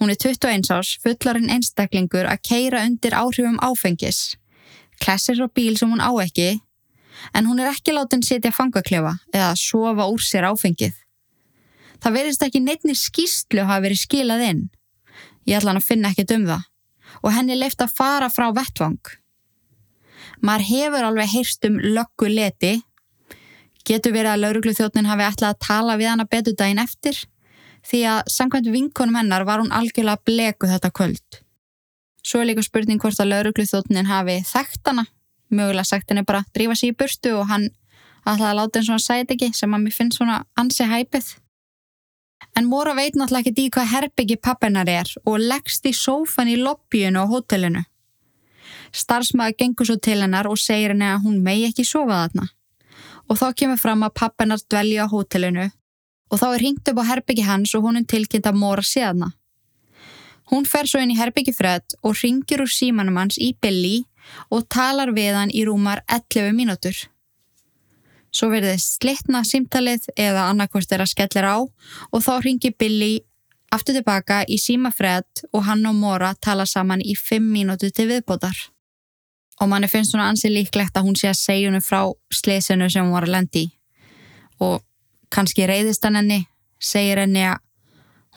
Hún 0.00 0.10
er 0.10 0.18
21 0.18 0.70
árs, 0.74 0.96
fullarinn 1.02 1.52
einstaklingur 1.54 2.26
að 2.26 2.42
keira 2.48 2.82
undir 2.86 3.14
áhrifum 3.14 3.60
áfengis. 3.62 4.34
Klessir 5.00 5.38
á 5.42 5.46
bíl 5.46 5.78
sem 5.78 5.90
hún 5.90 6.02
á 6.02 6.10
ekki, 6.22 6.60
en 7.34 7.46
hún 7.46 7.60
er 7.62 7.70
ekki 7.70 7.94
látin 7.94 8.22
setja 8.22 8.52
fangaklefa 8.54 9.16
eða 9.32 9.54
sofa 9.58 10.06
úr 10.10 10.22
sér 10.22 10.48
áfengið. 10.50 10.94
Það 12.02 12.16
verðist 12.18 12.42
ekki 12.44 12.60
neittni 12.60 12.94
skýstlu 12.98 13.62
að 13.62 13.70
hafa 13.70 13.84
verið 13.86 14.00
skilað 14.02 14.46
inn. 14.48 14.64
Ég 15.48 15.58
ætla 15.58 15.72
hann 15.72 15.80
að 15.80 15.86
finna 15.88 16.10
ekkit 16.12 16.34
um 16.36 16.48
það. 16.48 16.64
Og 17.22 17.30
henni 17.32 17.56
leift 17.56 17.80
að 17.84 17.94
fara 17.96 18.28
frá 18.32 18.50
vettvang. 18.52 18.98
Mar 20.44 20.60
hefur 20.60 21.06
alveg 21.06 21.30
heyrst 21.32 21.64
um 21.68 21.78
löggu 21.78 22.28
leti. 22.28 22.74
Getur 23.88 24.12
verið 24.16 24.34
að 24.34 24.42
laurugluþjóttnin 24.42 25.08
hafi 25.08 25.26
ætlað 25.28 25.54
að 25.54 25.62
tala 25.64 25.96
við 26.00 26.10
hana 26.10 26.26
betur 26.28 26.56
daginn 26.58 26.82
eftir? 26.82 27.16
Því 27.84 28.00
að 28.08 28.32
samkvæmt 28.32 28.72
vinkonum 28.72 29.18
hennar 29.18 29.44
var 29.48 29.60
hún 29.62 29.72
algjörlega 29.72 30.22
bleku 30.24 30.68
þetta 30.70 30.90
kvöld. 30.90 31.40
Svo 32.24 32.40
er 32.40 32.48
líka 32.48 32.64
spurning 32.64 33.00
hvort 33.02 33.20
að 33.20 33.32
laurugluþótnin 33.34 34.08
hafi 34.08 34.38
þekkt 34.48 34.88
hana, 34.88 35.04
mögulega 35.52 35.84
sagt 35.84 36.10
henni 36.10 36.24
bara 36.24 36.44
drífa 36.56 36.76
sér 36.78 36.94
í 36.94 36.96
burstu 36.96 37.34
og 37.36 37.48
hann 37.50 37.68
alltaf 38.24 38.48
að 38.48 38.58
láta 38.58 38.80
henni 38.80 38.88
svona 38.88 39.04
sæt 39.04 39.34
ekki 39.34 39.50
sem 39.52 39.74
að 39.76 39.84
mér 39.84 39.96
finnst 39.98 40.18
svona 40.18 40.38
ansi 40.56 40.86
hæpið. 40.88 41.34
En 42.56 42.68
Móra 42.70 42.94
veit 42.96 43.16
náttúrulega 43.18 43.50
ekki 43.50 43.66
í 43.66 43.72
hvað 43.74 43.90
herbyggi 43.92 44.38
pappennar 44.40 44.88
er 44.88 45.10
og 45.24 45.42
leggst 45.42 45.84
í 45.88 45.92
sófan 45.92 46.48
í 46.48 46.56
lobbyinu 46.60 47.24
á 47.24 47.26
hotellinu. 47.28 47.84
Starsmaður 48.94 49.56
gengur 49.58 49.88
svo 49.88 49.96
til 49.98 50.20
hennar 50.22 50.48
og 50.48 50.60
segir 50.60 50.94
henni 50.94 51.08
að 51.10 51.24
hún 51.26 51.40
megi 51.44 51.68
ekki 51.68 51.84
sofa 51.84 52.24
þarna. 52.24 52.48
Og 53.28 53.40
þá 53.40 53.46
kemur 53.58 53.80
fram 53.80 54.04
að 54.06 54.14
pappennar 54.20 54.62
dvelja 54.70 55.08
á 55.08 55.12
hotellinu 55.12 55.70
og 56.34 56.40
þá 56.40 56.48
er 56.50 56.62
ringt 56.64 56.88
upp 56.90 56.98
á 56.98 57.10
herbyggi 57.12 57.46
hans 57.46 57.72
og 57.78 57.86
hún 57.86 58.00
er 58.00 58.06
tilkynnt 58.10 58.48
að 58.50 58.58
Móra 58.58 58.82
séðna. 58.82 59.30
Hún 60.50 60.66
fer 60.66 60.88
svo 60.90 61.00
inn 61.00 61.12
í 61.14 61.18
herbyggi 61.18 61.54
Fred 61.54 61.94
og 62.02 62.16
ringir 62.18 62.64
úr 62.64 62.70
símanum 62.70 63.20
hans 63.20 63.38
í 63.38 63.52
Billy 63.62 64.02
og 64.50 64.66
talar 64.72 65.12
við 65.14 65.38
hann 65.38 65.52
í 65.54 65.62
rúmar 65.68 66.02
11 66.10 66.50
mínútur. 66.56 66.96
Svo 68.34 68.48
verður 68.50 68.74
þið 68.74 68.82
slittna 68.82 69.44
símtalið 69.46 70.08
eða 70.18 70.48
annarkvort 70.50 70.90
er 70.92 71.04
að 71.04 71.12
skellir 71.12 71.46
á 71.46 71.56
og 71.62 72.24
þá 72.24 72.32
ringir 72.42 72.74
Billy 72.74 73.12
aftur 73.74 73.94
tilbaka 73.94 74.42
í 74.50 74.58
síma 74.58 74.90
Fred 74.94 75.46
og 75.52 75.62
hann 75.68 75.86
og 75.86 75.94
Móra 75.94 76.32
tala 76.34 76.66
saman 76.66 77.04
í 77.04 77.14
5 77.14 77.46
mínútu 77.46 77.92
til 77.94 78.08
viðbótar. 78.10 78.56
Og 79.62 79.70
manni 79.70 79.86
finnst 79.86 80.10
svona 80.10 80.32
ansið 80.32 80.56
líklegt 80.58 80.98
að 80.98 81.06
hún 81.06 81.14
sé 81.18 81.30
að 81.30 81.38
segja 81.38 81.70
hennu 81.70 81.78
frá 81.78 82.10
sleisinu 82.34 82.90
sem 82.90 83.06
hún 83.06 83.14
var 83.14 83.28
að 83.28 83.36
lendi. 83.36 83.64
Og 84.58 84.82
kannski 85.34 85.66
reyðist 85.66 86.04
hann 86.06 86.20
henni, 86.20 86.44
segir 86.78 87.20
henni 87.22 87.42
að 87.48 87.60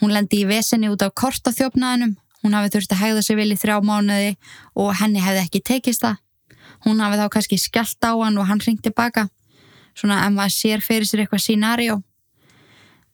hún 0.01 0.13
lendi 0.13 0.43
í 0.43 0.47
vesenni 0.49 0.89
út 0.93 1.05
af 1.05 1.15
kortaþjófnaðinum 1.17 2.17
Hún 2.43 2.55
hafi 2.55 2.71
þurfti 2.71 2.95
að 2.95 3.01
hegða 3.01 3.21
sig 3.25 3.37
vel 3.37 3.49
í 3.51 3.57
þrjá 3.59 3.77
mánuði 3.83 4.33
og 4.77 4.93
henni 5.01 5.19
hefði 5.23 5.43
ekki 5.43 5.61
tekist 5.67 6.03
það. 6.05 6.19
Hún 6.85 7.01
hafi 7.01 7.17
þá 7.19 7.25
kannski 7.33 7.57
skellt 7.59 8.05
á 8.05 8.13
hann 8.13 8.37
og 8.37 8.47
hann 8.47 8.61
ringti 8.63 8.93
baka. 8.95 9.27
Svona 9.97 10.21
en 10.27 10.37
maður 10.37 10.53
sér 10.53 10.83
fyrir 10.85 11.09
sér 11.09 11.25
eitthvað 11.25 11.43
sínarjó. 11.47 11.97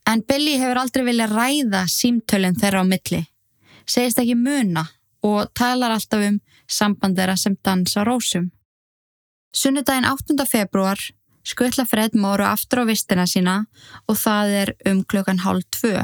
En 0.05 0.21
Billy 0.27 0.57
hefur 0.59 0.81
aldrei 0.81 1.05
viljað 1.07 1.37
ræða 1.37 1.85
símtölinn 1.87 2.59
þeirra 2.59 2.83
á 2.83 2.85
milli. 2.85 3.21
Segist 3.87 4.19
ekki 4.19 4.35
muna 4.35 4.83
og 5.23 5.47
talar 5.55 5.95
alltaf 5.95 6.27
um 6.27 6.41
sambandera 6.67 7.37
sem 7.39 7.55
dansa 7.63 8.03
rósum. 8.03 8.51
Sunnudaginn 9.55 10.09
8. 10.09 10.35
februar 10.49 10.99
skuttla 11.43 11.85
Fred 11.85 12.15
Móru 12.15 12.45
aftur 12.47 12.83
á 12.83 12.89
vistina 12.89 13.27
sína 13.29 13.63
og 14.07 14.17
það 14.19 14.57
er 14.63 14.73
um 14.91 15.03
klukkan 15.03 15.43
hálf 15.43 15.67
tvö. 15.75 16.03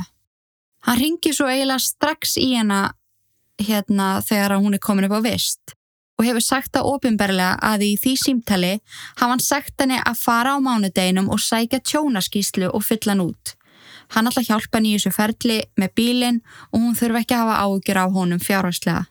Hann 0.87 0.99
ringi 0.99 1.33
svo 1.35 1.49
eiginlega 1.49 1.83
strax 1.83 2.37
í 2.39 2.53
hana 2.55 2.93
hérna 3.59 4.19
þegar 4.23 4.59
hún 4.59 4.77
er 4.77 4.83
komin 4.83 5.09
upp 5.09 5.19
á 5.19 5.21
vist 5.23 5.75
og 6.19 6.25
hefur 6.27 6.43
sagt 6.43 6.73
það 6.75 6.89
ofinberlega 6.93 7.53
að 7.63 7.85
í 7.87 7.91
því 7.99 8.13
símtali 8.19 8.73
hafa 9.19 9.29
hann 9.31 9.43
sagt 9.43 9.79
henni 9.79 9.99
að 10.03 10.19
fara 10.19 10.55
á 10.55 10.57
mánudeginum 10.59 11.29
og 11.31 11.39
sækja 11.39 11.79
tjónaskíslu 11.79 12.67
og 12.73 12.83
fylla 12.83 13.15
hann 13.15 13.23
út. 13.23 13.53
Hann 14.11 14.27
ætla 14.27 14.43
að 14.43 14.49
hjálpa 14.49 14.79
henni 14.79 14.91
í 14.91 14.97
þessu 14.97 15.13
ferli 15.15 15.61
með 15.79 15.95
bílinn 15.95 16.41
og 16.73 16.81
hún 16.81 16.97
þurfa 16.99 17.23
ekki 17.23 17.37
að 17.37 17.43
hafa 17.45 17.61
ágjur 17.63 18.01
á 18.03 18.05
honum 18.17 18.43
fjárhagslega. 18.43 19.05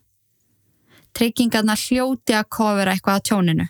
Tryggingarna 1.16 1.78
hljóti 1.80 2.36
að 2.36 2.50
kofera 2.52 2.92
eitthvað 2.92 3.16
á 3.16 3.26
tjóninu. 3.30 3.68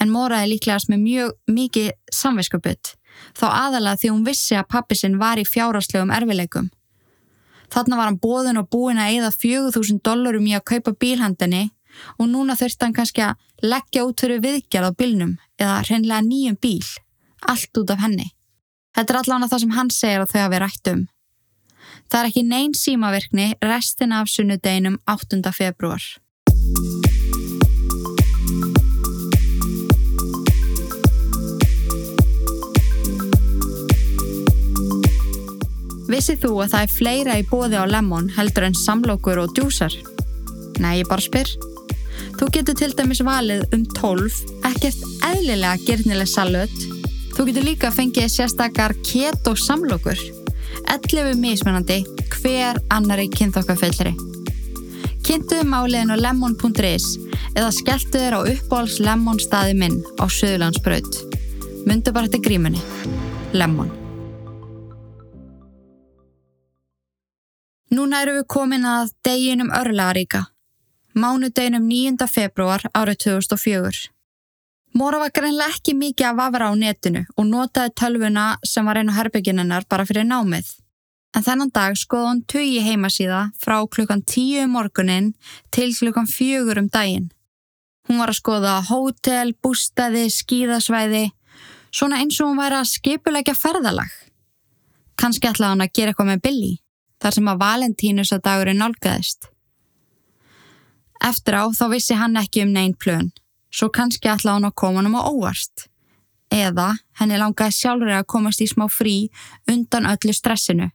En 0.00 0.12
Móraði 0.12 0.52
líklegast 0.52 0.90
með 0.92 1.04
mjög 1.04 1.34
mikið 1.48 1.90
samvinskuputt, 2.12 2.92
þá 3.38 3.46
aðalega 3.48 4.00
því 4.02 4.10
hún 4.12 4.26
vissi 4.26 4.58
að 4.58 4.68
pappi 4.74 4.98
sinn 4.98 5.16
var 5.20 5.40
í 5.40 5.46
fjárhagslegum 5.48 6.12
erfileikum. 6.12 6.68
Þarna 7.72 7.98
var 7.98 8.10
hann 8.10 8.20
bóðin 8.22 8.60
og 8.60 8.68
búin 8.70 9.00
að 9.00 9.14
eigða 9.14 9.32
4000 9.32 10.02
dólarum 10.04 10.46
í 10.46 10.54
að 10.54 10.66
kaupa 10.70 10.94
bílhandinni 11.00 11.64
og 12.20 12.28
núna 12.30 12.54
þurfti 12.58 12.86
hann 12.86 12.94
kannski 12.96 13.24
að 13.24 13.40
leggja 13.64 14.04
út 14.06 14.20
fyrir 14.20 14.42
viðgerð 14.44 14.92
á 14.92 14.98
bílnum 15.00 15.34
eða 15.58 15.80
hreinlega 15.88 16.22
nýjum 16.28 16.58
bíl, 16.60 16.84
allt 17.48 17.80
út 17.80 17.92
af 17.94 18.02
henni. 18.04 18.30
Þetta 18.96 19.12
er 19.12 19.20
allavega 19.22 19.50
það 19.52 19.62
sem 19.64 19.76
hann 19.76 19.92
segir 19.92 20.22
og 20.22 20.30
þau 20.30 20.40
hafi 20.42 20.60
rætt 20.62 20.92
um. 20.92 21.02
Það 22.06 22.20
er 22.20 22.28
ekki 22.30 22.44
neyn 22.46 22.76
símaverkni 22.76 23.48
restina 23.64 24.20
af 24.22 24.30
sunnudeginum 24.30 25.00
8. 25.10 25.42
februar. 25.56 26.04
Vissið 36.06 36.44
þú 36.44 36.52
að 36.62 36.74
það 36.74 36.84
er 36.84 36.92
fleira 36.94 37.38
í 37.40 37.46
bóði 37.50 37.78
á 37.82 37.84
lemon 37.90 38.28
heldur 38.36 38.68
en 38.68 38.76
samlokur 38.78 39.40
og 39.42 39.56
djúsar? 39.56 39.94
Nei, 40.78 41.00
ég 41.00 41.08
bara 41.10 41.24
spyr. 41.24 41.50
Þú 42.36 42.48
getur 42.54 42.76
til 42.78 42.92
dæmis 42.94 43.22
valið 43.24 43.64
um 43.74 43.82
12, 43.96 44.36
ekkert 44.68 45.02
eðlilega 45.26 45.80
gerðnileg 45.86 46.30
salut. 46.30 46.76
Þú 47.34 47.48
getur 47.48 47.66
líka 47.66 47.90
fengið 47.90 48.30
sérstakar 48.32 48.94
keto 49.02 49.56
samlokur. 49.58 50.20
11 50.94 51.40
mismunandi, 51.42 52.04
hver 52.36 52.78
annari 52.94 53.26
kynþokkafellri. 53.34 54.14
Kynntuðu 55.26 55.66
máliðin 55.66 56.14
á 56.14 56.16
lemon.is 56.22 57.16
eða 57.56 57.74
skelltu 57.74 58.20
þér 58.20 58.38
á 58.38 58.40
uppbóls 58.46 59.00
lemon 59.02 59.42
staði 59.42 59.74
minn 59.80 60.02
á 60.22 60.30
Suðlandsbraut. 60.30 61.22
Mundu 61.88 62.14
bara 62.14 62.30
þetta 62.30 62.44
grímunni. 62.46 62.82
Lemon. 63.56 64.05
Núna 67.94 68.24
eru 68.24 68.40
við 68.40 68.46
komin 68.50 68.82
að 68.82 69.12
deginum 69.22 69.68
örlaðaríka, 69.70 70.40
mánudeginum 71.14 71.84
9. 71.86 72.26
februar 72.26 72.82
árið 72.90 73.20
2004. 73.24 74.08
Móra 74.98 75.20
var 75.22 75.30
greinlega 75.30 75.70
ekki 75.70 75.92
mikið 75.94 76.26
að 76.26 76.40
vafra 76.40 76.70
á 76.70 76.74
netinu 76.74 77.20
og 77.36 77.46
notaði 77.46 77.92
tölvuna 78.00 78.46
sem 78.66 78.88
var 78.88 78.98
einu 78.98 79.14
herbygginennar 79.14 79.86
bara 79.86 80.06
fyrir 80.08 80.26
námið. 80.26 80.66
En 81.36 81.46
þennan 81.46 81.70
dag 81.70 81.94
skoði 82.00 82.26
hún 82.26 82.40
tugi 82.50 82.80
heimasíða 82.82 83.42
frá 83.62 83.76
klukkan 83.86 84.24
10 84.24 84.64
um 84.64 84.74
morgunin 84.74 85.28
til 85.70 85.92
klukkan 85.94 86.26
4 86.26 86.80
um 86.82 86.88
daginn. 86.90 87.28
Hún 88.08 88.18
var 88.18 88.32
að 88.32 88.40
skoða 88.40 88.80
hótel, 88.88 89.52
bústæði, 89.62 90.24
skíðasvæði, 90.32 91.28
svona 91.94 92.18
eins 92.18 92.40
og 92.40 92.50
hún 92.50 92.58
væri 92.58 92.80
að 92.80 92.90
skipulegja 92.96 93.54
ferðalag. 93.54 94.10
Kanski 95.14 95.52
ætlaði 95.52 95.76
hann 95.76 95.86
að 95.86 95.94
gera 95.94 96.10
eitthvað 96.10 96.32
með 96.32 96.42
Billy 96.48 96.72
þar 97.22 97.36
sem 97.36 97.50
að 97.50 97.60
Valentínus 97.62 98.32
að 98.34 98.44
dagurinn 98.46 98.82
nálgæðist. 98.82 99.50
Eftir 101.24 101.56
á 101.56 101.64
þá 101.72 101.84
vissi 101.94 102.16
hann 102.18 102.36
ekki 102.36 102.64
um 102.66 102.72
neinn 102.74 102.94
plön, 102.94 103.32
svo 103.72 103.88
kannski 103.88 104.28
ætla 104.30 104.56
hann 104.56 104.68
að 104.68 104.76
koma 104.76 105.02
hann 105.02 105.16
á 105.16 105.22
óvart. 105.24 105.88
Eða 106.52 106.92
henni 107.18 107.38
langaði 107.40 107.74
sjálfur 107.74 108.12
að 108.14 108.28
komast 108.30 108.62
í 108.62 108.68
smá 108.70 108.86
frí 108.92 109.16
undan 109.70 110.06
öllu 110.06 110.34
stressinu. 110.36 110.90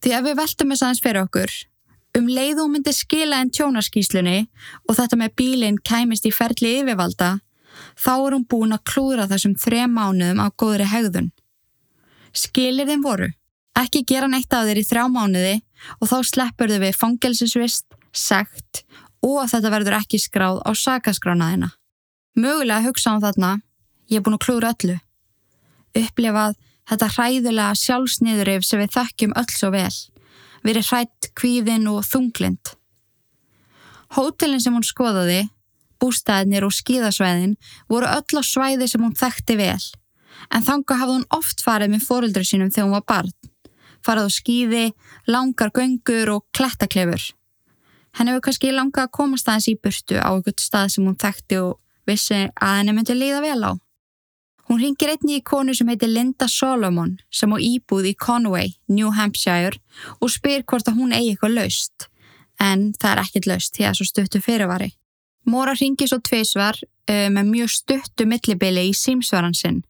Því 0.00 0.14
ef 0.16 0.24
við 0.24 0.38
veltum 0.40 0.72
þess 0.72 0.84
aðeins 0.84 1.02
fyrir 1.04 1.24
okkur, 1.24 1.52
um 2.18 2.26
leiðu 2.30 2.66
myndi 2.70 2.92
skila 2.94 3.40
en 3.42 3.50
tjónaskíslunni 3.50 4.46
og 4.88 4.96
þetta 4.98 5.18
með 5.20 5.36
bílinn 5.40 5.80
kæmist 5.84 6.26
í 6.28 6.32
ferli 6.32 6.78
yfirvalda, 6.80 7.38
þá 7.98 8.12
er 8.14 8.36
hún 8.36 8.46
búin 8.48 8.76
að 8.76 8.84
klúra 8.90 9.28
þessum 9.30 9.56
þrem 9.58 9.96
mánuðum 9.98 10.42
á 10.44 10.48
góðri 10.54 10.88
hegðun. 10.88 11.32
Skilir 12.34 12.88
þeim 12.88 13.02
voru? 13.04 13.30
Ekki 13.74 14.04
gera 14.06 14.28
neitt 14.30 14.52
af 14.54 14.68
þér 14.68 14.78
í 14.78 14.86
þrjá 14.86 15.04
mánuði 15.10 15.54
og 15.98 16.06
þá 16.06 16.18
sleppur 16.28 16.70
þau 16.70 16.80
við 16.84 16.98
fangelsisvist, 16.98 17.86
sekt 18.14 18.84
og 19.24 19.40
að 19.42 19.54
þetta 19.54 19.72
verður 19.74 19.96
ekki 19.98 20.20
skráð 20.22 20.60
á 20.62 20.70
sakaskránaðina. 20.78 21.72
Mögulega 22.38 22.84
hugsa 22.86 23.16
á 23.18 23.22
þarna, 23.24 23.50
ég 24.10 24.20
er 24.20 24.24
búin 24.24 24.36
að 24.38 24.44
klúra 24.46 24.70
öllu. 24.74 24.98
Upplefað 25.98 26.54
þetta 26.90 27.08
hræðulega 27.16 27.80
sjálfsniðurif 27.80 28.66
sem 28.66 28.82
við 28.82 28.94
þekkjum 28.94 29.34
öll 29.40 29.50
svo 29.50 29.70
vel. 29.74 29.96
Verið 30.64 30.90
hrætt, 30.90 31.30
kvíðin 31.34 31.88
og 31.90 32.04
þunglind. 32.06 32.74
Hótelin 34.14 34.62
sem 34.62 34.76
hún 34.76 34.86
skoðaði, 34.86 35.48
bústæðinir 35.98 36.66
og 36.66 36.74
skíðasvæðin 36.76 37.56
voru 37.90 38.06
öll 38.06 38.38
á 38.38 38.42
svæði 38.46 38.86
sem 38.90 39.02
hún 39.02 39.18
þekkti 39.18 39.58
vel. 39.58 39.82
En 40.54 40.62
þanga 40.62 41.00
hafði 41.00 41.18
hún 41.18 41.26
oft 41.34 41.64
farið 41.64 41.94
með 41.94 42.06
fóruldri 42.06 42.46
sínum 42.46 42.70
þegar 42.70 42.86
hún 42.86 42.96
var 42.98 43.08
barn 43.08 43.34
farað 44.04 44.28
á 44.28 44.36
skýði, 44.36 44.84
langar 45.30 45.72
göngur 45.74 46.36
og 46.36 46.44
klettaklefur. 46.56 47.32
Henni 48.14 48.30
hefur 48.30 48.44
kannski 48.46 48.70
langað 48.70 49.08
að 49.08 49.14
komast 49.16 49.48
aðeins 49.48 49.70
í 49.72 49.78
burtu 49.82 50.20
á 50.22 50.30
einhvert 50.30 50.62
stað 50.62 50.92
sem 50.94 51.06
hún 51.08 51.18
þekkti 51.18 51.58
og 51.64 51.80
vissi 52.06 52.44
að 52.46 52.76
henni 52.78 52.94
myndi 52.94 53.16
líða 53.16 53.40
vel 53.42 53.62
á. 53.66 53.72
Hún 54.68 54.80
ringir 54.80 55.10
einni 55.12 55.40
í 55.40 55.44
konu 55.44 55.74
sem 55.76 55.88
heitir 55.92 56.08
Linda 56.08 56.46
Solomon 56.48 57.18
sem 57.34 57.52
á 57.52 57.58
íbúð 57.60 58.08
í 58.12 58.14
Conway, 58.16 58.76
New 58.88 59.10
Hampshire 59.12 59.80
og 60.20 60.32
spyr 60.32 60.64
hvort 60.64 60.88
að 60.88 61.00
hún 61.00 61.12
eigi 61.12 61.34
eitthvað 61.34 61.56
laust. 61.58 62.06
En 62.62 62.92
það 62.94 63.10
er 63.10 63.22
ekkert 63.24 63.48
laust 63.50 63.74
því 63.74 63.88
að 63.88 63.98
svo 63.98 64.06
stuttu 64.08 64.40
fyrirvari. 64.40 64.92
Móra 65.50 65.74
ringir 65.76 66.08
svo 66.08 66.20
tveisvar 66.24 66.78
uh, 66.80 67.28
með 67.34 67.50
mjög 67.50 67.74
stuttu 67.74 68.28
millibili 68.30 68.86
í 68.88 68.94
símsvaran 68.96 69.56
sinn, 69.58 69.82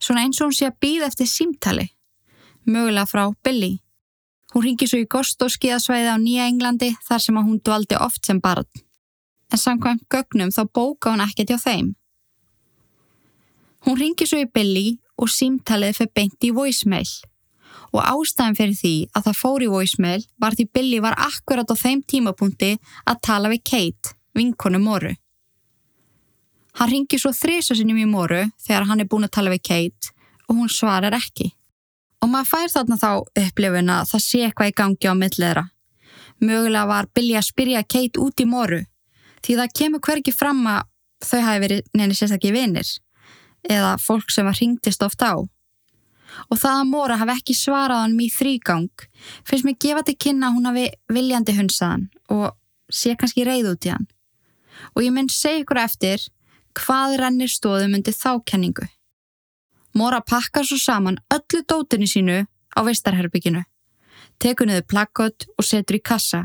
svona 0.00 0.24
eins 0.24 0.40
og 0.40 0.48
hún 0.48 0.56
sé 0.56 0.70
að 0.70 0.78
býða 0.80 1.10
eftir 1.10 1.28
símtali 1.28 1.90
mögulega 2.66 3.06
frá 3.06 3.24
Billy. 3.44 3.78
Hún 4.54 4.62
ringi 4.62 4.86
svo 4.86 5.00
í 5.02 5.08
Gosto 5.10 5.48
skíðasvæði 5.50 6.10
á 6.14 6.16
Nýja 6.20 6.46
Englandi 6.46 6.92
þar 7.02 7.22
sem 7.22 7.38
hún 7.40 7.58
dvaldi 7.58 7.96
oft 7.98 8.22
sem 8.26 8.38
barn. 8.40 8.68
En 9.50 9.58
samkvæmt 9.58 10.04
gögnum 10.12 10.52
þá 10.54 10.62
bóka 10.70 11.10
hún 11.10 11.24
ekkert 11.24 11.50
hjá 11.50 11.58
þeim. 11.58 11.88
Hún 13.84 13.98
ringi 13.98 14.28
svo 14.30 14.38
í 14.40 14.46
Billy 14.46 14.98
og 15.18 15.30
símtalið 15.30 15.98
fyrir 15.98 16.12
beint 16.14 16.46
í 16.46 16.52
voicemail. 16.54 17.10
Og 17.94 18.00
ástæðan 18.02 18.56
fyrir 18.58 18.78
því 18.78 18.94
að 19.14 19.26
það 19.26 19.40
fór 19.40 19.66
í 19.66 19.72
voicemail 19.74 20.22
var 20.38 20.54
því 20.54 20.68
Billy 20.74 21.02
var 21.02 21.18
akkurat 21.18 21.70
á 21.70 21.74
þeim 21.74 22.04
tímapunkti 22.06 22.70
að 23.10 23.20
tala 23.26 23.50
við 23.50 23.62
Kate, 23.70 24.14
vinkonu 24.38 24.78
Móru. 24.82 25.12
Hann 26.78 26.90
ringi 26.90 27.18
svo 27.18 27.34
þrisa 27.34 27.74
sinum 27.74 27.98
í 27.98 28.06
Móru 28.06 28.40
þegar 28.62 28.88
hann 28.88 29.02
er 29.02 29.10
búin 29.10 29.26
að 29.26 29.34
tala 29.36 29.52
við 29.52 29.66
Kate 29.66 30.14
og 30.46 30.62
hún 30.62 30.70
svarar 30.70 31.14
ekki 31.18 31.52
Og 32.24 32.30
maður 32.32 32.48
fær 32.48 32.70
þarna 32.72 32.96
þá 32.96 33.10
upplifun 33.44 33.92
að 33.92 34.10
það 34.14 34.22
sé 34.24 34.38
eitthvað 34.46 34.70
í 34.70 34.76
gangi 34.80 35.10
á 35.12 35.14
milliðra. 35.20 35.64
Mögulega 36.40 36.88
var 36.88 37.08
Billy 37.12 37.36
að 37.36 37.48
spyrja 37.50 37.84
Kate 37.84 38.20
út 38.22 38.40
í 38.40 38.46
moru 38.48 38.80
því 39.44 39.56
það 39.58 39.74
kemur 39.78 40.02
hverki 40.04 40.32
fram 40.32 40.62
að 40.66 40.86
þau 41.24 41.40
hafi 41.44 41.62
verið 41.62 41.90
neini 41.92 42.16
sérstaklega 42.16 42.56
vinnir 42.56 42.92
eða 43.68 43.92
fólk 44.00 44.32
sem 44.32 44.48
var 44.48 44.56
hringtist 44.56 45.04
oft 45.04 45.20
á. 45.20 45.36
Og 46.50 46.58
það 46.58 46.80
að 46.80 46.90
Móra 46.90 47.18
hafi 47.20 47.36
ekki 47.36 47.56
svarað 47.56 48.02
hann 48.06 48.16
í 48.20 48.30
þrýgang 48.32 49.04
finnst 49.46 49.68
mér 49.68 49.78
gefa 49.84 50.04
til 50.08 50.16
kynna 50.26 50.48
að 50.48 50.56
hún 50.56 50.70
hafi 50.70 50.86
viljandi 51.12 51.56
hunsaðan 51.58 52.08
og 52.32 52.56
sé 52.88 53.14
kannski 53.20 53.44
reyð 53.46 53.70
út 53.74 53.86
í 53.86 53.92
hann. 53.92 54.08
Og 54.96 55.04
ég 55.04 55.14
mynd 55.14 55.32
segja 55.32 55.62
ykkur 55.62 55.84
eftir 55.84 56.24
hvað 56.74 57.18
rennir 57.20 57.52
stóðum 57.52 57.94
undir 58.00 58.16
þákenningu. 58.16 58.88
Móra 59.94 60.20
pakkar 60.20 60.66
svo 60.66 60.78
saman 60.78 61.20
öllu 61.30 61.62
dótunni 61.70 62.08
sínu 62.10 62.40
á 62.74 62.80
veistarherbygginu, 62.82 63.62
tekur 64.42 64.66
niður 64.66 64.88
plakkot 64.90 65.46
og 65.54 65.66
setur 65.66 66.00
í 66.00 66.02
kassa, 66.02 66.40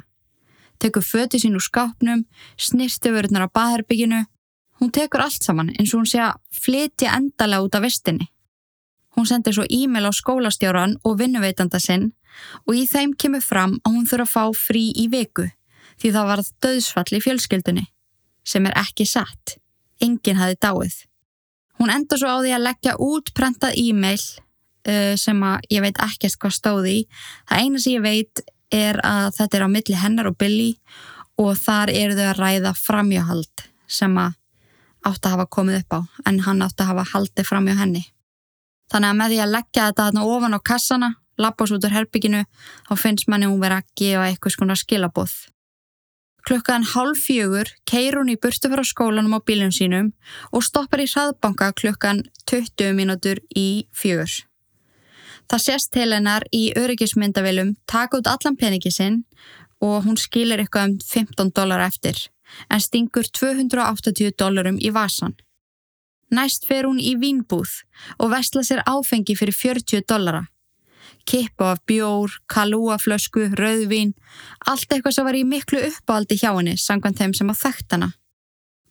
tekur 0.78 1.02
föti 1.02 1.42
sín 1.42 1.58
úr 1.58 1.66
skápnum, 1.66 2.28
snirti 2.58 3.10
vörðnar 3.10 3.50
á 3.50 3.56
baðherbygginu, 3.58 4.22
hún 4.78 4.94
tekur 4.94 5.26
allt 5.26 5.42
saman 5.42 5.74
eins 5.74 5.96
og 5.96 6.04
hún 6.04 6.12
sé 6.12 6.22
að 6.22 6.38
flytja 6.54 7.16
endalega 7.18 7.66
út 7.66 7.80
af 7.80 7.88
vestinni. 7.88 8.30
Hún 9.18 9.26
sendir 9.26 9.58
svo 9.58 9.66
e-mail 9.66 10.06
á 10.06 10.14
skólastjóran 10.14 11.00
og 11.04 11.18
vinnuveitanda 11.18 11.82
sinn 11.82 12.12
og 12.70 12.78
í 12.78 12.86
þeim 12.86 13.18
kemur 13.18 13.42
fram 13.42 13.80
að 13.82 13.96
hún 13.98 14.08
þurfa 14.08 14.30
að 14.30 14.54
fá 14.54 14.62
frí 14.70 14.86
í 14.94 15.10
viku 15.10 15.50
því 16.00 16.14
það 16.14 16.30
varð 16.32 16.54
döðsfall 16.64 17.18
í 17.18 17.26
fjölskyldunni, 17.26 17.90
sem 18.46 18.70
er 18.70 18.78
ekki 18.78 19.10
satt. 19.10 19.58
Engin 20.00 20.38
hafi 20.38 20.56
dáið. 20.62 21.09
Hún 21.80 21.92
enda 21.94 22.18
svo 22.20 22.28
á 22.28 22.44
því 22.44 22.54
að 22.56 22.66
leggja 22.68 22.96
út 23.00 23.32
prentað 23.36 23.78
e-mail 23.80 24.20
uh, 24.20 25.16
sem 25.20 25.44
að 25.48 25.70
ég 25.72 25.86
veit 25.86 26.02
ekkert 26.04 26.40
hvað 26.42 26.56
stóði 26.58 26.96
í. 26.98 27.06
Það 27.48 27.64
eina 27.64 27.84
sem 27.84 27.96
ég 27.96 28.04
veit 28.04 28.44
er 28.76 29.00
að 29.06 29.32
þetta 29.40 29.58
er 29.58 29.66
á 29.66 29.70
milli 29.72 29.98
hennar 29.98 30.30
og 30.30 30.38
Billy 30.38 30.74
og 31.40 31.56
þar 31.58 31.92
eru 31.96 32.18
þau 32.18 32.28
að 32.28 32.42
ræða 32.44 32.74
framjáhald 32.78 33.66
sem 33.90 34.18
að 34.20 34.36
átt 35.08 35.26
að 35.26 35.36
hafa 35.38 35.48
komið 35.56 35.80
upp 35.80 35.96
á 35.96 36.00
en 36.28 36.42
hann 36.44 36.66
átt 36.66 36.82
að 36.84 36.92
hafa 36.92 37.06
haldið 37.14 37.48
framjá 37.48 37.78
henni. 37.80 38.04
Þannig 38.92 39.10
að 39.14 39.20
með 39.22 39.32
því 39.32 39.40
að 39.44 39.54
leggja 39.56 39.86
þetta 39.88 40.06
þarna 40.08 40.26
ofan 40.34 40.58
á 40.58 40.60
kassana, 40.66 41.10
lappast 41.40 41.76
út 41.76 41.86
úr 41.86 41.96
herbygginu, 41.96 42.44
þá 42.90 42.94
finnst 43.00 43.30
manni 43.30 43.48
hún 43.48 43.62
verið 43.62 43.80
að 43.80 43.92
gefa 44.02 44.28
eitthvað 44.28 44.76
skilabóð. 44.82 45.36
Klukkan 46.48 46.86
halv 46.94 47.18
fjögur 47.20 47.68
keir 47.90 48.16
hún 48.18 48.32
í 48.32 48.38
burtu 48.40 48.72
frá 48.72 48.84
skólanum 48.88 49.36
á 49.36 49.40
bílum 49.44 49.74
sínum 49.76 50.12
og 50.56 50.64
stoppar 50.64 51.04
í 51.04 51.08
hraðbanka 51.10 51.74
klukkan 51.76 52.24
20 52.50 52.96
mínútur 52.96 53.42
í 53.56 53.88
fjögur. 53.92 54.32
Það 55.50 55.64
sést 55.66 55.92
til 55.94 56.12
hennar 56.14 56.46
í 56.54 56.70
öryggismyndavilum 56.78 57.76
taka 57.90 58.22
út 58.22 58.30
allan 58.30 58.58
peningi 58.58 58.92
sinn 58.94 59.24
og 59.82 60.06
hún 60.06 60.20
skilir 60.20 60.62
eitthvað 60.62 60.94
um 60.94 61.00
15 61.04 61.54
dólar 61.58 61.84
eftir 61.88 62.30
en 62.70 62.82
stingur 62.82 63.28
280 63.30 64.34
dólarum 64.38 64.80
í 64.82 64.94
vasan. 64.94 65.36
Næst 66.30 66.66
fer 66.70 66.86
hún 66.86 67.02
í 67.02 67.16
vínbúð 67.18 67.82
og 68.18 68.32
vestla 68.34 68.64
sér 68.64 68.86
áfengi 68.86 69.36
fyrir 69.38 69.56
40 69.58 70.06
dólara 70.10 70.46
kippa 71.26 71.74
af 71.74 71.82
bjór, 71.90 72.32
kalúaflösku, 72.52 73.50
rauðvín, 73.60 74.14
allt 74.68 74.92
eitthvað 74.92 75.16
sem 75.16 75.28
var 75.28 75.38
í 75.38 75.44
miklu 75.48 75.82
uppáldi 75.90 76.40
hjá 76.40 76.52
henni 76.52 76.78
sangvan 76.78 77.18
þeim 77.18 77.36
sem 77.38 77.52
á 77.52 77.56
þekkt 77.58 77.98
hana. 77.98 78.12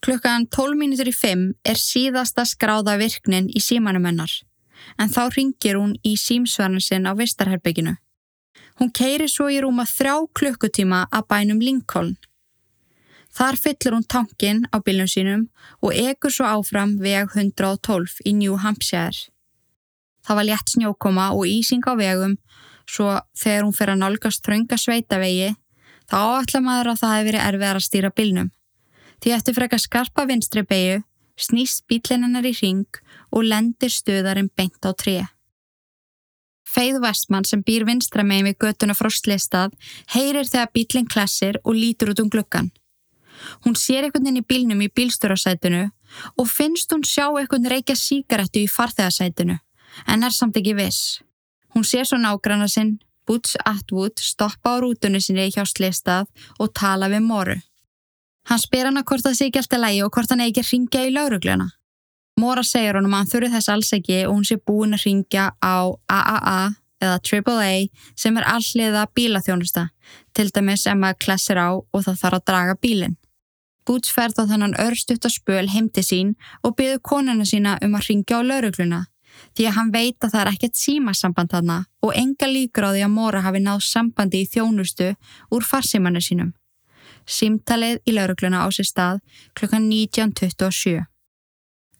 Klukkan 0.05 0.47
12 0.55 0.79
mínutur 0.79 1.11
í 1.11 1.15
5 1.15 1.47
er 1.67 1.81
síðasta 1.81 2.45
skráða 2.47 2.99
virknin 3.01 3.49
í 3.51 3.63
símanum 3.63 4.07
hennar, 4.07 4.31
en 4.99 5.11
þá 5.11 5.25
ringir 5.35 5.79
hún 5.81 5.97
í 6.07 6.15
símsverðin 6.15 6.85
sinn 6.85 7.09
á 7.11 7.13
Vistarherbygginu. 7.19 7.97
Hún 8.79 8.93
keiri 8.95 9.27
svo 9.27 9.49
í 9.51 9.59
rúma 9.59 9.89
þrjá 9.91 10.15
klukkutíma 10.39 11.07
að 11.11 11.27
bænum 11.33 11.63
Lincoln. 11.63 12.15
Þar 13.35 13.59
fyllur 13.63 13.97
hún 13.99 14.07
tankin 14.07 14.63
á 14.71 14.79
bílum 14.83 15.11
sínum 15.11 15.49
og 15.83 15.95
egur 15.95 16.33
svo 16.33 16.47
áfram 16.47 16.97
veg 17.03 17.35
112 17.35 18.23
í 18.25 18.35
New 18.39 18.57
Hampshire. 18.63 19.29
Það 20.29 20.37
var 20.37 20.45
létt 20.45 20.75
snjókoma 20.75 21.31
og 21.33 21.47
ísing 21.49 21.87
á 21.89 21.97
vegum 21.97 22.35
svo 22.85 23.15
þegar 23.33 23.65
hún 23.65 23.77
fyrir 23.77 23.95
að 23.95 24.03
nálgast 24.03 24.45
þrönga 24.45 24.77
sveitavegi 24.77 25.55
þá 26.09 26.17
áallar 26.21 26.65
maður 26.65 26.91
að 26.93 26.99
það 27.01 27.15
hefði 27.15 27.29
verið 27.29 27.45
erfiðar 27.47 27.79
að 27.79 27.87
stýra 27.87 28.11
bylnum. 28.13 28.51
Því 29.25 29.33
eftir 29.35 29.57
freka 29.57 29.79
skarpa 29.81 30.27
vinstri 30.29 30.65
beigju 30.69 30.99
snýst 31.41 31.87
bílinnar 31.89 32.45
í 32.45 32.53
ring 32.61 33.01
og 33.33 33.47
lendir 33.49 33.93
stöðarinn 33.95 34.51
beint 34.53 34.85
á 34.85 34.93
tré. 34.93 35.17
Feið 36.69 36.99
Vestmann 37.01 37.47
sem 37.49 37.63
býr 37.65 37.87
vinstra 37.89 38.21
megin 38.21 38.51
við 38.51 38.59
göttuna 38.67 38.97
frostlistað 38.97 39.73
heyrir 40.13 40.45
þegar 40.45 40.75
bílinn 40.75 41.09
klassir 41.09 41.57
og 41.65 41.79
lítur 41.79 42.13
út 42.13 42.21
um 42.21 42.29
glukkan. 42.29 42.69
Hún 43.65 43.79
sér 43.81 44.05
einhvern 44.05 44.29
veginn 44.29 44.43
í 44.43 44.45
bílnum 44.45 44.85
í 44.85 44.91
bílstörasætunu 44.93 45.87
og 46.37 46.51
finnst 46.53 46.93
hún 46.93 47.07
sjá 47.07 47.31
einhvern 47.31 47.71
reykja 47.73 47.97
síkarettu 47.97 48.67
í 48.67 48.69
farþegarsætunu 48.69 49.57
en 50.07 50.25
er 50.25 50.35
samt 50.35 50.57
ekki 50.61 50.77
viss. 50.79 51.21
Hún 51.75 51.85
sé 51.85 52.05
svo 52.05 52.19
nágranna 52.19 52.69
sinn, 52.69 52.99
Boots 53.27 53.57
Atwood, 53.65 54.17
stoppa 54.19 54.77
á 54.77 54.81
rútunni 54.81 55.21
sinni 55.21 55.51
hjá 55.53 55.65
slistað 55.69 56.31
og 56.59 56.73
tala 56.73 57.11
við 57.13 57.27
Móru. 57.29 57.59
Hann 58.49 58.63
spyr 58.63 58.89
hana 58.89 59.05
hvort 59.05 59.27
það 59.27 59.37
sé 59.37 59.49
ekki 59.49 59.61
alltaf 59.61 59.83
lægi 59.83 60.05
og 60.07 60.13
hvort 60.15 60.31
hann 60.33 60.45
ekki 60.47 60.65
ringja 60.65 61.05
í 61.05 61.13
laurugluna. 61.13 61.69
Móra 62.41 62.63
segir 62.65 62.97
honum 62.97 63.13
að 63.13 63.21
hann 63.21 63.31
þurfi 63.33 63.51
þess 63.53 63.73
alls 63.75 63.93
ekki 63.97 64.19
og 64.25 64.37
hún 64.37 64.47
sé 64.49 64.57
búin 64.57 64.97
að 64.97 65.05
ringja 65.05 65.51
á 65.61 65.77
AAA 66.09 66.61
eða 67.03 67.19
AAA 67.21 67.75
sem 68.17 68.39
er 68.39 68.47
alliða 68.49 69.05
bílaþjónusta, 69.15 69.89
til 70.35 70.49
dæmis 70.55 70.87
ef 70.87 70.97
maður 70.97 71.21
klessir 71.27 71.61
á 71.61 71.69
og 71.77 72.05
það 72.07 72.21
þarf 72.23 72.39
að 72.39 72.47
draga 72.51 72.79
bílinn. 72.81 73.19
Boots 73.85 74.13
ferð 74.13 74.41
á 74.41 74.45
þannan 74.49 74.77
örstutt 74.81 75.29
að 75.29 75.37
spöl 75.37 75.69
heimti 75.73 76.05
sín 76.05 76.35
og 76.63 76.77
byður 76.81 77.05
konuna 77.11 77.45
sína 77.49 77.77
um 77.85 77.97
að 77.99 78.09
ringja 78.09 78.41
á 78.41 78.49
laurugluna 78.49 79.05
því 79.57 79.67
að 79.69 79.77
hann 79.77 79.91
veit 79.93 80.25
að 80.25 80.33
það 80.33 80.41
er 80.41 80.51
ekkert 80.53 80.79
símasamband 80.79 81.53
þarna 81.53 81.77
og 82.05 82.15
enga 82.17 82.49
líkur 82.51 82.87
á 82.89 82.91
því 82.95 83.05
að 83.07 83.15
Móra 83.15 83.43
hafi 83.45 83.61
náð 83.65 83.85
sambandi 83.87 84.43
í 84.43 84.49
þjónustu 84.53 85.13
úr 85.55 85.67
farsimannu 85.71 86.23
sínum. 86.25 86.55
Simtalið 87.29 88.01
í 88.09 88.17
laurugluna 88.17 88.65
á 88.65 88.69
sér 88.73 88.89
stað 88.89 89.23
klukkan 89.59 89.89
19.27. 89.91 91.05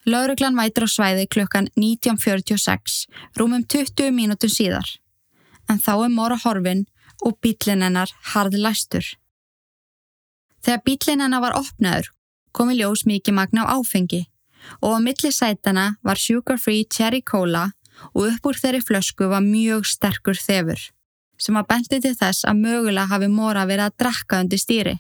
Lauruglan 0.09 0.57
vætir 0.57 0.87
á 0.87 0.89
svæði 0.89 1.27
klukkan 1.29 1.69
19.46, 1.77 3.09
rúmum 3.37 3.65
20 3.67 4.15
mínútum 4.17 4.53
síðar. 4.53 4.89
En 5.69 5.77
þá 5.77 6.07
er 6.07 6.15
Móra 6.15 6.39
horfin 6.41 6.87
og 7.21 7.37
bílinn 7.43 7.85
hennar 7.85 8.13
harði 8.33 8.63
læstur. 8.63 9.05
Þegar 10.65 10.85
bílinn 10.87 11.27
hennar 11.27 11.45
var 11.45 11.59
opnaður 11.59 12.09
komi 12.57 12.79
ljós 12.79 13.05
mikið 13.07 13.37
magna 13.37 13.67
á 13.69 13.77
áfengi 13.77 14.25
og 14.83 14.95
á 14.95 14.99
milli 15.03 15.33
sætana 15.35 15.89
var 16.03 16.21
sugar 16.21 16.61
free 16.61 16.85
cherry 16.85 17.23
cola 17.23 17.71
og 18.15 18.29
upp 18.29 18.47
úr 18.51 18.61
þeirri 18.61 18.85
flösku 18.85 19.29
var 19.31 19.45
mjög 19.45 19.87
sterkur 19.89 20.39
þefur 20.39 20.89
sem 21.39 21.59
að 21.59 21.69
bendi 21.71 22.01
til 22.03 22.17
þess 22.19 22.47
að 22.51 22.63
mögulega 22.65 23.11
hafi 23.13 23.29
Móra 23.31 23.65
verið 23.69 23.89
að 23.89 23.99
drakka 24.03 24.41
undir 24.43 24.59
stýri. 24.59 24.97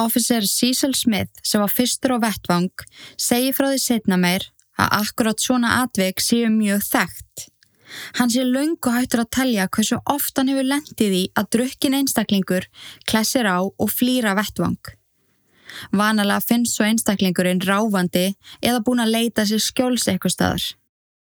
Officer 0.00 0.42
Cecil 0.42 0.94
Smith 0.98 1.30
sem 1.46 1.62
var 1.62 1.70
fyrstur 1.70 2.16
á 2.18 2.24
vettvang 2.24 2.70
segi 3.14 3.52
frá 3.54 3.68
því 3.70 3.82
setna 3.82 4.18
meir 4.18 4.48
að 4.74 4.96
akkurat 4.98 5.38
svona 5.38 5.76
atveg 5.84 6.18
séu 6.18 6.50
mjög 6.50 6.82
þekkt. 6.88 7.46
Hann 8.18 8.32
sé 8.32 8.42
laungu 8.42 8.90
hættur 8.90 9.22
að 9.22 9.30
telja 9.38 9.68
hversu 9.70 10.00
oft 10.10 10.34
hann 10.38 10.50
hefur 10.50 10.66
lendið 10.66 11.14
í 11.20 11.22
að 11.38 11.50
drukkin 11.56 11.94
einstaklingur 12.00 12.66
klessir 13.06 13.46
á 13.46 13.62
og 13.62 13.90
flýra 13.92 14.34
vettvang. 14.34 14.80
Vanalega 15.92 16.40
finnst 16.44 16.76
svo 16.76 16.86
einstaklingurinn 16.86 17.62
ráfandi 17.64 18.34
eða 18.62 18.82
búin 18.86 19.02
að 19.04 19.14
leita 19.16 19.46
sér 19.48 19.62
skjóls 19.62 20.08
eitthvað 20.08 20.34
staðar. 20.36 20.66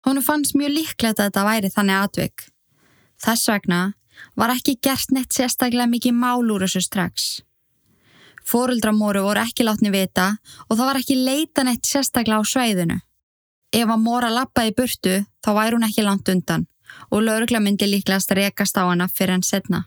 Honu 0.07 0.23
fannst 0.25 0.57
mjög 0.59 0.75
líklegt 0.77 1.21
að 1.21 1.29
þetta 1.29 1.45
væri 1.47 1.71
þannig 1.71 1.99
atvik. 2.03 2.47
Þess 3.23 3.49
vegna 3.53 3.81
var 4.37 4.53
ekki 4.55 4.79
gert 4.83 5.13
neitt 5.15 5.35
sérstaklega 5.35 5.87
mikið 5.91 6.17
mál 6.19 6.51
úr 6.51 6.65
þessu 6.67 6.83
strax. 6.83 7.31
Fóruldramóru 8.43 9.23
voru 9.23 9.43
ekki 9.45 9.65
látni 9.67 9.93
vita 9.95 10.33
og 10.69 10.77
það 10.77 10.87
var 10.89 10.99
ekki 10.99 11.19
leita 11.19 11.65
neitt 11.67 11.87
sérstaklega 11.87 12.43
á 12.43 12.51
sveiðinu. 12.53 12.99
Ef 13.73 13.89
að 13.89 14.03
Móra 14.03 14.29
lappaði 14.33 14.75
burtu 14.77 15.15
þá 15.45 15.51
væri 15.57 15.79
hún 15.79 15.87
ekki 15.87 16.05
langt 16.05 16.29
undan 16.29 16.67
og 17.11 17.23
laurugla 17.25 17.61
myndi 17.63 17.89
líklegast 17.89 18.35
rekast 18.37 18.77
á 18.77 18.85
hana 18.85 19.09
fyrir 19.09 19.37
hann 19.37 19.47
setna. 19.47 19.87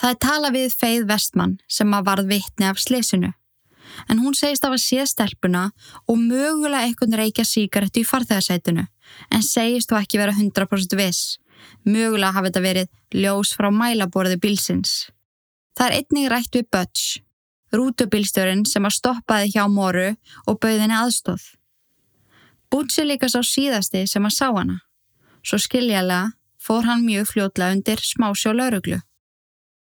Það 0.00 0.10
er 0.10 0.18
tala 0.26 0.50
við 0.50 0.74
Feið 0.74 1.06
Vestmann 1.08 1.54
sem 1.70 1.94
að 1.94 2.08
varð 2.10 2.28
vittni 2.34 2.66
af 2.68 2.80
slesinu 2.82 3.32
en 4.08 4.20
hún 4.22 4.36
segist 4.38 4.64
af 4.64 4.74
að 4.76 4.82
sé 4.84 5.06
stelpuna 5.08 5.68
og 6.06 6.18
mögulega 6.18 6.86
eitthvað 6.86 7.18
reykja 7.20 7.44
síkaretu 7.48 8.02
í 8.02 8.08
farþegarsætunu 8.08 8.86
en 9.30 9.46
segist 9.46 9.90
þú 9.90 9.98
ekki 10.00 10.20
vera 10.20 10.34
100% 10.36 10.96
viss. 10.98 11.38
Mögulega 11.84 12.32
hafi 12.36 12.50
þetta 12.50 12.64
verið 12.66 13.18
ljós 13.22 13.52
frá 13.56 13.70
mælaborði 13.70 14.38
bilsins. 14.42 15.10
Það 15.76 15.86
er 15.88 15.96
einnig 15.98 16.30
rætt 16.30 16.56
við 16.56 16.68
Butch, 16.74 17.18
rútubilstjórin 17.72 18.64
sem 18.68 18.84
að 18.84 18.96
stoppaði 18.98 19.54
hjá 19.54 19.64
Móru 19.70 20.12
og 20.46 20.60
bauðinni 20.60 20.96
aðstóð. 20.98 21.44
Butch 22.72 23.00
er 23.00 23.08
líka 23.08 23.28
sá 23.28 23.40
síðasti 23.44 24.06
sem 24.08 24.24
að 24.24 24.36
sá 24.36 24.46
hana. 24.50 24.80
Svo 25.42 25.58
skiljalega 25.60 26.32
fór 26.62 26.86
hann 26.86 27.06
mjög 27.06 27.32
fljótlega 27.32 27.76
undir 27.76 28.00
smásjá 28.00 28.52
lauruglu. 28.54 29.00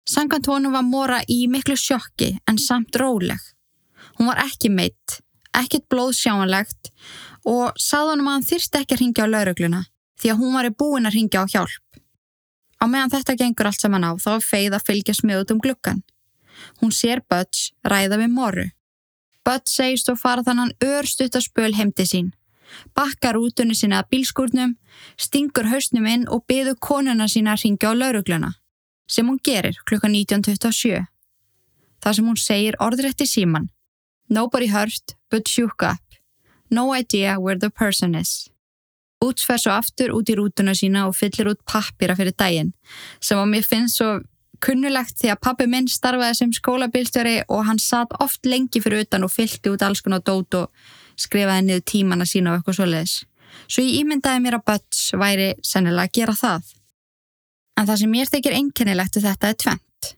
Sankant 0.09 0.49
honum 0.51 0.75
var 0.75 0.87
Móra 0.87 1.19
í 1.31 1.47
miklu 1.51 1.77
sjokki 1.79 2.33
en 2.49 2.59
samt 2.59 2.97
róleg. 2.99 3.39
Hún 4.23 4.29
var 4.31 4.39
ekki 4.39 4.69
meitt, 4.71 5.17
ekkit 5.51 5.89
blóðsjáanlegt 5.91 6.93
og 7.51 7.73
sað 7.75 8.13
honum 8.13 8.29
að 8.31 8.37
hann 8.37 8.45
þyrst 8.47 8.77
ekki 8.79 8.95
að 8.95 9.01
ringja 9.01 9.25
á 9.27 9.33
laurugluna 9.33 9.81
því 10.23 10.31
að 10.31 10.39
hún 10.39 10.55
var 10.55 10.69
í 10.69 10.71
búin 10.79 11.11
að 11.11 11.17
ringja 11.17 11.43
á 11.43 11.51
hjálp. 11.51 11.99
Á 12.79 12.87
meðan 12.87 13.11
þetta 13.17 13.35
gengur 13.41 13.71
allt 13.73 13.83
saman 13.83 14.07
á 14.07 14.15
þá 14.23 14.29
er 14.37 14.47
feið 14.47 14.77
að 14.79 14.87
fylgja 14.93 15.17
smiðut 15.19 15.57
um 15.57 15.63
glukkan. 15.67 16.05
Hún 16.79 16.95
sér 16.95 17.25
Butch 17.27 17.73
ræða 17.83 18.21
við 18.23 18.31
Móru. 18.37 18.69
Butch 19.43 19.75
segist 19.75 20.15
og 20.15 20.23
fara 20.23 20.47
þannan 20.47 20.71
örstutt 20.87 21.35
að 21.35 21.49
spöl 21.49 21.75
heimti 21.75 22.07
sín. 22.07 22.31
Bakkar 22.95 23.43
útunni 23.43 23.75
sína 23.75 24.05
að 24.05 24.11
bílskúrnum, 24.15 24.79
stingur 25.19 25.67
hausnum 25.75 26.07
inn 26.07 26.31
og 26.31 26.47
byður 26.47 26.79
konuna 26.79 27.27
sína 27.27 27.59
að 27.59 27.67
ringja 27.67 27.91
á 27.91 27.99
laurugluna 27.99 28.55
sem 29.11 29.27
hún 29.27 29.43
gerir 29.43 29.83
klukka 29.83 30.07
1927. 30.07 31.09
Það 31.99 32.21
sem 32.21 32.31
hún 32.31 32.39
segir 32.39 32.79
orðrætti 32.79 33.27
síman. 33.27 33.73
Nobody 34.33 34.67
hurt 34.73 35.15
but 35.31 35.49
shook 35.49 35.83
up. 35.83 36.01
No 36.71 36.95
idea 36.95 37.39
where 37.39 37.59
the 37.59 37.69
person 37.69 38.15
is. 38.15 38.49
Útsfer 39.23 39.59
svo 39.61 39.75
aftur 39.77 40.15
út 40.17 40.31
í 40.33 40.37
rútuna 40.39 40.73
sína 40.75 41.05
og 41.07 41.19
fyllir 41.19 41.53
út 41.53 41.61
pappira 41.69 42.17
fyrir 42.17 42.33
daginn 42.33 42.73
sem 43.21 43.37
á 43.37 43.45
mér 43.45 43.67
finnst 43.69 44.01
svo 44.01 44.23
kunnulegt 44.65 45.21
því 45.21 45.35
að 45.35 45.43
pappi 45.45 45.69
minn 45.69 45.91
starfaði 45.91 46.39
sem 46.39 46.57
skólabilstjóri 46.57 47.37
og 47.53 47.67
hann 47.69 47.83
satt 47.83 48.17
oft 48.25 48.49
lengi 48.49 48.81
fyrir 48.81 49.05
utan 49.05 49.29
og 49.29 49.35
fylgti 49.35 49.75
út 49.75 49.85
alls 49.85 50.01
konar 50.01 50.25
dót 50.25 50.57
og 50.63 50.91
skrifaði 51.21 51.69
niður 51.69 51.87
tímana 51.93 52.27
sína 52.27 52.55
og 52.55 52.63
eitthvað 52.63 52.81
svoleiðis. 52.81 53.17
Svo 53.69 53.85
ég 53.85 54.01
ímyndaði 54.01 54.43
mér 54.47 54.59
að 54.59 54.67
Butts 54.71 55.07
væri 55.13 55.55
sennilega 55.61 56.09
að 56.09 56.15
gera 56.19 56.41
það. 56.41 56.77
En 57.77 57.89
það 57.89 58.01
sem 58.01 58.17
mér 58.17 58.33
þykir 58.33 58.61
einkennilegt 58.63 59.19
við 59.19 59.29
þetta 59.29 59.51
er 59.53 59.65
tvent. 59.65 60.15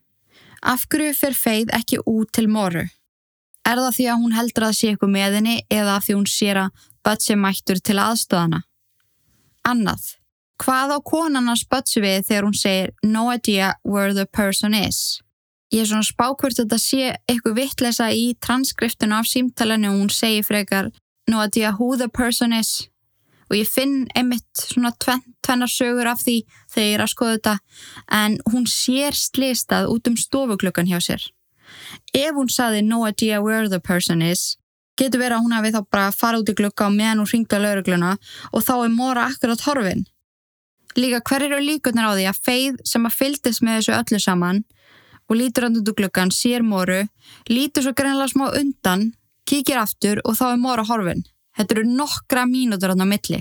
Af 0.63 0.87
hverju 0.87 1.17
fer 1.19 1.35
feið 1.35 1.75
ekki 1.83 2.05
út 2.07 2.31
til 2.31 2.47
moru? 2.53 2.87
Er 3.65 3.81
það 3.81 3.97
því 3.97 4.07
að 4.13 4.21
hún 4.23 4.37
heldur 4.37 4.67
að 4.69 4.77
sé 4.79 4.91
eitthvað 4.93 5.15
með 5.15 5.39
henni 5.39 5.57
eða 5.73 5.97
því 6.05 6.19
hún 6.19 6.29
sér 6.29 6.61
að 6.67 6.85
Butts 7.05 7.31
er 7.33 7.41
mættur 7.41 7.81
til 7.85 7.99
aðstöðana? 8.01 8.63
Annað. 9.69 10.05
Hvað 10.61 10.95
á 10.97 10.99
konan 11.05 11.51
hans 11.51 11.65
Butts 11.69 11.99
við 12.01 12.25
þegar 12.29 12.47
hún 12.49 12.57
segir 12.57 12.93
no 13.03 13.27
idea 13.33 13.75
where 13.83 14.15
the 14.15 14.25
person 14.27 14.77
is? 14.77 15.21
Ég 15.73 15.85
er 15.85 15.91
svona 15.91 16.07
spákvört 16.07 16.61
að 16.61 16.69
þetta 16.69 16.81
sé 16.81 17.13
eitthvað 17.29 17.59
vittlesa 17.59 18.09
í 18.13 18.35
transkriptinu 18.45 19.17
af 19.19 19.29
símtalenu 19.29 19.91
og 19.91 20.03
hún 20.05 20.13
segir 20.13 20.47
frekar 20.47 20.93
no 21.29 21.41
idea 21.45 21.73
who 21.73 21.97
the 21.97 22.09
person 22.09 22.53
is 22.53 22.85
og 23.51 23.59
ég 23.59 23.69
finn 23.69 24.05
einmitt 24.17 24.61
svona 24.61 24.93
tven, 25.01 25.23
tvennar 25.45 25.71
sögur 25.71 26.09
af 26.11 26.23
því 26.25 26.41
þegar 26.73 26.89
ég 26.89 26.97
er 26.97 27.05
að 27.05 27.13
skoða 27.13 27.35
þetta 27.37 27.55
en 28.19 28.37
hún 28.51 28.69
sér 28.71 29.17
slistað 29.19 29.91
út 29.93 30.11
um 30.11 30.17
stofuklukkan 30.19 30.89
hjá 30.89 31.01
sér. 31.05 31.27
Ef 32.15 32.35
hún 32.37 32.51
saði 32.51 32.83
no 32.83 33.05
idea 33.09 33.41
where 33.43 33.69
the 33.69 33.81
person 33.81 34.23
is 34.23 34.55
getur 35.01 35.23
verið 35.23 35.39
að 35.39 35.45
hún 35.45 35.55
hafi 35.57 35.73
þá 35.75 35.81
bara 35.91 36.11
fara 36.15 36.41
út 36.41 36.51
í 36.51 36.57
klukka 36.59 36.87
og 36.87 36.95
meðan 36.95 37.23
hún 37.23 37.31
ringta 37.31 37.59
laurugluna 37.59 38.13
og 38.53 38.63
þá 38.63 38.75
er 38.77 38.93
mora 38.95 39.27
akkurat 39.31 39.65
horfin. 39.67 40.05
Líka 40.95 41.21
hver 41.27 41.49
eru 41.49 41.59
líkunar 41.59 42.13
á 42.13 42.13
því 42.15 42.29
að 42.31 42.43
feið 42.47 42.77
sem 42.87 43.07
að 43.09 43.17
fyldist 43.19 43.65
með 43.67 43.81
þessu 43.81 43.95
öllu 43.99 44.21
saman 44.23 44.63
og 45.25 45.39
lítur 45.41 45.67
hann 45.67 45.79
út 45.81 45.91
úr 45.91 45.97
klukkan, 45.99 46.31
sér 46.31 46.63
moru, 46.63 47.01
lítur 47.49 47.83
svo 47.87 47.95
greinlega 47.97 48.31
smá 48.31 48.51
undan, 48.61 49.09
kíkir 49.49 49.81
aftur 49.81 50.21
og 50.23 50.37
þá 50.39 50.45
er 50.53 50.63
mora 50.63 50.85
horfin. 50.87 51.25
Þetta 51.57 51.75
eru 51.75 51.85
nokkra 51.89 52.45
mínútur 52.51 52.95
á 52.95 52.97
milli. 53.03 53.41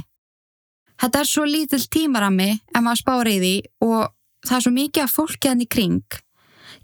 Þetta 1.02 1.20
er 1.20 1.30
svo 1.30 1.46
lítill 1.46 1.86
tímarami 1.92 2.50
en 2.74 2.86
maður 2.86 3.02
spári 3.02 3.38
í 3.42 3.56
og 3.84 4.14
það 4.46 4.58
er 4.58 4.66
svo 4.66 4.74
mikið 4.74 5.04
af 5.04 5.16
fólki 5.18 5.52
hann 5.52 5.66
í 5.66 5.70
kring. 5.70 6.02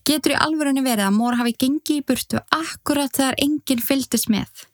Getur 0.08 0.34
í 0.34 0.40
alvörunni 0.40 0.84
verið 0.86 1.08
að 1.08 1.18
mór 1.18 1.38
hafi 1.40 1.56
gengið 1.60 2.00
í 2.00 2.06
burtu 2.08 2.42
akkurat 2.56 3.14
þegar 3.16 3.40
enginn 3.44 3.84
fyldist 3.84 4.30
með. 4.32 4.66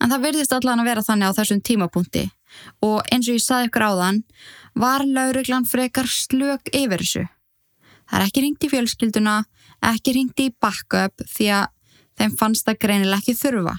En 0.00 0.10
það 0.12 0.24
verðist 0.26 0.54
allan 0.56 0.82
að 0.82 0.90
vera 0.90 1.04
þannig 1.06 1.30
á 1.30 1.36
þessum 1.38 1.62
tímapunkti 1.64 2.24
og 2.86 3.00
eins 3.10 3.28
og 3.28 3.38
ég 3.38 3.42
saði 3.42 3.68
ykkur 3.68 3.86
á 3.88 3.92
þann 3.98 4.20
var 4.78 5.04
lauruglan 5.06 5.66
frekar 5.66 6.08
slög 6.10 6.70
yfir 6.72 7.02
þessu. 7.02 7.24
Það 8.04 8.18
er 8.18 8.26
ekki 8.26 8.44
ringt 8.44 8.66
í 8.66 8.70
fjölskylduna, 8.70 9.34
ekki 9.90 10.14
ringt 10.14 10.42
í 10.44 10.50
backup 10.60 11.24
því 11.30 11.48
að 11.56 11.66
þeim 12.20 12.36
fannst 12.38 12.68
það 12.68 12.80
greinileg 12.84 13.22
ekki 13.22 13.36
þurfa. 13.38 13.74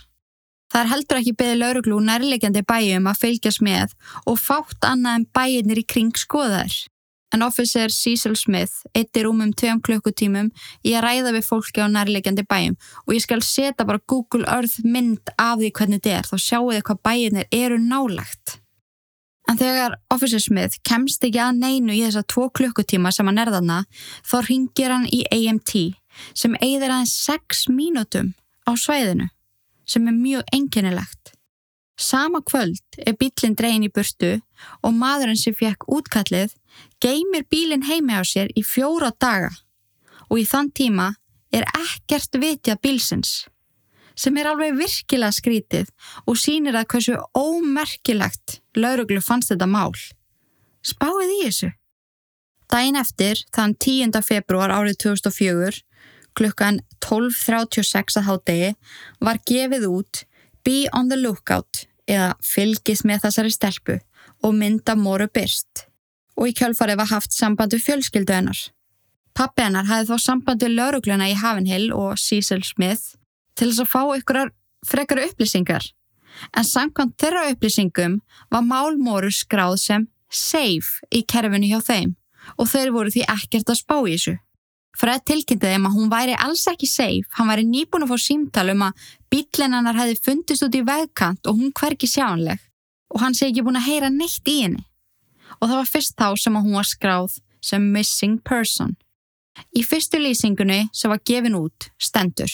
Það 0.72 0.82
er 0.82 0.92
heldur 0.92 1.20
ekki 1.22 1.36
beðið 1.40 1.62
lauruglu 1.62 2.00
nærlegjandi 2.04 2.66
bæjum 2.68 3.08
að 3.08 3.22
fylgjast 3.22 3.62
með 3.64 3.94
og 4.26 4.40
fátt 4.42 4.88
annað 4.88 5.20
en 5.20 5.28
bæjirnir 5.38 5.82
í 5.82 5.86
kring 5.88 6.18
skoðaður. 6.20 6.80
En 7.34 7.42
officer 7.42 7.92
Cecil 7.92 8.36
Smith 8.38 8.86
eittir 8.96 9.28
um 9.28 9.42
um 9.42 9.54
tveim 9.54 9.82
klukkutímum 9.84 10.52
í 10.86 10.94
að 10.96 11.08
ræða 11.08 11.34
við 11.36 11.48
fólki 11.48 11.82
á 11.84 11.90
nærlegjandi 11.92 12.46
bæjum 12.48 12.78
og 13.06 13.16
ég 13.16 13.24
skal 13.26 13.42
setja 13.44 13.86
bara 13.86 14.04
Google 14.08 14.46
Earth 14.46 14.86
mynd 14.86 15.34
af 15.36 15.58
því 15.60 15.72
hvernig 15.72 16.04
þetta 16.04 16.20
er 16.20 16.30
þá 16.30 16.38
sjáu 16.38 16.70
þið 16.70 16.86
hvað 16.90 17.02
bæjirnir 17.10 17.50
eru 17.52 17.82
nálagt. 17.82 18.60
En 19.46 19.60
þegar 19.60 20.00
officer 20.14 20.42
Smith 20.42 20.80
kemst 20.88 21.26
ekki 21.26 21.42
að 21.42 21.60
neinu 21.60 21.94
í 21.94 22.02
þessa 22.02 22.26
tvo 22.26 22.48
klukkutíma 22.50 23.12
sem 23.14 23.28
hann 23.30 23.42
er 23.42 23.52
þarna 23.54 23.84
þá 24.26 24.38
ringir 24.48 24.94
hann 24.94 25.06
í 25.14 25.22
AMT 25.30 25.76
sem 26.34 26.58
eigðir 26.62 26.94
aðeins 26.94 27.14
6 27.28 27.68
mínútum 27.74 28.34
á 28.66 28.72
svæðinu 28.74 29.30
sem 29.86 30.08
er 30.10 30.18
mjög 30.18 30.50
enginnilegt. 30.56 31.35
Sama 31.96 32.42
kvöld 32.44 33.00
er 33.00 33.16
bílinn 33.16 33.56
dregin 33.56 33.88
í 33.88 33.92
burtu 33.92 34.36
og 34.84 34.96
maðurinn 34.96 35.40
sem 35.40 35.56
fekk 35.56 35.88
útkallið 35.88 36.56
geymir 37.04 37.46
bílinn 37.52 37.88
heimi 37.88 38.18
á 38.20 38.24
sér 38.28 38.52
í 38.56 38.64
fjóra 38.68 39.14
daga 39.16 39.54
og 40.28 40.40
í 40.42 40.46
þann 40.50 40.72
tíma 40.76 41.14
er 41.56 41.68
ekkert 41.72 42.36
vitjað 42.42 42.82
bílsins 42.84 43.36
sem 44.16 44.38
er 44.40 44.50
alveg 44.50 44.76
virkilega 44.80 45.36
skrítið 45.36 45.90
og 46.26 46.40
sínir 46.40 46.78
að 46.80 46.88
hversu 46.94 47.16
ómerkilegt 47.36 48.60
lauruglu 48.80 49.22
fannst 49.24 49.52
þetta 49.52 49.68
mál. 49.68 49.96
Spáið 50.86 51.34
í 51.34 51.40
þessu. 51.44 51.72
Dæin 52.72 52.98
eftir, 52.98 53.42
þann 53.54 53.76
10. 53.76 54.16
februar 54.26 54.74
árið 54.74 54.98
2004, 55.04 55.84
klukkan 56.36 56.80
12.36 57.04 58.20
að 58.20 58.28
hádegi 58.30 58.72
var 59.24 59.40
gefið 59.48 59.86
út 59.92 60.24
Be 60.66 60.88
on 60.94 61.10
the 61.10 61.18
lookout 61.20 61.86
eða 62.10 62.34
fylgis 62.44 63.04
með 63.06 63.28
þessari 63.28 63.54
stelpu 63.54 64.00
og 64.46 64.56
mynda 64.58 64.96
moru 64.98 65.28
byrst 65.30 65.86
og 66.36 66.50
í 66.50 66.56
kjölfarið 66.58 67.00
var 67.00 67.12
haft 67.14 67.36
sambandu 67.36 67.78
fjölskyldu 67.80 68.34
hennar. 68.34 68.58
Pappi 69.36 69.64
hennar 69.64 69.88
hafði 69.88 70.10
þó 70.10 70.24
sambandu 70.24 70.68
laurugluna 70.72 71.30
í 71.32 71.36
Havenhill 71.38 71.92
og 71.96 72.18
Cecil 72.20 72.64
Smith 72.66 73.16
til 73.56 73.70
þess 73.70 73.84
að 73.86 73.92
fá 73.94 74.02
ykkurar 74.18 74.52
frekar 74.86 75.22
upplýsingar 75.24 75.88
en 76.58 76.68
samkvæmt 76.68 77.16
þeirra 77.22 77.46
upplýsingum 77.54 78.20
var 78.52 78.66
málmóru 78.68 79.32
skráð 79.34 79.78
sem 79.84 80.08
safe 80.30 81.06
í 81.14 81.24
kerfinu 81.24 81.70
hjá 81.70 81.80
þeim 81.84 82.16
og 82.58 82.70
þeir 82.72 82.92
voru 82.96 83.14
því 83.14 83.26
ekkert 83.32 83.72
að 83.72 83.80
spá 83.82 83.98
í 84.02 84.16
þessu. 84.16 84.36
Fred 84.96 85.26
tilkynnti 85.28 85.68
þeim 85.68 85.90
að 85.90 85.98
hún 85.98 86.12
væri 86.12 86.36
alls 86.40 86.64
ekki 86.72 86.88
safe, 86.88 87.28
hann 87.36 87.50
væri 87.52 87.66
nýbúin 87.68 88.06
að 88.06 88.14
fá 88.14 88.22
símtal 88.26 88.70
um 88.72 88.86
að 88.88 89.08
bílennannar 89.34 89.98
hefði 90.00 90.22
fundist 90.24 90.64
út 90.64 90.78
í 90.78 90.84
vegkant 90.88 91.50
og 91.50 91.60
hún 91.60 91.74
hverki 91.76 92.08
sjáanleg 92.08 92.62
og 93.12 93.22
hann 93.24 93.36
sé 93.36 93.50
ekki 93.50 93.64
búin 93.66 93.80
að 93.80 93.90
heyra 93.90 94.12
neitt 94.12 94.48
í 94.52 94.62
henni. 94.64 94.86
Og 95.60 95.70
það 95.70 95.78
var 95.80 95.90
fyrst 95.90 96.16
þá 96.20 96.28
sem 96.40 96.56
að 96.58 96.66
hún 96.68 96.78
var 96.80 96.88
skráð 96.90 97.36
sem 97.64 97.92
missing 97.94 98.40
person. 98.44 98.96
Í 99.76 99.84
fyrstu 99.88 100.20
lýsingunni 100.20 100.90
sem 100.94 101.12
var 101.12 101.22
gefin 101.28 101.56
út 101.60 101.90
stendur. 102.02 102.52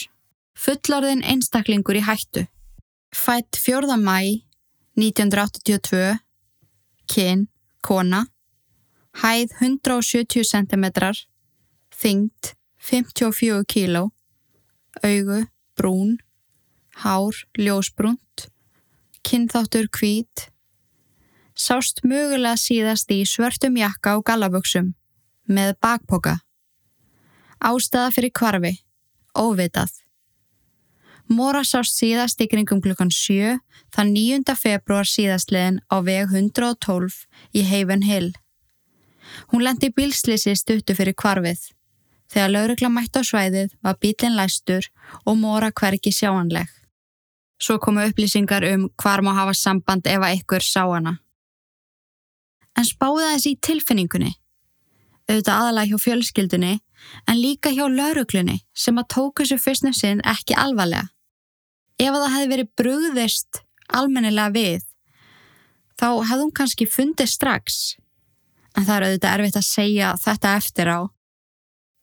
Fullorðin 0.57 1.23
einstaklingur 1.25 1.97
í 1.97 2.05
hættu. 2.05 2.45
Fætt 3.15 3.57
4. 3.57 3.97
mæ 3.97 4.43
1982. 4.99 6.19
Kinn, 7.09 7.47
kona. 7.81 8.25
Hæð 9.23 9.57
170 9.59 10.45
cm 10.45 10.85
þyngd 12.01 12.53
54 12.81 13.63
kíló, 13.69 14.09
augu, 15.05 15.45
brún, 15.77 16.17
hár, 17.03 17.35
ljósbrúnt, 17.57 18.47
kynþáttur 19.21 19.87
hvít, 19.93 20.49
sást 21.53 22.01
mögulega 22.03 22.57
síðast 22.57 23.11
í 23.13 23.21
svörtum 23.29 23.77
jakka 23.77 24.17
og 24.17 24.25
gallaböksum 24.25 24.93
með 25.45 25.75
bakpoka. 25.81 26.39
Ástæða 27.61 28.09
fyrir 28.15 28.33
kvarfi, 28.33 28.73
óvitað. 29.37 29.93
Móra 31.31 31.61
sást 31.63 31.95
síðast 31.95 32.41
í 32.43 32.47
kringum 32.51 32.81
klukkan 32.83 33.11
7 33.13 33.59
þann 33.93 34.15
9. 34.15 34.55
februar 34.57 35.07
síðastlegin 35.07 35.79
á 35.87 36.01
veg 36.03 36.33
112 36.33 37.27
í 37.53 37.63
Haven 37.69 38.03
Hill. 38.03 38.31
Hún 39.53 39.63
lendi 39.63 39.91
bílslisi 39.95 40.57
stuttu 40.57 40.97
fyrir 40.97 41.15
kvarfið. 41.15 41.69
Þegar 42.31 42.53
laurugla 42.53 42.89
mætt 42.91 43.17
á 43.19 43.21
svæðið 43.27 43.73
var 43.83 43.97
bílinn 43.99 44.37
læstur 44.37 44.87
og 45.25 45.35
móra 45.39 45.71
hverki 45.75 46.13
sjáanleg. 46.15 46.69
Svo 47.61 47.77
komu 47.77 48.05
upplýsingar 48.07 48.63
um 48.71 48.87
hvar 48.97 49.21
má 49.21 49.33
hafa 49.35 49.53
samband 49.53 50.07
ef 50.07 50.23
að 50.23 50.37
ykkur 50.39 50.63
sá 50.63 50.85
hana. 50.87 51.17
En 52.77 52.87
spáði 52.87 53.27
þessi 53.33 53.51
í 53.51 53.59
tilfinningunni. 53.67 54.31
Auðvitað 55.27 55.57
aðalega 55.57 55.89
hjá 55.91 56.03
fjölskyldunni 56.05 56.71
en 57.27 57.41
líka 57.41 57.73
hjá 57.75 57.83
lauruglunni 57.91 58.61
sem 58.73 58.97
að 58.97 59.09
tóku 59.15 59.43
þessu 59.43 59.59
fyrstnum 59.61 59.95
sinn 59.95 60.23
ekki 60.25 60.55
alvarlega. 60.55 61.11
Ef 61.99 62.15
það 62.15 62.33
hefði 62.33 62.51
verið 62.55 62.71
brugðist 62.79 63.61
almennilega 63.91 64.55
við 64.55 64.87
þá 65.99 66.07
hefði 66.25 66.43
hún 66.45 66.55
kannski 66.57 66.87
fundið 66.89 67.29
strax 67.29 67.81
en 68.77 68.87
það 68.87 68.95
er 68.95 69.05
auðvitað 69.07 69.33
erfitt 69.35 69.59
að 69.59 69.67
segja 69.67 70.13
þetta 70.23 70.55
eftir 70.57 70.89
á 70.89 70.99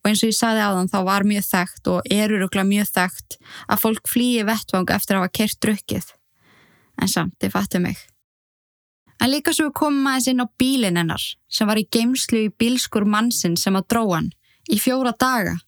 og 0.08 0.14
eins 0.14 0.24
og 0.24 0.32
ég 0.32 0.38
sagði 0.38 0.64
á 0.64 0.70
þann 0.72 0.90
þá 0.92 0.98
var 1.06 1.26
mjög 1.28 1.44
þekkt 1.48 1.90
og 1.92 2.08
eru 2.14 2.40
rúglega 2.40 2.68
mjög 2.68 2.88
þekkt 2.94 3.36
að 3.68 3.82
fólk 3.82 4.08
flýi 4.08 4.46
vettvang 4.48 4.94
eftir 4.94 5.18
að 5.18 5.22
hafa 5.22 5.34
kert 5.38 5.60
drukkið. 5.64 6.08
En 6.98 7.12
samt, 7.12 7.36
þið 7.38 7.54
fattu 7.54 7.82
mig. 7.84 8.00
En 9.18 9.32
líka 9.32 9.52
svo 9.54 9.68
komum 9.74 10.02
maður 10.06 10.32
inn 10.32 10.42
á 10.42 10.46
bílinn 10.58 10.98
hennar 10.98 11.24
sem 11.50 11.68
var 11.68 11.78
í 11.78 11.86
geimslu 11.92 12.46
í 12.46 12.52
bílskur 12.54 13.06
mannsinn 13.06 13.58
sem 13.60 13.76
að 13.76 13.88
dróan 13.92 14.32
í 14.70 14.80
fjóra 14.80 15.12
daga. 15.12 15.58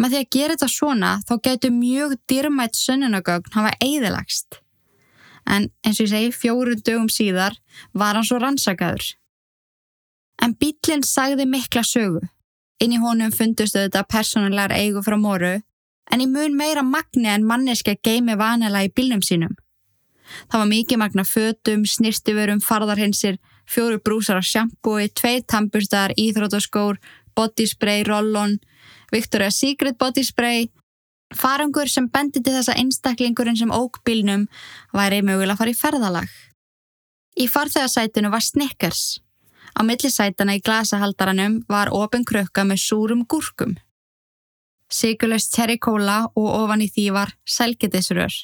Með 0.00 0.14
því 0.14 0.22
að 0.22 0.32
gera 0.36 0.56
þetta 0.56 0.72
svona 0.72 1.12
þá 1.28 1.34
getur 1.44 1.76
mjög 1.76 2.16
dýrmætt 2.30 2.78
sönnunagögn 2.78 3.56
hafa 3.56 3.76
eigðilagst 3.84 4.60
en 5.50 5.70
eins 5.84 6.00
og 6.00 6.06
ég 6.06 6.12
segi 6.12 6.34
fjórun 6.36 6.82
dögum 6.84 7.08
síðar 7.10 7.56
var 7.96 8.16
hann 8.16 8.26
svo 8.26 8.38
rannsakaður. 8.40 9.14
En 10.40 10.54
bílinn 10.56 11.04
sagði 11.06 11.46
mikla 11.48 11.82
sögu. 11.86 12.22
Inn 12.80 12.94
í 12.96 13.00
honum 13.00 13.32
fundustu 13.32 13.82
þetta 13.82 14.06
personulegar 14.08 14.72
eigu 14.72 15.02
frá 15.04 15.16
moru, 15.20 15.58
en 16.10 16.22
í 16.24 16.26
mun 16.26 16.56
meira 16.56 16.82
magni 16.82 17.28
en 17.28 17.44
manneska 17.46 17.94
geimi 18.02 18.36
vanela 18.40 18.82
í 18.86 18.90
bílnum 18.94 19.22
sínum. 19.22 19.52
Það 20.50 20.62
var 20.62 20.68
mikið 20.70 21.00
magna 21.02 21.24
fötum, 21.26 21.84
snirstifurum, 21.86 22.60
farðarhinsir, 22.62 23.38
fjóru 23.70 24.00
brúsar 24.02 24.40
af 24.40 24.46
sjampúi, 24.46 25.08
tveir 25.14 25.42
tampustar, 25.46 26.14
íþrótaskór, 26.18 26.98
bodyspray, 27.36 28.04
rollon, 28.06 28.58
Victoria's 29.12 29.58
Secret 29.58 29.98
bodyspray, 29.98 30.68
farangur 31.34 31.90
sem 31.90 32.08
bendi 32.10 32.42
til 32.42 32.54
þessa 32.56 32.76
einstaklingurinn 32.78 33.58
sem 33.58 33.74
óg 33.74 34.00
bílnum 34.06 34.46
væri 34.96 35.22
mögulega 35.26 35.58
að 35.58 35.62
fara 35.62 35.74
í 35.74 35.78
ferðalag. 35.78 36.30
Í 37.38 37.46
farþegarsætinu 37.50 38.30
var 38.32 38.42
Snickers. 38.44 39.20
Á 39.80 39.82
millisætana 39.88 40.58
í 40.58 40.60
glasahaldaranum 40.60 41.54
var 41.72 41.88
ofin 41.96 42.26
krukka 42.28 42.66
með 42.68 42.82
súrum 42.82 43.22
gúrkum. 43.24 43.78
Sigurlaust 44.92 45.54
terrikóla 45.54 46.16
og 46.36 46.48
ofan 46.58 46.82
í 46.84 46.88
því 46.92 47.04
var 47.16 47.32
selgetisrör. 47.48 48.34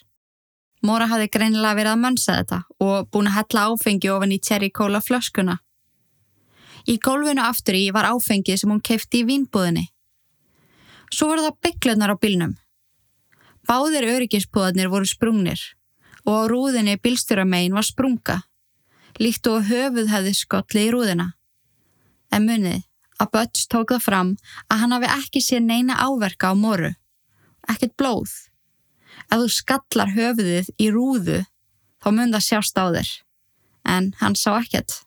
Móra 0.81 1.11
hafði 1.11 1.29
greinilega 1.35 1.77
verið 1.77 1.93
að 1.93 2.01
mönsa 2.07 2.39
þetta 2.39 2.63
og 2.87 3.11
búin 3.13 3.29
að 3.29 3.37
hella 3.37 3.67
áfengi 3.69 4.13
ofan 4.15 4.33
í 4.33 4.41
terrikóla 4.49 5.03
flöskuna. 5.05 5.59
Í 6.89 6.97
gólfinu 7.05 7.45
aftur 7.45 7.77
í 7.77 7.85
var 7.93 8.09
áfengið 8.15 8.63
sem 8.63 8.73
hún 8.73 8.81
kefti 8.81 9.21
í 9.21 9.29
vínbúðinni. 9.29 9.85
Svo 11.13 11.29
voru 11.35 11.45
það 11.45 11.61
bygglunar 11.69 12.17
á 12.17 12.23
bílnum. 12.23 12.57
Báðir 13.69 14.09
öryggispúðarnir 14.15 14.89
voru 14.89 15.05
sprungnir 15.05 15.61
og 16.25 16.33
á 16.33 16.43
rúðinni 16.49 16.97
bílstjóramein 16.97 17.77
var 17.77 17.85
sprunga 17.85 18.41
líkt 19.23 19.49
og 19.51 19.67
höfuð 19.69 20.11
hefði 20.13 20.35
skotli 20.37 20.87
í 20.87 20.93
rúðina. 20.95 21.31
En 22.33 22.47
munið 22.49 22.85
að 23.23 23.33
Butch 23.33 23.69
tók 23.73 23.95
það 23.95 24.05
fram 24.05 24.33
að 24.69 24.83
hann 24.83 24.95
hafi 24.97 25.11
ekki 25.15 25.43
sér 25.45 25.65
neina 25.65 25.97
áverka 26.03 26.53
á 26.53 26.55
moru. 26.59 26.93
Ekkert 27.69 27.97
blóð. 27.97 28.33
Ef 29.31 29.41
þú 29.41 29.49
skallar 29.53 30.13
höfuðið 30.15 30.71
í 30.79 30.91
rúðu 30.93 31.41
þá 32.03 32.09
mun 32.13 32.35
það 32.37 32.47
sjást 32.49 32.79
á 32.79 32.85
þér. 32.93 33.11
En 33.87 34.13
hann 34.21 34.37
sá 34.39 34.53
ekkert. 34.59 35.01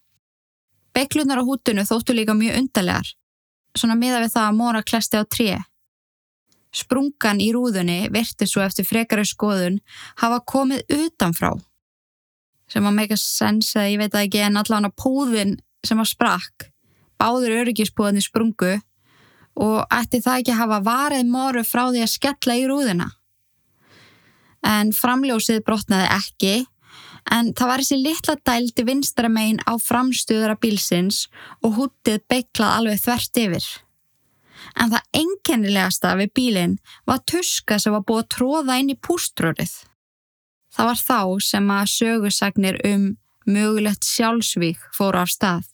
Beiklunar 0.96 1.42
á 1.42 1.44
hútunu 1.46 1.86
þóttu 1.86 2.16
líka 2.16 2.34
mjög 2.34 2.64
undarlegar. 2.64 3.14
Svona 3.78 3.96
miða 3.96 4.24
við 4.24 4.34
það 4.34 4.48
að 4.48 4.58
mora 4.58 4.84
klesti 4.84 5.22
á 5.22 5.24
tré. 5.30 5.50
Sprungan 6.76 7.42
í 7.42 7.52
rúðunni 7.54 8.10
virti 8.14 8.46
svo 8.50 8.62
eftir 8.66 8.86
frekari 8.86 9.26
skoðun 9.26 9.80
hafa 10.22 10.42
komið 10.46 10.84
utanfrá 10.94 11.54
sem 12.70 12.86
að 12.86 12.98
make 12.98 13.16
a 13.16 13.22
sense 13.22 13.76
eða 13.78 13.92
ég 13.92 14.02
veit 14.04 14.16
að 14.16 14.28
ekki 14.28 14.44
en 14.46 14.60
allan 14.62 14.90
á 14.90 14.92
púðin 14.94 15.58
sem 15.86 16.00
að 16.00 16.12
sprakk 16.14 16.70
báður 17.20 17.58
öryggispúðinni 17.64 18.24
sprungu 18.24 18.76
og 19.60 19.80
ætti 19.92 20.22
það 20.24 20.42
ekki 20.42 20.56
að 20.56 20.62
hafa 20.64 20.82
varið 20.86 21.32
moru 21.32 21.64
frá 21.68 21.88
því 21.90 22.04
að 22.06 22.14
skella 22.14 22.58
í 22.60 22.68
rúðina 22.70 23.10
en 24.66 24.92
framljósið 24.96 25.64
brotnaði 25.68 26.12
ekki 26.16 26.54
en 27.34 27.52
það 27.58 27.72
var 27.72 27.84
þessi 27.84 28.00
litla 28.00 28.36
dældi 28.48 28.86
vinstra 28.88 29.30
megin 29.32 29.62
á 29.68 29.74
framstuðara 29.82 30.58
bílsins 30.62 31.28
og 31.64 31.78
húttið 31.78 32.24
beiklað 32.32 32.76
alveg 32.80 33.04
þvert 33.04 33.42
yfir. 33.44 33.68
En 34.80 34.92
það 34.94 35.22
enkennilegasta 35.22 36.16
við 36.20 36.34
bílinn 36.36 36.76
var 37.08 37.22
tuska 37.30 37.80
sem 37.80 37.96
var 37.96 38.06
búið 38.08 38.24
að 38.24 38.32
tróða 38.36 38.80
inn 38.82 38.94
í 38.94 38.98
púströrið 39.00 39.76
Það 40.80 40.88
var 40.88 41.00
þá 41.04 41.44
sem 41.44 41.66
að 41.76 41.88
sögusagnir 41.92 42.78
um 42.88 43.02
mögulegt 43.52 44.06
sjálfsvík 44.08 44.86
fóru 44.96 45.20
af 45.20 45.32
stað. 45.34 45.66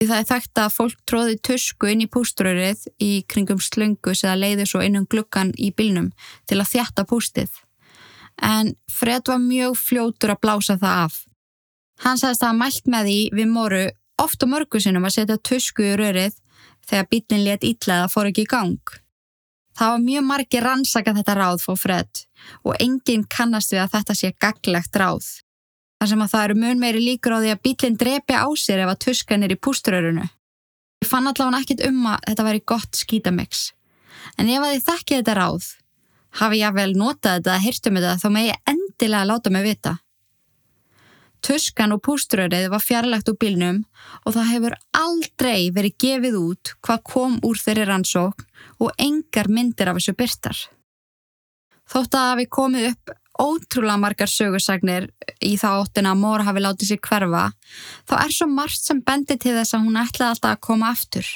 Það 0.00 0.14
er 0.16 0.28
þekkt 0.30 0.60
að 0.62 0.72
fólk 0.72 1.00
tróði 1.10 1.34
tusku 1.44 1.90
inn 1.92 2.04
í 2.06 2.06
púströrið 2.08 2.86
í 3.04 3.10
kringum 3.28 3.60
slöngus 3.60 4.22
eða 4.24 4.38
leiði 4.38 4.64
svo 4.70 4.80
innum 4.86 5.04
glukkan 5.12 5.50
í 5.60 5.68
bylnum 5.76 6.06
til 6.48 6.56
að 6.56 6.70
þjætta 6.70 7.04
pústið. 7.10 7.50
En 8.40 8.72
Fred 8.88 9.28
var 9.28 9.42
mjög 9.44 9.76
fljótur 9.76 10.32
að 10.32 10.40
blása 10.46 10.78
það 10.80 11.02
af. 11.02 11.18
Hann 12.06 12.22
sagðist 12.22 12.46
að 12.48 12.56
mælt 12.62 12.88
með 12.88 13.10
því 13.10 13.18
við 13.36 13.52
moru 13.58 13.82
oft 14.24 14.46
og 14.46 14.52
mörgu 14.54 14.80
sinum 14.80 15.04
að 15.04 15.18
setja 15.18 15.36
tusku 15.50 15.84
í 15.84 15.98
rörið 16.00 16.40
þegar 16.88 17.10
bílinn 17.12 17.44
let 17.44 17.68
ítlaða 17.68 18.08
fór 18.08 18.32
ekki 18.32 18.48
í 18.48 18.50
gang. 18.54 18.96
Það 19.76 19.92
var 19.92 20.08
mjög 20.08 20.26
margi 20.32 20.64
rannsaka 20.64 21.16
þetta 21.20 21.38
ráð 21.42 21.60
fór 21.66 21.82
Fred 21.84 22.24
og 22.64 22.78
enginn 22.80 23.26
kannast 23.30 23.72
við 23.74 23.84
að 23.84 23.94
þetta 23.96 24.16
sé 24.18 24.32
gaglegt 24.40 24.98
ráð. 24.98 25.28
Þar 25.98 26.10
sem 26.12 26.22
að 26.22 26.32
það 26.32 26.44
eru 26.46 26.58
mun 26.62 26.82
meiri 26.82 27.00
líkur 27.02 27.34
á 27.34 27.38
því 27.42 27.52
að 27.52 27.62
bílinn 27.66 27.98
drepi 27.98 28.34
á 28.38 28.46
sér 28.54 28.84
ef 28.84 28.92
að 28.92 29.00
tuskan 29.06 29.42
er 29.42 29.54
í 29.54 29.58
pústurörunu. 29.58 30.26
Ég 31.02 31.10
fann 31.10 31.26
allavega 31.30 31.62
ekkit 31.62 31.84
um 31.88 32.06
að 32.10 32.22
þetta 32.26 32.46
væri 32.46 32.64
gott 32.72 32.98
skítamix. 32.98 33.68
En 34.38 34.50
ef 34.50 34.62
að 34.62 34.74
þið 34.74 34.84
þekkið 34.88 35.20
þetta 35.20 35.34
ráð, 35.38 35.66
hafi 36.38 36.60
ég 36.60 36.76
vel 36.76 36.92
notað 36.98 37.38
þetta 37.38 37.54
að 37.54 37.64
hirtum 37.66 37.98
þetta 37.98 38.20
þá 38.22 38.28
með 38.34 38.48
ég 38.48 38.70
endilega 38.74 39.28
láta 39.30 39.54
mig 39.54 39.66
vita. 39.66 39.98
Tuskan 41.42 41.94
og 41.94 42.02
púströrið 42.02 42.66
var 42.72 42.82
fjarlægt 42.82 43.30
úr 43.30 43.38
bílnum 43.38 43.84
og 44.24 44.34
það 44.34 44.50
hefur 44.52 44.74
aldrei 44.98 45.70
verið 45.74 45.98
gefið 46.02 46.38
út 46.40 46.74
hvað 46.82 47.04
kom 47.12 47.38
úr 47.46 47.62
þeirri 47.62 47.86
rannsókn 47.86 48.48
og 48.82 48.90
engar 48.98 49.50
myndir 49.50 49.90
af 49.90 50.00
þessu 50.00 50.16
byrtar. 50.18 50.58
Þótt 51.88 52.18
að 52.18 52.34
við 52.42 52.48
komið 52.52 52.86
upp 52.92 53.14
ótrúlega 53.38 54.00
margar 54.02 54.30
sögursagnir 54.30 55.08
í 55.44 55.54
þá 55.60 55.68
óttina 55.78 56.12
að 56.12 56.22
Móra 56.22 56.48
hafi 56.48 56.62
látið 56.64 56.90
sér 56.90 57.02
hverfa, 57.06 57.44
þá 58.08 58.14
er 58.18 58.34
svo 58.34 58.48
margt 58.50 58.82
sem 58.82 59.02
bendi 59.06 59.38
til 59.38 59.54
þess 59.56 59.76
að 59.76 59.86
hún 59.86 60.00
ætlaði 60.00 60.34
alltaf 60.34 60.56
að 60.56 60.64
koma 60.66 60.90
aftur. 60.90 61.28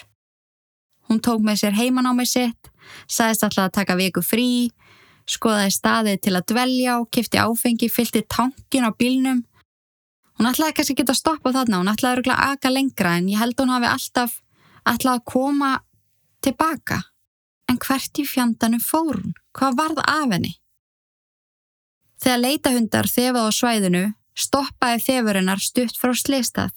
Hún 1.08 1.22
tók 1.22 1.44
með 1.46 1.62
sér 1.62 1.78
heiman 1.78 2.10
á 2.10 2.12
mig 2.16 2.28
sitt, 2.32 2.72
sagðist 3.06 3.46
alltaf 3.46 3.68
að 3.68 3.76
taka 3.78 3.98
viku 4.00 4.24
frí, 4.24 4.50
skoðaði 5.30 5.76
staðið 5.78 6.20
til 6.26 6.34
að 6.34 6.48
dvelja 6.50 6.98
og 6.98 7.08
kifti 7.14 7.38
áfengi, 7.38 7.88
fylgti 7.88 8.24
tankin 8.26 8.88
á 8.88 8.90
bílnum 8.90 9.44
Hún 10.42 10.48
ætlaði 10.50 10.74
kannski 10.74 10.94
ekki 10.96 11.04
að 11.06 11.18
stoppa 11.20 11.52
þarna, 11.54 11.78
hún 11.78 11.90
ætlaði 11.92 12.16
öruglega 12.16 12.36
að 12.42 12.54
aga 12.56 12.70
lengra 12.72 13.12
en 13.18 13.28
ég 13.30 13.38
held 13.38 13.60
hún 13.62 13.70
hafi 13.70 13.88
alltaf 13.90 14.32
ætlaði 14.90 15.20
að 15.20 15.28
koma 15.32 15.68
tilbaka. 16.42 16.98
En 17.70 17.78
hvert 17.78 18.18
í 18.18 18.24
fjandanum 18.26 18.82
fór 18.82 19.20
hún? 19.20 19.36
Hvað 19.52 19.78
var 19.78 19.94
það 19.96 20.10
af 20.12 20.34
henni? 20.34 20.52
Þegar 22.22 22.42
leitahundar 22.42 23.08
þefað 23.10 23.48
á 23.48 23.52
svæðinu 23.58 24.04
stoppaði 24.38 25.02
þefurinnar 25.06 25.60
stutt 25.60 25.98
frá 26.00 26.12
sleistað 26.16 26.76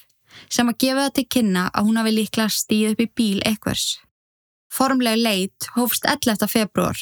sem 0.52 0.68
að 0.68 0.80
gefa 0.84 1.06
það 1.06 1.14
til 1.18 1.26
kynna 1.36 1.68
að 1.72 1.88
hún 1.88 2.00
hafi 2.02 2.16
líklega 2.16 2.52
stíð 2.52 2.96
upp 2.96 3.04
í 3.06 3.12
bíl 3.20 3.44
ekkvers. 3.48 3.86
Formleg 4.76 5.22
leit 5.22 5.70
hófst 5.76 6.08
11. 6.10 6.50
februar. 6.52 6.98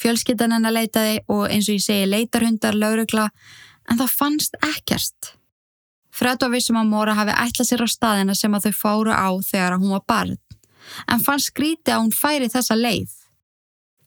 Fjölskyttan 0.00 0.54
hennar 0.56 0.72
leitaði 0.72 1.18
og 1.28 1.50
eins 1.50 1.68
og 1.68 1.76
ég 1.76 1.84
segi 1.84 2.08
leitarhundar 2.08 2.78
laurugla 2.78 3.28
en 3.90 4.00
það 4.00 4.16
fannst 4.16 4.56
ekkert. 4.64 5.34
Fred 6.10 6.40
var 6.40 6.52
vissum 6.54 6.78
að 6.80 6.88
Móra 6.90 7.14
hafi 7.18 7.34
ætlað 7.36 7.68
sér 7.68 7.84
á 7.84 7.88
staðina 7.88 8.34
sem 8.38 8.54
að 8.56 8.70
þau 8.70 8.78
fóru 8.80 9.12
á 9.12 9.28
þegar 9.44 9.76
hún 9.76 9.92
var 9.94 10.06
barn, 10.08 10.38
en 11.06 11.22
fann 11.24 11.42
skríti 11.42 11.92
að 11.92 12.06
hún 12.06 12.14
færi 12.16 12.48
þessa 12.50 12.76
leið. 12.78 13.19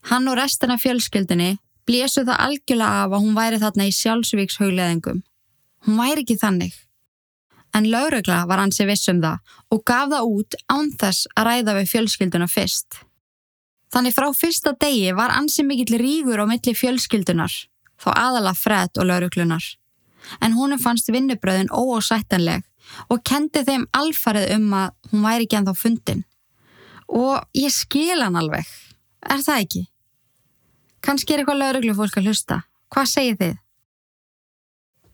Hann 0.09 0.27
og 0.27 0.37
restina 0.39 0.77
fjölskyldinni 0.81 1.57
blésu 1.87 2.23
það 2.23 2.41
algjörlega 2.47 3.03
af 3.03 3.13
að 3.13 3.23
hún 3.25 3.37
væri 3.37 3.59
þarna 3.61 3.87
í 3.87 3.93
sjálfsvíkshauðleðingum. 3.99 5.21
Hún 5.87 5.99
væri 5.99 6.23
ekki 6.23 6.39
þannig. 6.39 6.73
En 7.73 7.89
laurugla 7.89 8.43
var 8.47 8.61
hansi 8.61 8.85
vissum 8.87 9.21
það 9.23 9.55
og 9.73 9.83
gaf 9.89 10.11
það 10.13 10.33
út 10.37 10.57
án 10.69 10.91
þess 11.01 11.29
að 11.33 11.47
ræða 11.49 11.77
við 11.79 11.91
fjölskylduna 11.93 12.49
fyrst. 12.51 12.99
Þannig 13.93 14.15
frá 14.15 14.27
fyrsta 14.33 14.73
degi 14.79 15.13
var 15.17 15.33
ansi 15.37 15.65
mikill 15.65 15.99
rígur 16.01 16.41
á 16.41 16.45
milli 16.49 16.73
fjölskyldunar, 16.73 17.53
þá 18.01 18.09
aðala 18.13 18.53
Fred 18.57 18.97
og 18.97 19.09
lauruglunar. 19.09 19.63
en 20.41 20.53
húnum 20.55 20.79
fannst 20.79 21.09
vinnubröðin 21.11 21.71
óásættanleg 21.71 22.63
og 23.11 23.23
kendi 23.27 23.63
þeim 23.67 23.85
alfarið 23.95 24.53
um 24.57 24.75
að 24.77 24.93
hún 25.11 25.25
væri 25.25 25.47
ekki 25.47 25.59
ennþá 25.59 25.75
fundin. 25.77 26.23
Og 27.07 27.43
ég 27.57 27.73
skil 27.73 28.21
hann 28.21 28.39
alveg. 28.39 28.67
Er 29.29 29.43
það 29.43 29.63
ekki? 29.65 29.83
Kanski 31.03 31.35
er 31.35 31.41
eitthvað 31.41 31.59
lauruglu 31.59 31.93
fólk 31.97 32.17
að 32.19 32.29
hlusta. 32.29 32.61
Hvað 32.93 33.09
segir 33.11 33.37
þið? 33.41 33.55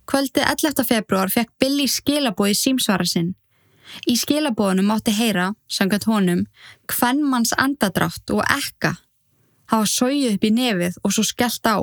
Kvöldið 0.09 0.45
11. 0.45 0.83
februar 0.85 1.31
fekk 1.33 1.51
Billy 1.61 1.87
skilabói 1.89 2.53
símsvara 2.57 3.05
sinn. 3.09 3.31
Í 4.05 4.13
skilabóðunum 4.21 4.91
átti 4.93 5.15
heyra, 5.17 5.47
sangat 5.65 6.05
honum, 6.05 6.43
hvern 6.93 7.23
manns 7.25 7.55
andadrátt 7.57 8.33
og 8.35 8.43
ekka. 8.45 8.95
Það 9.69 9.81
var 9.81 9.91
sóið 9.93 10.35
upp 10.35 10.45
í 10.45 10.51
nefið 10.53 10.99
og 11.01 11.15
svo 11.15 11.25
skellt 11.25 11.65
á. 11.65 11.77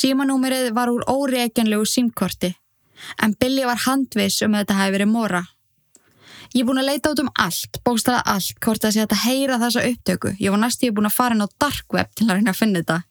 Símanúmerið 0.00 0.70
var 0.74 0.90
úr 0.94 1.02
óreikjanlegu 1.10 1.86
símkorti, 1.86 2.54
en 3.22 3.34
Billy 3.42 3.66
var 3.66 3.82
handvis 3.88 4.38
um 4.46 4.54
að 4.54 4.64
þetta 4.64 4.78
hefði 4.78 4.96
verið 4.96 5.10
mora. 5.10 5.42
Ég 6.50 6.64
er 6.64 6.66
búin 6.66 6.80
að 6.82 6.88
leita 6.90 7.12
út 7.12 7.20
um 7.22 7.30
allt, 7.38 7.78
bókstala 7.86 8.24
allt, 8.26 8.56
hvort 8.64 8.84
að 8.84 8.96
sé 8.96 9.04
að 9.04 9.20
heyra 9.22 9.60
þessa 9.62 9.84
upptöku. 9.86 10.34
Ég 10.42 10.50
var 10.50 10.64
næst 10.64 10.82
ég 10.82 10.96
búin 10.96 11.06
að 11.06 11.14
fara 11.14 11.36
inn 11.36 11.46
á 11.46 11.48
dark 11.62 11.94
web 11.94 12.10
til 12.18 12.26
að 12.26 12.40
reyna 12.40 12.50
að 12.50 12.62
finna 12.62 12.82
þetta 12.82 13.02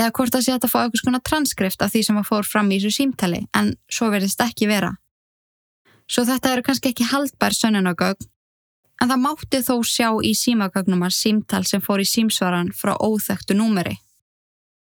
eða 0.00 0.12
hvort 0.16 0.34
það 0.34 0.44
sé 0.44 0.54
að 0.54 0.64
það 0.64 0.72
fá 0.72 0.80
eitthvað 0.80 1.02
svona 1.02 1.22
transkrift 1.28 1.84
af 1.84 1.92
því 1.92 2.02
sem 2.06 2.18
að 2.20 2.28
fór 2.30 2.48
fram 2.48 2.70
í 2.72 2.80
þessu 2.80 2.96
símtali 2.96 3.40
en 3.56 3.72
svo 3.92 4.10
verðist 4.12 4.44
ekki 4.44 4.68
vera. 4.70 4.92
Svo 6.10 6.24
þetta 6.26 6.54
eru 6.54 6.66
kannski 6.66 6.92
ekki 6.92 7.08
haldbær 7.10 7.56
sönnunagögn 7.56 8.28
en 9.00 9.10
það 9.12 9.22
mátti 9.24 9.60
þó 9.64 9.74
sjá 9.86 10.08
í 10.26 10.32
símagögnum 10.36 11.04
að 11.06 11.16
símtal 11.16 11.62
sem 11.68 11.84
fór 11.84 12.02
í 12.02 12.08
símsvaran 12.08 12.72
frá 12.76 12.96
óþektu 12.96 13.56
númeri. 13.56 13.96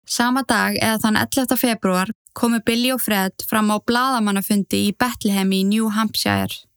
Sama 0.09 0.41
dag 0.47 0.77
eða 0.81 1.01
þann 1.03 1.19
11. 1.21 1.57
februar 1.59 2.13
komu 2.33 2.61
Billy 2.65 2.93
og 2.93 3.03
Fred 3.03 3.45
fram 3.49 3.69
á 3.69 3.77
bladamannafundi 3.77 4.87
í 4.87 4.95
Bethlehem 4.97 5.53
í 5.53 5.61
New 5.69 5.91
Hampshire. 5.93 6.68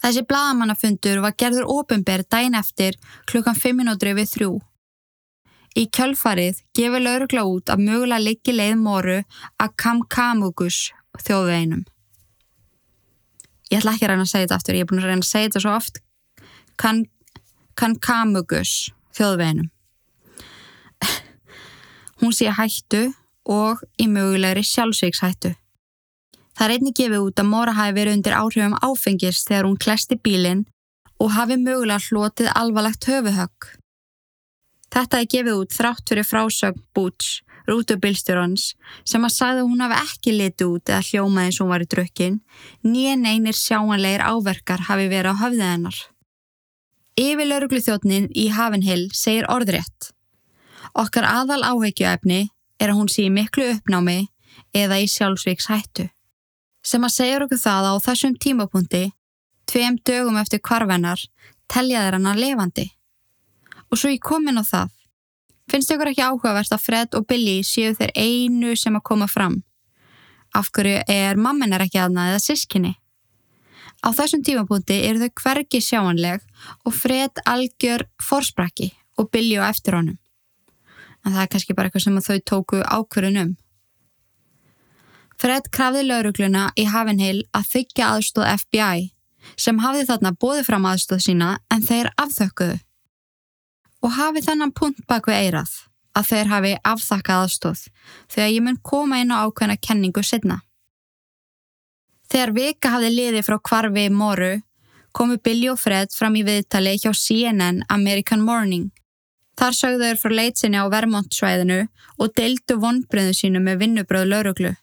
Þessi 0.00 0.24
bladamannafundur 0.24 1.20
var 1.20 1.36
gerður 1.36 1.68
ofinberð 1.68 2.28
dæn 2.32 2.56
eftir 2.56 2.96
klukkan 3.28 3.58
5 3.58 3.80
minútri 3.82 4.16
við 4.16 4.30
þrjú 4.34 4.52
Í 5.78 5.86
kjölfarið 5.94 6.64
gefur 6.74 7.02
laurugla 7.04 7.44
út 7.46 7.70
að 7.70 7.84
mögulega 7.86 8.24
liggi 8.24 8.54
leið 8.54 8.78
moru 8.80 9.18
að 9.62 9.74
Kamkamugus 9.78 10.90
þjóðveginum. 11.22 11.84
Ég 13.70 13.78
ætla 13.78 13.94
ekki 13.94 14.08
að 14.08 14.10
reyna 14.10 14.26
að 14.26 14.32
segja 14.32 14.48
þetta 14.48 14.58
aftur, 14.58 14.78
ég 14.78 14.82
er 14.82 14.90
búin 14.90 15.02
að 15.02 15.12
reyna 15.12 15.22
að 15.22 15.28
segja 15.30 15.50
þetta 15.50 15.62
svo 15.62 15.74
oft. 15.76 16.00
Kamkamugus 17.78 18.72
þjóðveginum. 19.14 19.70
Hún 22.20 22.34
sé 22.34 22.50
hættu 22.50 23.04
og 23.46 23.84
í 23.94 24.10
mögulegri 24.10 24.66
sjálfsvíkshættu. 24.66 25.54
Það 26.56 26.66
er 26.66 26.74
einnig 26.76 26.96
gefið 26.98 27.26
út 27.26 27.40
að 27.40 27.50
Móra 27.50 27.74
hafi 27.76 27.96
verið 27.96 28.16
undir 28.18 28.36
áhrifum 28.36 28.78
áfengist 28.84 29.48
þegar 29.48 29.68
hún 29.68 29.78
klesti 29.80 30.18
bílinn 30.20 30.64
og 31.20 31.34
hafi 31.36 31.58
mögulega 31.60 32.00
hlotið 32.08 32.50
alvarlegt 32.56 33.06
höfuhögg. 33.08 33.70
Þetta 34.90 35.20
er 35.20 35.30
gefið 35.30 35.58
út 35.60 35.76
þrátt 35.76 36.10
fyrir 36.10 36.26
frásögn 36.26 36.82
Butch, 36.96 37.40
rútubilstjórans, 37.70 38.72
sem 39.06 39.24
að 39.26 39.34
sagði 39.36 39.62
að 39.62 39.68
hún 39.70 39.84
hafi 39.84 39.98
ekki 40.00 40.34
litið 40.34 40.72
út 40.74 40.90
eða 40.90 41.06
hljómaði 41.06 41.50
eins 41.50 41.58
og 41.60 41.66
hún 41.66 41.74
var 41.74 41.84
í 41.84 41.90
drukkin, 41.94 42.38
nýjen 42.82 43.26
einir 43.28 43.56
sjáanleir 43.56 44.24
áverkar 44.26 44.88
hafi 44.88 45.06
verið 45.12 45.36
á 45.38 45.40
höfðið 45.44 45.68
hennar. 45.68 46.00
Yfir 47.20 47.46
lauruglu 47.46 47.82
þjóttnin 47.84 48.30
í 48.34 48.48
Havenhill 48.54 49.10
segir 49.14 49.46
orðrétt. 49.52 50.10
Okkar 50.98 51.28
aðal 51.28 51.62
áheggjuefni 51.62 52.48
er 52.80 52.90
að 52.90 52.98
hún 52.98 53.10
sé 53.12 53.28
miklu 53.30 53.68
uppnámi 53.76 54.24
eða 54.74 54.98
í 55.02 55.06
sjálfsvíks 55.10 55.68
hættu. 55.70 56.08
Sem 56.82 57.04
að 57.04 57.14
segja 57.14 57.40
okkur 57.44 57.60
það 57.60 57.88
á 57.90 57.94
þessum 58.06 58.36
tímapunkti, 58.40 59.02
tveim 59.68 59.98
dögum 60.06 60.38
eftir 60.40 60.62
kvarvennar, 60.64 61.20
telja 61.68 62.04
þeir 62.06 62.16
hana 62.18 62.36
levandi. 62.38 62.86
Og 63.90 63.98
svo 63.98 64.12
ég 64.12 64.22
kom 64.24 64.48
inn 64.48 64.60
á 64.60 64.64
það. 64.64 64.94
Finnst 65.70 65.92
ykkur 65.94 66.10
ekki 66.10 66.24
áhugavert 66.24 66.72
að 66.74 66.82
Fred 66.82 67.14
og 67.14 67.26
Billy 67.30 67.60
séu 67.66 67.92
þeir 67.94 68.10
einu 68.16 68.72
sem 68.78 68.96
að 68.96 69.06
koma 69.06 69.28
fram? 69.30 69.60
Af 70.56 70.72
hverju 70.74 71.04
er 71.06 71.38
mammin 71.38 71.76
er 71.76 71.84
ekki 71.84 72.00
aðnað 72.02 72.32
eða 72.32 72.42
sískinni? 72.42 72.94
Á 74.00 74.08
þessum 74.16 74.42
tímapunkti 74.42 74.96
eru 75.06 75.20
þau 75.20 75.42
hvergi 75.44 75.82
sjáanleg 75.84 76.42
og 76.88 76.96
Fred 76.96 77.42
algjör 77.46 78.06
forsprakki 78.24 78.90
og 79.20 79.28
Billy 79.30 79.60
á 79.60 79.68
eftir 79.68 79.98
honum. 79.98 80.18
En 81.20 81.34
það 81.34 81.42
er 81.42 81.50
kannski 81.52 81.76
bara 81.76 81.90
eitthvað 81.90 82.06
sem 82.06 82.20
þau 82.24 82.38
tóku 82.50 82.80
ákverðin 82.80 83.42
um. 83.44 83.50
Fred 85.40 85.70
krafði 85.72 86.04
laurugluna 86.04 86.66
í 86.76 86.84
Havenhill 86.84 87.46
að 87.56 87.68
þykja 87.72 88.12
aðstóð 88.14 88.48
FBI 88.60 89.06
sem 89.56 89.78
hafði 89.80 90.06
þarna 90.10 90.32
bóði 90.36 90.64
fram 90.66 90.88
aðstóð 90.90 91.22
sína 91.24 91.52
en 91.72 91.84
þeir 91.86 92.10
afþökkuðu 92.20 92.76
og 94.04 94.12
hafi 94.16 94.42
þennan 94.44 94.74
punkt 94.76 95.06
bak 95.08 95.28
við 95.28 95.38
eirað 95.46 95.72
að 96.16 96.28
þeir 96.30 96.50
hafi 96.50 96.72
afþakkað 96.92 97.44
aðstóð 97.44 97.84
þegar 98.32 98.50
ég 98.50 98.66
mun 98.66 98.80
koma 98.90 99.20
inn 99.22 99.32
á 99.32 99.40
ákveðna 99.46 99.76
kenningu 99.80 100.24
setna. 100.26 100.60
Þegar 102.30 102.52
vika 102.56 102.92
hafði 102.94 103.10
liði 103.14 103.42
frá 103.46 103.56
kvarfi 103.58 104.06
moru 104.12 104.52
komu 105.16 105.38
Billy 105.42 105.70
og 105.72 105.80
Fred 105.80 106.12
fram 106.14 106.36
í 106.38 106.44
viðtali 106.46 106.94
hjá 107.00 107.10
CNN 107.16 107.82
American 107.88 108.44
Morning. 108.46 108.90
Þar 109.58 109.76
sögður 109.76 110.20
frá 110.20 110.36
leitsinni 110.36 110.78
á 110.78 110.86
Vermont 110.92 111.32
svæðinu 111.34 111.82
og 112.20 112.36
deildu 112.36 112.76
vonbröðu 112.80 113.34
sínu 113.40 113.64
með 113.64 113.82
vinnubröðu 113.84 114.30
lauruglu. 114.30 114.76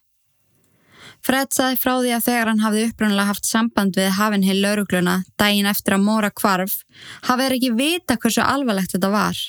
Fred 1.27 1.51
saði 1.51 1.75
frá 1.75 1.97
því 1.99 2.11
að 2.15 2.23
þegar 2.23 2.47
hann 2.47 2.61
hafði 2.63 2.81
upprannlega 2.87 3.27
haft 3.27 3.47
samband 3.49 3.97
við 3.99 4.13
Havenhill 4.15 4.61
laurugluna 4.63 5.15
dægin 5.41 5.67
eftir 5.67 5.97
að 5.97 6.05
Móra 6.05 6.29
kvarf 6.31 6.77
hafði 7.27 7.41
þeir 7.41 7.55
ekki 7.57 7.71
vita 7.75 8.15
hversu 8.15 8.45
alvarlegt 8.45 8.93
þetta 8.95 9.09
var. 9.11 9.41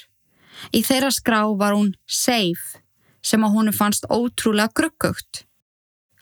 Í 0.75 0.81
þeirra 0.83 1.13
skrá 1.15 1.39
var 1.61 1.77
hún 1.79 1.93
safe 2.11 2.83
sem 3.23 3.47
að 3.47 3.55
húnu 3.55 3.77
fannst 3.77 4.11
ótrúlega 4.11 4.75
gruggugt. 4.75 5.45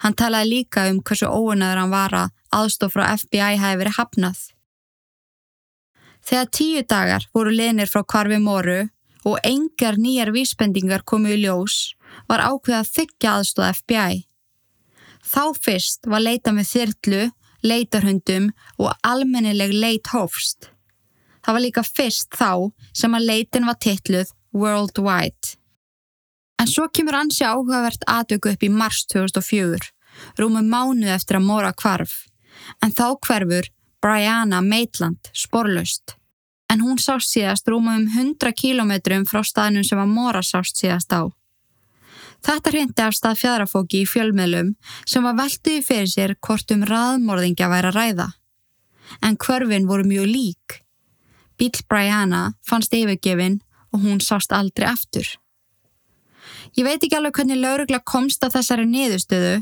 Hann 0.05 0.19
talaði 0.21 0.51
líka 0.51 0.85
um 0.91 1.01
hversu 1.01 1.33
óunnaður 1.33 1.83
hann 1.87 1.97
var 1.97 2.19
að 2.21 2.37
aðstof 2.61 2.93
frá 2.93 3.07
FBI 3.17 3.57
hafi 3.57 3.81
verið 3.81 3.99
hafnað. 4.03 4.45
Þegar 6.27 6.55
tíu 6.61 6.85
dagar 6.85 7.29
voru 7.33 7.57
linir 7.57 7.89
frá 7.89 8.05
kvarfi 8.05 8.43
Móru 8.45 8.81
og 9.25 9.41
engar 9.41 9.97
nýjar 9.97 10.37
vísbendingar 10.37 11.09
komu 11.09 11.33
í 11.33 11.43
ljós 11.47 11.95
var 12.29 12.45
ákveð 12.45 12.83
að 12.83 12.97
þykja 13.01 13.39
aðstof 13.39 13.85
FBI. 13.87 14.27
Þá 15.27 15.43
fyrst 15.59 16.07
var 16.07 16.23
leita 16.23 16.53
með 16.55 16.71
þyrlu, 16.71 17.23
leitarhundum 17.67 18.51
og 18.79 18.95
almennileg 19.07 19.75
leit 19.75 20.11
hófst. 20.13 20.71
Það 21.43 21.57
var 21.57 21.65
líka 21.65 21.83
fyrst 21.87 22.35
þá 22.35 22.51
sem 22.95 23.15
að 23.15 23.29
leitin 23.31 23.67
var 23.67 23.79
titluð 23.83 24.33
Worldwide. 24.57 25.57
En 26.59 26.71
svo 26.71 26.87
kemur 26.89 27.19
ansi 27.19 27.45
áhugavert 27.45 28.07
aðvöku 28.09 28.55
upp 28.55 28.63
í 28.65 28.71
mars 28.73 29.03
2004, 29.13 29.91
rúmum 30.41 30.71
mánuð 30.73 31.13
eftir 31.19 31.39
að 31.39 31.49
mora 31.51 31.73
kvarf. 31.77 32.25
En 32.83 32.95
þá 32.95 33.19
hverfur 33.27 33.69
Brianna 34.03 34.63
Maitland 34.65 35.31
sporlaust. 35.37 36.17
En 36.73 36.83
hún 36.83 36.99
sást 36.99 37.31
síðast 37.35 37.69
rúmum 37.71 38.09
100 38.09 38.55
kílometrum 38.57 39.27
frá 39.29 39.43
staðnum 39.47 39.85
sem 39.87 40.01
að 40.01 40.15
mora 40.17 40.43
sást 40.43 40.81
síðast 40.81 41.13
á. 41.13 41.31
Þetta 42.45 42.73
hrindi 42.73 43.03
af 43.03 43.15
stað 43.17 43.41
fjadrafóki 43.43 44.03
í 44.03 44.09
fjölmiðlum 44.09 44.75
sem 45.09 45.25
var 45.27 45.39
velduði 45.39 45.85
fyrir 45.87 46.11
sér 46.11 46.35
hvort 46.41 46.75
um 46.75 46.85
raðmorðingja 46.87 47.71
væri 47.73 47.93
að 47.93 47.99
ræða. 48.01 48.29
En 49.23 49.39
hverfin 49.39 49.89
voru 49.89 50.07
mjög 50.07 50.29
lík. 50.31 50.81
Bíl 51.57 51.73
Brianna 51.89 52.53
fannst 52.67 52.95
yfirgefin 52.95 53.61
og 53.93 54.03
hún 54.05 54.21
sást 54.21 54.53
aldrei 54.53 54.89
aftur. 54.91 55.27
Ég 56.77 56.85
veit 56.85 57.01
ekki 57.01 57.17
alveg 57.17 57.39
hvernig 57.39 57.63
laurugla 57.63 58.03
komst 58.05 58.45
á 58.45 58.53
þessari 58.53 58.85
niðurstöðu 58.91 59.57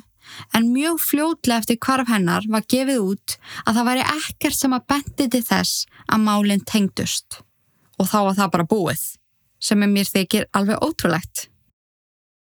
en 0.57 0.71
mjög 0.73 1.01
fljótlega 1.05 1.63
eftir 1.63 1.79
hvarf 1.79 2.11
hennar 2.11 2.47
var 2.51 2.67
gefið 2.75 3.03
út 3.05 3.37
að 3.65 3.79
það 3.79 3.89
væri 3.91 4.07
ekkert 4.17 4.59
sem 4.59 4.77
að 4.77 4.87
bendi 4.91 5.29
til 5.31 5.43
þess 5.47 5.87
að 6.09 6.25
málinn 6.27 6.65
tengdust. 6.67 7.41
Og 8.01 8.11
þá 8.11 8.19
var 8.27 8.39
það 8.41 8.55
bara 8.57 8.71
búið, 8.73 9.03
sem 9.63 9.83
er 9.85 9.93
mér 9.93 10.11
þykir 10.11 10.49
alveg 10.57 10.83
ótrúlegt. 10.83 11.49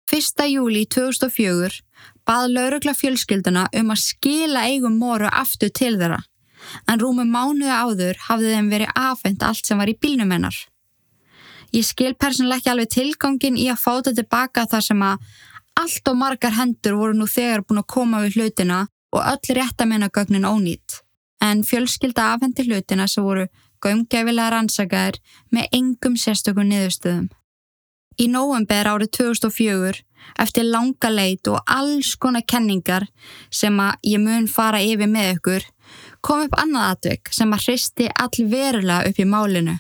1. 0.09 0.47
júli 0.49 0.87
2004 0.89 1.83
bað 2.25 2.47
laurugla 2.55 2.95
fjölskylduna 2.97 3.67
um 3.77 3.91
að 3.93 4.01
skila 4.01 4.63
eigum 4.71 4.95
moru 4.97 5.29
aftur 5.29 5.69
til 5.69 5.99
þeirra, 6.01 6.23
en 6.89 7.03
rúmum 7.03 7.29
mánuði 7.29 7.69
áður 7.69 8.23
hafði 8.25 8.55
þeim 8.55 8.71
verið 8.73 8.95
afhengt 8.97 9.45
allt 9.45 9.69
sem 9.69 9.81
var 9.81 9.93
í 9.93 9.99
bílnum 10.01 10.33
hennar. 10.33 10.57
Ég 11.77 11.85
skil 11.85 12.15
persónuleg 12.17 12.63
ekki 12.63 12.73
alveg 12.73 12.93
tilgangin 12.95 13.61
í 13.61 13.69
að 13.69 13.83
fáta 13.85 14.15
tilbaka 14.17 14.65
þar 14.71 14.87
sem 14.87 15.05
að 15.05 15.29
allt 15.83 16.09
og 16.09 16.21
margar 16.23 16.57
hendur 16.57 16.97
voru 16.97 17.19
nú 17.19 17.29
þegar 17.29 17.67
búin 17.69 17.83
að 17.83 17.91
koma 17.93 18.23
við 18.25 18.39
hlutina 18.41 18.87
og 19.13 19.21
öll 19.21 19.57
réttamennagögnin 19.61 20.49
ónýtt, 20.49 21.03
en 21.45 21.61
fjölskylda 21.69 22.33
afhendi 22.33 22.65
hlutina 22.65 23.05
sem 23.13 23.29
voru 23.29 23.45
gömgefilega 23.85 24.55
rannsakaðir 24.57 25.21
með 25.53 25.69
engum 25.77 26.17
sérstökum 26.17 26.73
niðurstöðum. 26.73 27.29
Í 28.19 28.27
nóvember 28.27 28.89
árið 28.91 29.13
2004, 29.15 30.01
eftir 30.43 30.67
langa 30.67 31.11
leit 31.13 31.47
og 31.47 31.61
alls 31.71 32.17
konar 32.19 32.43
kenningar 32.43 33.07
sem 33.55 33.77
að 33.79 34.09
ég 34.11 34.23
mun 34.23 34.49
fara 34.51 34.81
yfir 34.83 35.07
með 35.07 35.37
ykkur, 35.37 35.67
kom 36.21 36.43
upp 36.49 36.57
annað 36.59 36.89
atvik 36.97 37.31
sem 37.35 37.53
að 37.55 37.69
hristi 37.69 38.09
all 38.11 38.49
verulega 38.51 39.07
upp 39.07 39.21
í 39.23 39.27
málinu. 39.29 39.77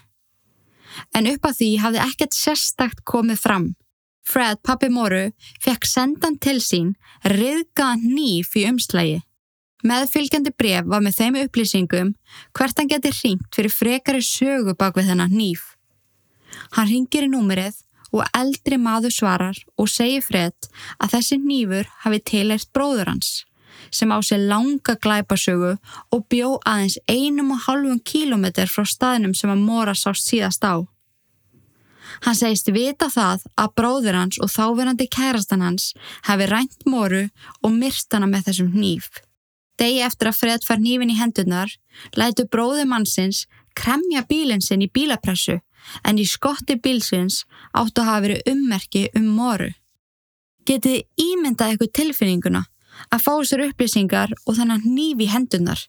En 1.18 1.26
upp 1.30 1.48
að 1.50 1.58
því 1.58 1.70
hafði 1.82 2.04
ekkert 2.04 2.38
sérstakt 2.38 3.02
komið 3.06 3.42
fram. 3.42 3.66
Fred, 4.28 4.60
pappi 4.62 4.90
Móru, 4.92 5.30
fekk 5.64 5.88
sendan 5.88 6.36
til 6.38 6.58
sín 6.62 6.92
riðgaðan 7.26 8.04
nýf 8.12 8.54
í 8.60 8.66
umslægi. 8.68 9.18
Meðfylgjandi 9.88 10.52
bref 10.58 10.86
var 10.90 11.02
með 11.02 11.18
þeim 11.18 11.40
upplýsingum 11.44 12.14
hvert 12.54 12.78
hann 12.78 12.90
geti 12.90 13.12
ringt 13.14 13.50
fyrir 13.54 13.74
frekari 13.74 14.22
sögu 14.22 14.74
bak 14.78 14.98
við 14.98 15.12
þennan 15.12 15.34
nýf. 15.34 15.74
Hann 16.74 16.90
ringir 16.90 17.26
í 17.26 17.30
númerið 17.30 17.78
og 18.12 18.24
eldri 18.36 18.78
maður 18.80 19.14
svarar 19.14 19.58
og 19.76 19.90
segir 19.92 20.24
Fred 20.24 20.70
að 20.98 21.16
þessi 21.16 21.38
nýfur 21.42 21.90
hafi 22.04 22.22
tilært 22.32 22.72
bróður 22.74 23.12
hans 23.12 23.30
sem 23.90 24.10
á 24.12 24.18
sig 24.22 24.40
langa 24.50 24.96
glæpasögu 25.00 25.76
og 26.12 26.24
bjó 26.28 26.58
aðeins 26.66 26.98
einum 27.08 27.52
og 27.54 27.64
halvun 27.66 28.00
kílometr 28.00 28.68
frá 28.68 28.84
staðinum 28.84 29.34
sem 29.34 29.50
að 29.50 29.64
Móra 29.64 29.94
sást 29.96 30.28
síðast 30.28 30.64
á. 30.64 30.84
Hann 32.24 32.34
segist 32.34 32.68
vita 32.74 33.08
það 33.12 33.46
að 33.60 33.74
bróður 33.78 34.18
hans 34.18 34.40
og 34.42 34.50
þáverandi 34.50 35.06
kærastan 35.12 35.62
hans 35.62 35.92
hafi 36.26 36.48
rænt 36.50 36.84
Móru 36.88 37.28
og 37.62 37.72
myrst 37.72 38.12
hana 38.12 38.26
með 38.26 38.50
þessum 38.50 38.74
nýf. 38.74 39.08
Degi 39.78 40.02
eftir 40.02 40.32
að 40.32 40.40
Fred 40.40 40.64
fær 40.66 40.80
nýfin 40.82 41.12
í 41.14 41.18
hendunar, 41.20 41.70
lætu 42.18 42.48
bróður 42.50 42.88
mannsins 42.90 43.46
kremja 43.78 44.24
bílinn 44.26 44.64
sinn 44.64 44.82
í 44.82 44.90
bílapressu 44.90 45.60
en 46.04 46.18
í 46.20 46.26
skotti 46.28 46.78
bílsins 46.82 47.44
áttu 47.72 48.02
að 48.02 48.10
hafa 48.10 48.24
verið 48.26 48.50
ummerki 48.52 49.04
um 49.18 49.28
moru. 49.36 49.70
Getið 50.68 51.04
ímyndað 51.16 51.74
eitthvað 51.74 51.94
tilfinninguna 52.00 52.64
að 53.14 53.22
fá 53.24 53.32
sér 53.46 53.68
upplýsingar 53.68 54.34
og 54.44 54.58
þannig 54.58 54.84
nýfi 54.88 55.30
hendunar. 55.32 55.80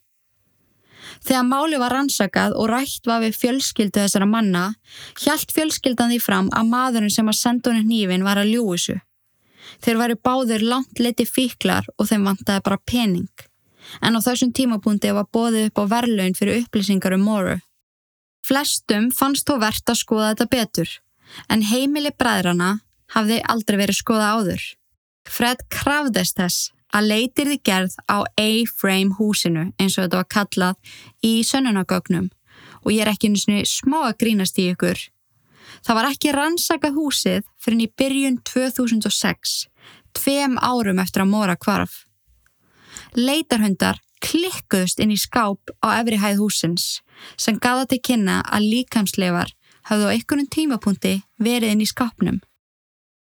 Þegar 1.26 1.46
máli 1.48 1.78
var 1.80 1.92
rannsakað 1.94 2.54
og 2.56 2.70
rætt 2.70 3.08
var 3.08 3.22
við 3.24 3.36
fjölskyldu 3.36 4.00
þessara 4.00 4.28
manna, 4.30 4.64
hjælt 5.20 5.52
fjölskyldan 5.52 6.12
því 6.14 6.18
fram 6.22 6.50
að 6.56 6.70
maðurinn 6.70 7.12
sem 7.12 7.28
að 7.28 7.40
senda 7.40 7.72
honum 7.72 7.88
nýfin 7.90 8.24
var 8.24 8.40
að 8.40 8.54
ljúisu. 8.54 8.96
Þeir 9.84 10.00
væri 10.00 10.18
báðir 10.24 10.64
langt 10.66 11.00
leti 11.00 11.26
fíklar 11.28 11.86
og 11.98 12.08
þeim 12.08 12.26
vantaði 12.28 12.64
bara 12.66 12.80
pening. 12.86 13.46
En 14.04 14.16
á 14.16 14.20
þessum 14.22 14.52
tímapunkti 14.54 15.12
var 15.16 15.28
bóðið 15.32 15.70
upp 15.70 15.82
á 15.82 15.84
verlaun 15.96 16.36
fyrir 16.36 16.62
upplýsingar 16.62 17.16
um 17.16 17.26
moru. 17.26 17.58
Flestum 18.50 19.12
fannst 19.14 19.46
þó 19.46 19.60
verðt 19.62 19.92
að 19.92 20.00
skoða 20.00 20.28
þetta 20.32 20.46
betur, 20.50 20.92
en 21.46 21.60
heimili 21.62 22.10
bræðrana 22.18 22.80
hafði 23.14 23.36
aldrei 23.52 23.76
verið 23.78 23.98
skoða 24.00 24.30
áður. 24.34 24.64
Fred 25.30 25.62
krafðist 25.70 26.40
þess 26.40 26.72
að 26.90 27.06
leitir 27.12 27.52
þið 27.52 27.62
gerð 27.68 27.94
á 28.10 28.26
A-frame 28.26 29.14
húsinu 29.20 29.68
eins 29.78 29.94
og 29.94 30.08
þetta 30.08 30.18
var 30.18 30.28
kallað 30.34 30.96
í 31.22 31.32
sönnunagögnum 31.46 32.26
og 32.82 32.90
ég 32.90 33.04
er 33.04 33.12
ekki 33.12 33.30
einu 33.30 33.62
smá 33.70 34.00
að 34.08 34.18
grínast 34.24 34.58
í 34.58 34.66
ykkur. 34.72 34.98
Það 35.86 35.98
var 36.00 36.10
ekki 36.10 36.34
rannsaka 36.34 36.90
húsið 36.96 37.46
fyrir 37.62 37.86
í 37.86 37.90
byrjun 38.02 38.42
2006, 38.50 39.56
tveim 40.18 40.58
árum 40.58 40.98
eftir 40.98 41.22
að 41.22 41.34
mora 41.36 41.54
kvarf. 41.54 42.02
Leitarhundar 43.14 44.02
klikkuðust 44.24 45.00
inn 45.02 45.14
í 45.14 45.18
skáp 45.20 45.72
á 45.84 46.00
efri 46.00 46.20
hæð 46.20 46.42
húsins 46.42 46.86
sem 47.40 47.58
gaða 47.58 47.88
til 47.90 48.00
kynna 48.10 48.40
að 48.46 48.68
líkamsleifar 48.74 49.52
hafðu 49.88 50.08
á 50.08 50.12
einhvern 50.14 50.48
tímapunkti 50.52 51.14
verið 51.40 51.74
inn 51.74 51.84
í 51.84 51.88
skápnum. 51.88 52.40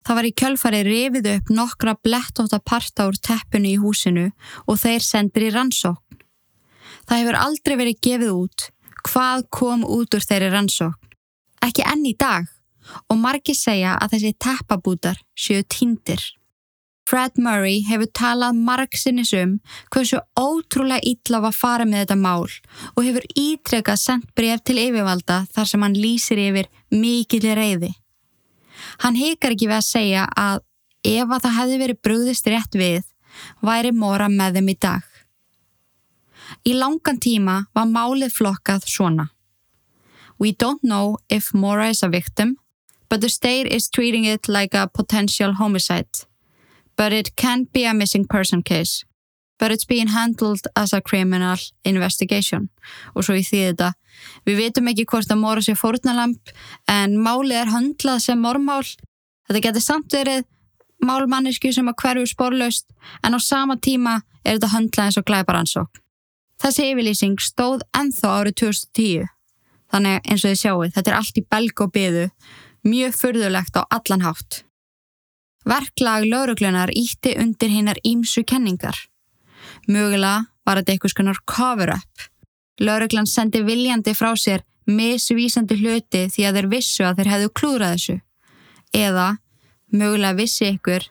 Það 0.02 0.18
var 0.18 0.28
í 0.28 0.34
kjölfari 0.42 0.82
rifið 0.86 1.28
upp 1.36 1.52
nokkra 1.54 1.94
blettóta 2.02 2.60
parta 2.60 3.06
úr 3.10 3.18
teppinu 3.22 3.70
í 3.70 3.80
húsinu 3.82 4.32
og 4.66 4.80
þeir 4.82 5.06
sendir 5.06 5.48
í 5.50 5.54
rannsókn. 5.54 6.22
Það 7.06 7.20
hefur 7.22 7.38
aldrei 7.38 7.76
verið 7.78 8.02
gefið 8.08 8.34
út 8.34 8.68
hvað 9.06 9.46
kom 9.54 9.86
út 9.86 10.18
úr 10.18 10.26
þeirri 10.26 10.50
rannsókn. 10.54 11.14
Ekki 11.62 11.86
enn 11.86 12.06
í 12.10 12.16
dag 12.18 12.50
og 13.10 13.20
margi 13.22 13.54
segja 13.58 13.94
að 14.02 14.16
þessi 14.16 14.34
teppabútar 14.42 15.22
séu 15.38 15.62
tindir. 15.70 16.22
Fred 17.12 17.36
Murray 17.44 17.82
hefur 17.84 18.08
talað 18.16 18.60
margsinnis 18.64 19.34
um 19.36 19.58
hversu 19.92 20.22
ótrúlega 20.40 21.04
ítla 21.04 21.42
var 21.44 21.52
farið 21.52 21.90
með 21.90 22.04
þetta 22.06 22.16
mál 22.22 22.46
og 22.94 23.02
hefur 23.04 23.26
ítrekað 23.36 24.00
sendt 24.00 24.30
bref 24.38 24.62
til 24.64 24.78
yfirvalda 24.80 25.42
þar 25.52 25.68
sem 25.68 25.84
hann 25.84 25.98
lýsir 26.00 26.40
yfir 26.40 26.70
mikil 26.96 27.50
reyði. 27.60 27.92
Hann 29.04 29.20
heikar 29.20 29.58
ekki 29.58 29.68
við 29.68 29.80
að 29.82 29.90
segja 29.90 30.24
að 30.40 30.64
ef 31.12 31.28
að 31.28 31.44
það 31.44 31.58
hefði 31.58 31.82
verið 31.84 32.02
brúðist 32.08 32.50
rétt 32.54 32.80
við, 32.80 33.04
væri 33.60 33.92
Móra 33.92 34.32
með 34.32 34.62
þeim 34.62 34.72
í 34.72 34.80
dag. 34.88 35.06
Í 36.64 36.80
langan 36.80 37.20
tíma 37.20 37.60
var 37.76 37.92
málið 37.92 38.38
flokkað 38.40 38.88
svona. 38.88 39.30
We 40.40 40.56
don't 40.56 40.80
know 40.80 41.18
if 41.28 41.52
Mora 41.54 41.92
is 41.92 42.04
a 42.04 42.08
victim, 42.08 42.56
but 43.10 43.20
the 43.20 43.28
state 43.28 43.68
is 43.68 43.90
treating 43.90 44.24
it 44.24 44.48
like 44.48 44.74
a 44.74 44.88
potential 44.88 45.60
homicide 45.60 46.31
but 46.98 47.14
it 47.14 47.36
can 47.36 47.68
be 47.74 47.86
a 47.86 47.94
missing 47.94 48.26
person 48.26 48.62
case. 48.64 49.04
But 49.60 49.72
it's 49.72 49.86
being 49.86 50.08
handled 50.08 50.68
as 50.76 50.94
a 50.94 51.02
criminal 51.02 51.58
investigation. 51.86 52.70
Og 53.16 53.24
svo 53.24 53.36
í 53.38 53.44
því 53.46 53.60
þetta, 53.72 53.92
við 54.46 54.58
veitum 54.58 54.90
ekki 54.90 55.06
hvort 55.06 55.30
að 55.30 55.42
mora 55.44 55.62
sér 55.62 55.78
fórnalamp 55.78 56.54
en 56.90 57.20
málið 57.22 57.60
er 57.62 57.74
handlað 57.74 58.24
sem 58.26 58.42
mormál. 58.42 58.88
Þetta 59.48 59.64
getur 59.68 59.86
samt 59.86 60.18
verið 60.18 60.48
málmannisku 61.06 61.72
sem 61.74 61.90
að 61.90 62.00
hverju 62.02 62.30
spórlaust 62.30 62.88
en 63.26 63.38
á 63.38 63.40
sama 63.42 63.78
tíma 63.78 64.22
er 64.46 64.58
þetta 64.58 64.74
handlað 64.74 65.08
eins 65.08 65.20
og 65.22 65.28
glæbaransók. 65.30 66.02
Þessi 66.62 66.90
yfirlýsing 66.92 67.38
stóð 67.42 67.86
enþá 67.98 68.34
árið 68.40 68.58
2010. 68.62 69.30
Þannig 69.92 70.28
eins 70.30 70.44
og 70.44 70.52
þið 70.52 70.60
sjáu, 70.62 70.84
þetta 70.96 71.12
er 71.12 71.18
allt 71.18 71.40
í 71.40 71.46
belg 71.54 71.82
og 71.84 71.94
byðu, 71.96 72.28
mjög 72.88 73.18
fyrðulegt 73.18 73.78
á 73.78 73.82
allan 73.90 74.26
hátt. 74.26 74.62
Verklag 75.72 76.26
lauruglunar 76.28 76.90
ítti 76.92 77.32
undir 77.40 77.70
hinnar 77.72 78.00
ímsu 78.04 78.42
kenningar. 78.44 78.98
Mögulega 79.88 80.50
var 80.68 80.82
þetta 80.82 80.92
eitthvað 80.92 81.14
skonar 81.14 81.38
cover-up. 81.48 82.26
Lauruglan 82.82 83.30
sendi 83.30 83.62
viljandi 83.64 84.12
frá 84.18 84.34
sér 84.36 84.66
misvísandi 84.90 85.78
hluti 85.80 86.26
því 86.34 86.48
að 86.48 86.58
þeir 86.58 86.68
vissu 86.74 87.06
að 87.08 87.22
þeir 87.22 87.30
hefðu 87.34 87.54
klúrað 87.60 87.94
þessu. 87.96 88.16
Eða 88.92 89.28
mögulega 89.96 90.40
vissi 90.42 90.68
ykkur 90.74 91.08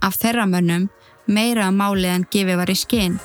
af 0.00 0.16
þeirra 0.22 0.48
mönnum 0.48 0.88
meira 1.28 1.68
að 1.68 1.76
málið 1.82 2.14
en 2.14 2.26
gefið 2.32 2.60
var 2.62 2.72
í 2.72 2.78
skinn. 2.80 3.20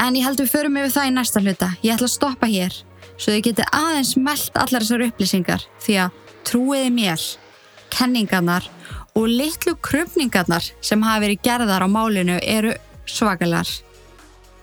En 0.00 0.16
ég 0.16 0.24
held 0.24 0.40
við 0.40 0.52
förum 0.56 0.80
yfir 0.80 0.96
það 0.96 1.12
í 1.12 1.14
næsta 1.18 1.44
hluta. 1.44 1.72
Ég 1.84 1.98
ætla 1.98 2.08
að 2.08 2.16
stoppa 2.16 2.48
hér 2.48 2.80
svo 3.16 3.32
þið 3.32 3.42
geti 3.48 3.66
aðeins 3.70 4.14
meld 4.18 4.60
allar 4.60 4.84
þessar 4.84 5.06
upplýsingar 5.08 5.66
því 5.84 5.98
að 6.04 6.20
trúiði 6.44 6.90
mér, 6.94 7.24
kenningarnar 7.94 8.68
og 9.14 9.30
litlu 9.30 9.76
krupningarnar 9.82 10.66
sem 10.82 11.02
hafa 11.06 11.22
verið 11.24 11.42
gerðar 11.46 11.86
á 11.86 11.88
málinu 11.88 12.38
eru 12.42 12.74
svakalar. 13.06 13.68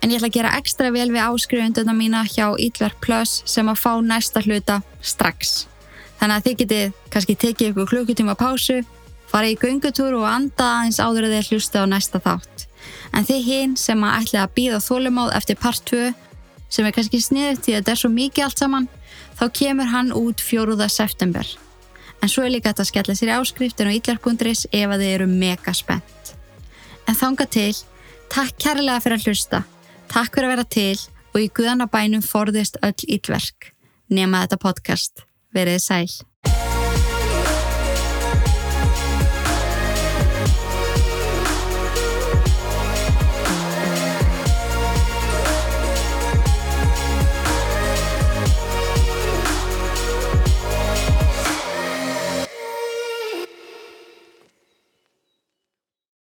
En 0.02 0.10
ég 0.10 0.18
ætla 0.18 0.32
að 0.32 0.38
gera 0.40 0.56
ekstra 0.58 0.90
vel 0.94 1.12
við 1.14 1.22
áskrifunduna 1.22 1.94
mína 1.94 2.24
hjá 2.26 2.48
Ítlverk 2.58 2.98
Plus 3.04 3.42
sem 3.46 3.68
að 3.70 3.84
fá 3.84 3.92
næsta 4.02 4.42
hluta 4.42 4.80
strax. 5.02 5.68
Þannig 6.18 6.36
að 6.38 6.48
þið 6.48 6.58
getið 6.62 6.98
kannski 7.14 7.36
tekið 7.44 7.70
ykkur 7.70 7.90
klukkutíma 7.92 8.36
pásu, 8.38 8.82
fara 9.30 9.50
í 9.50 9.58
göngutúr 9.62 10.18
og 10.18 10.26
anda 10.28 10.72
aðeins 10.80 11.00
áður 11.00 11.30
að 11.30 11.38
þið 11.38 11.52
hlusta 11.52 11.86
á 11.86 11.92
næsta 11.94 12.22
þátt. 12.22 12.66
En 13.14 13.28
þið 13.28 13.46
hinn 13.46 13.78
sem 13.78 14.04
að 14.04 14.18
ætla 14.24 14.44
að 14.44 14.54
býða 14.58 14.82
þólumáð 14.82 15.36
eftir 15.38 15.60
part 15.62 15.86
2 15.92 16.10
sem 16.72 16.88
er 16.88 16.96
kannski 16.96 17.20
sniðið 17.22 17.60
því 17.60 17.76
að 17.76 17.82
þetta 17.82 17.94
er 17.94 18.02
svo 18.02 18.12
mikið 18.14 18.46
allt 18.46 18.64
saman, 18.64 18.88
þá 19.38 19.46
kemur 19.60 19.92
hann 19.92 20.14
út 20.16 20.44
fjóruða 20.44 20.88
september. 20.90 21.48
En 22.22 22.30
svo 22.30 22.46
er 22.46 22.54
líka 22.54 22.72
þetta 22.72 22.86
að 22.86 22.92
skella 22.92 23.18
sér 23.18 23.32
í 23.32 23.38
áskriftin 23.38 23.90
og 23.90 23.98
ítlarkundris 23.98 24.66
ef 24.70 24.88
að 24.88 25.04
þið 25.04 25.14
eru 25.16 25.30
mega 25.32 25.74
spennt. 25.76 26.34
En 27.10 27.18
þánga 27.18 27.48
til, 27.52 27.74
takk 28.32 28.58
kærlega 28.62 29.02
fyrir 29.04 29.20
að 29.20 29.28
hlusta, 29.28 29.64
takk 30.12 30.36
fyrir 30.36 30.50
að 30.50 30.56
vera 30.56 30.68
til 30.78 30.98
og 31.34 31.40
í 31.42 31.52
guðanabænum 31.60 32.26
forðist 32.26 32.80
öll 32.86 33.08
ítverk. 33.08 33.72
Nema 34.12 34.46
þetta 34.46 34.62
podcast. 34.62 35.26
Verið 35.56 35.82
sæl. 35.84 36.31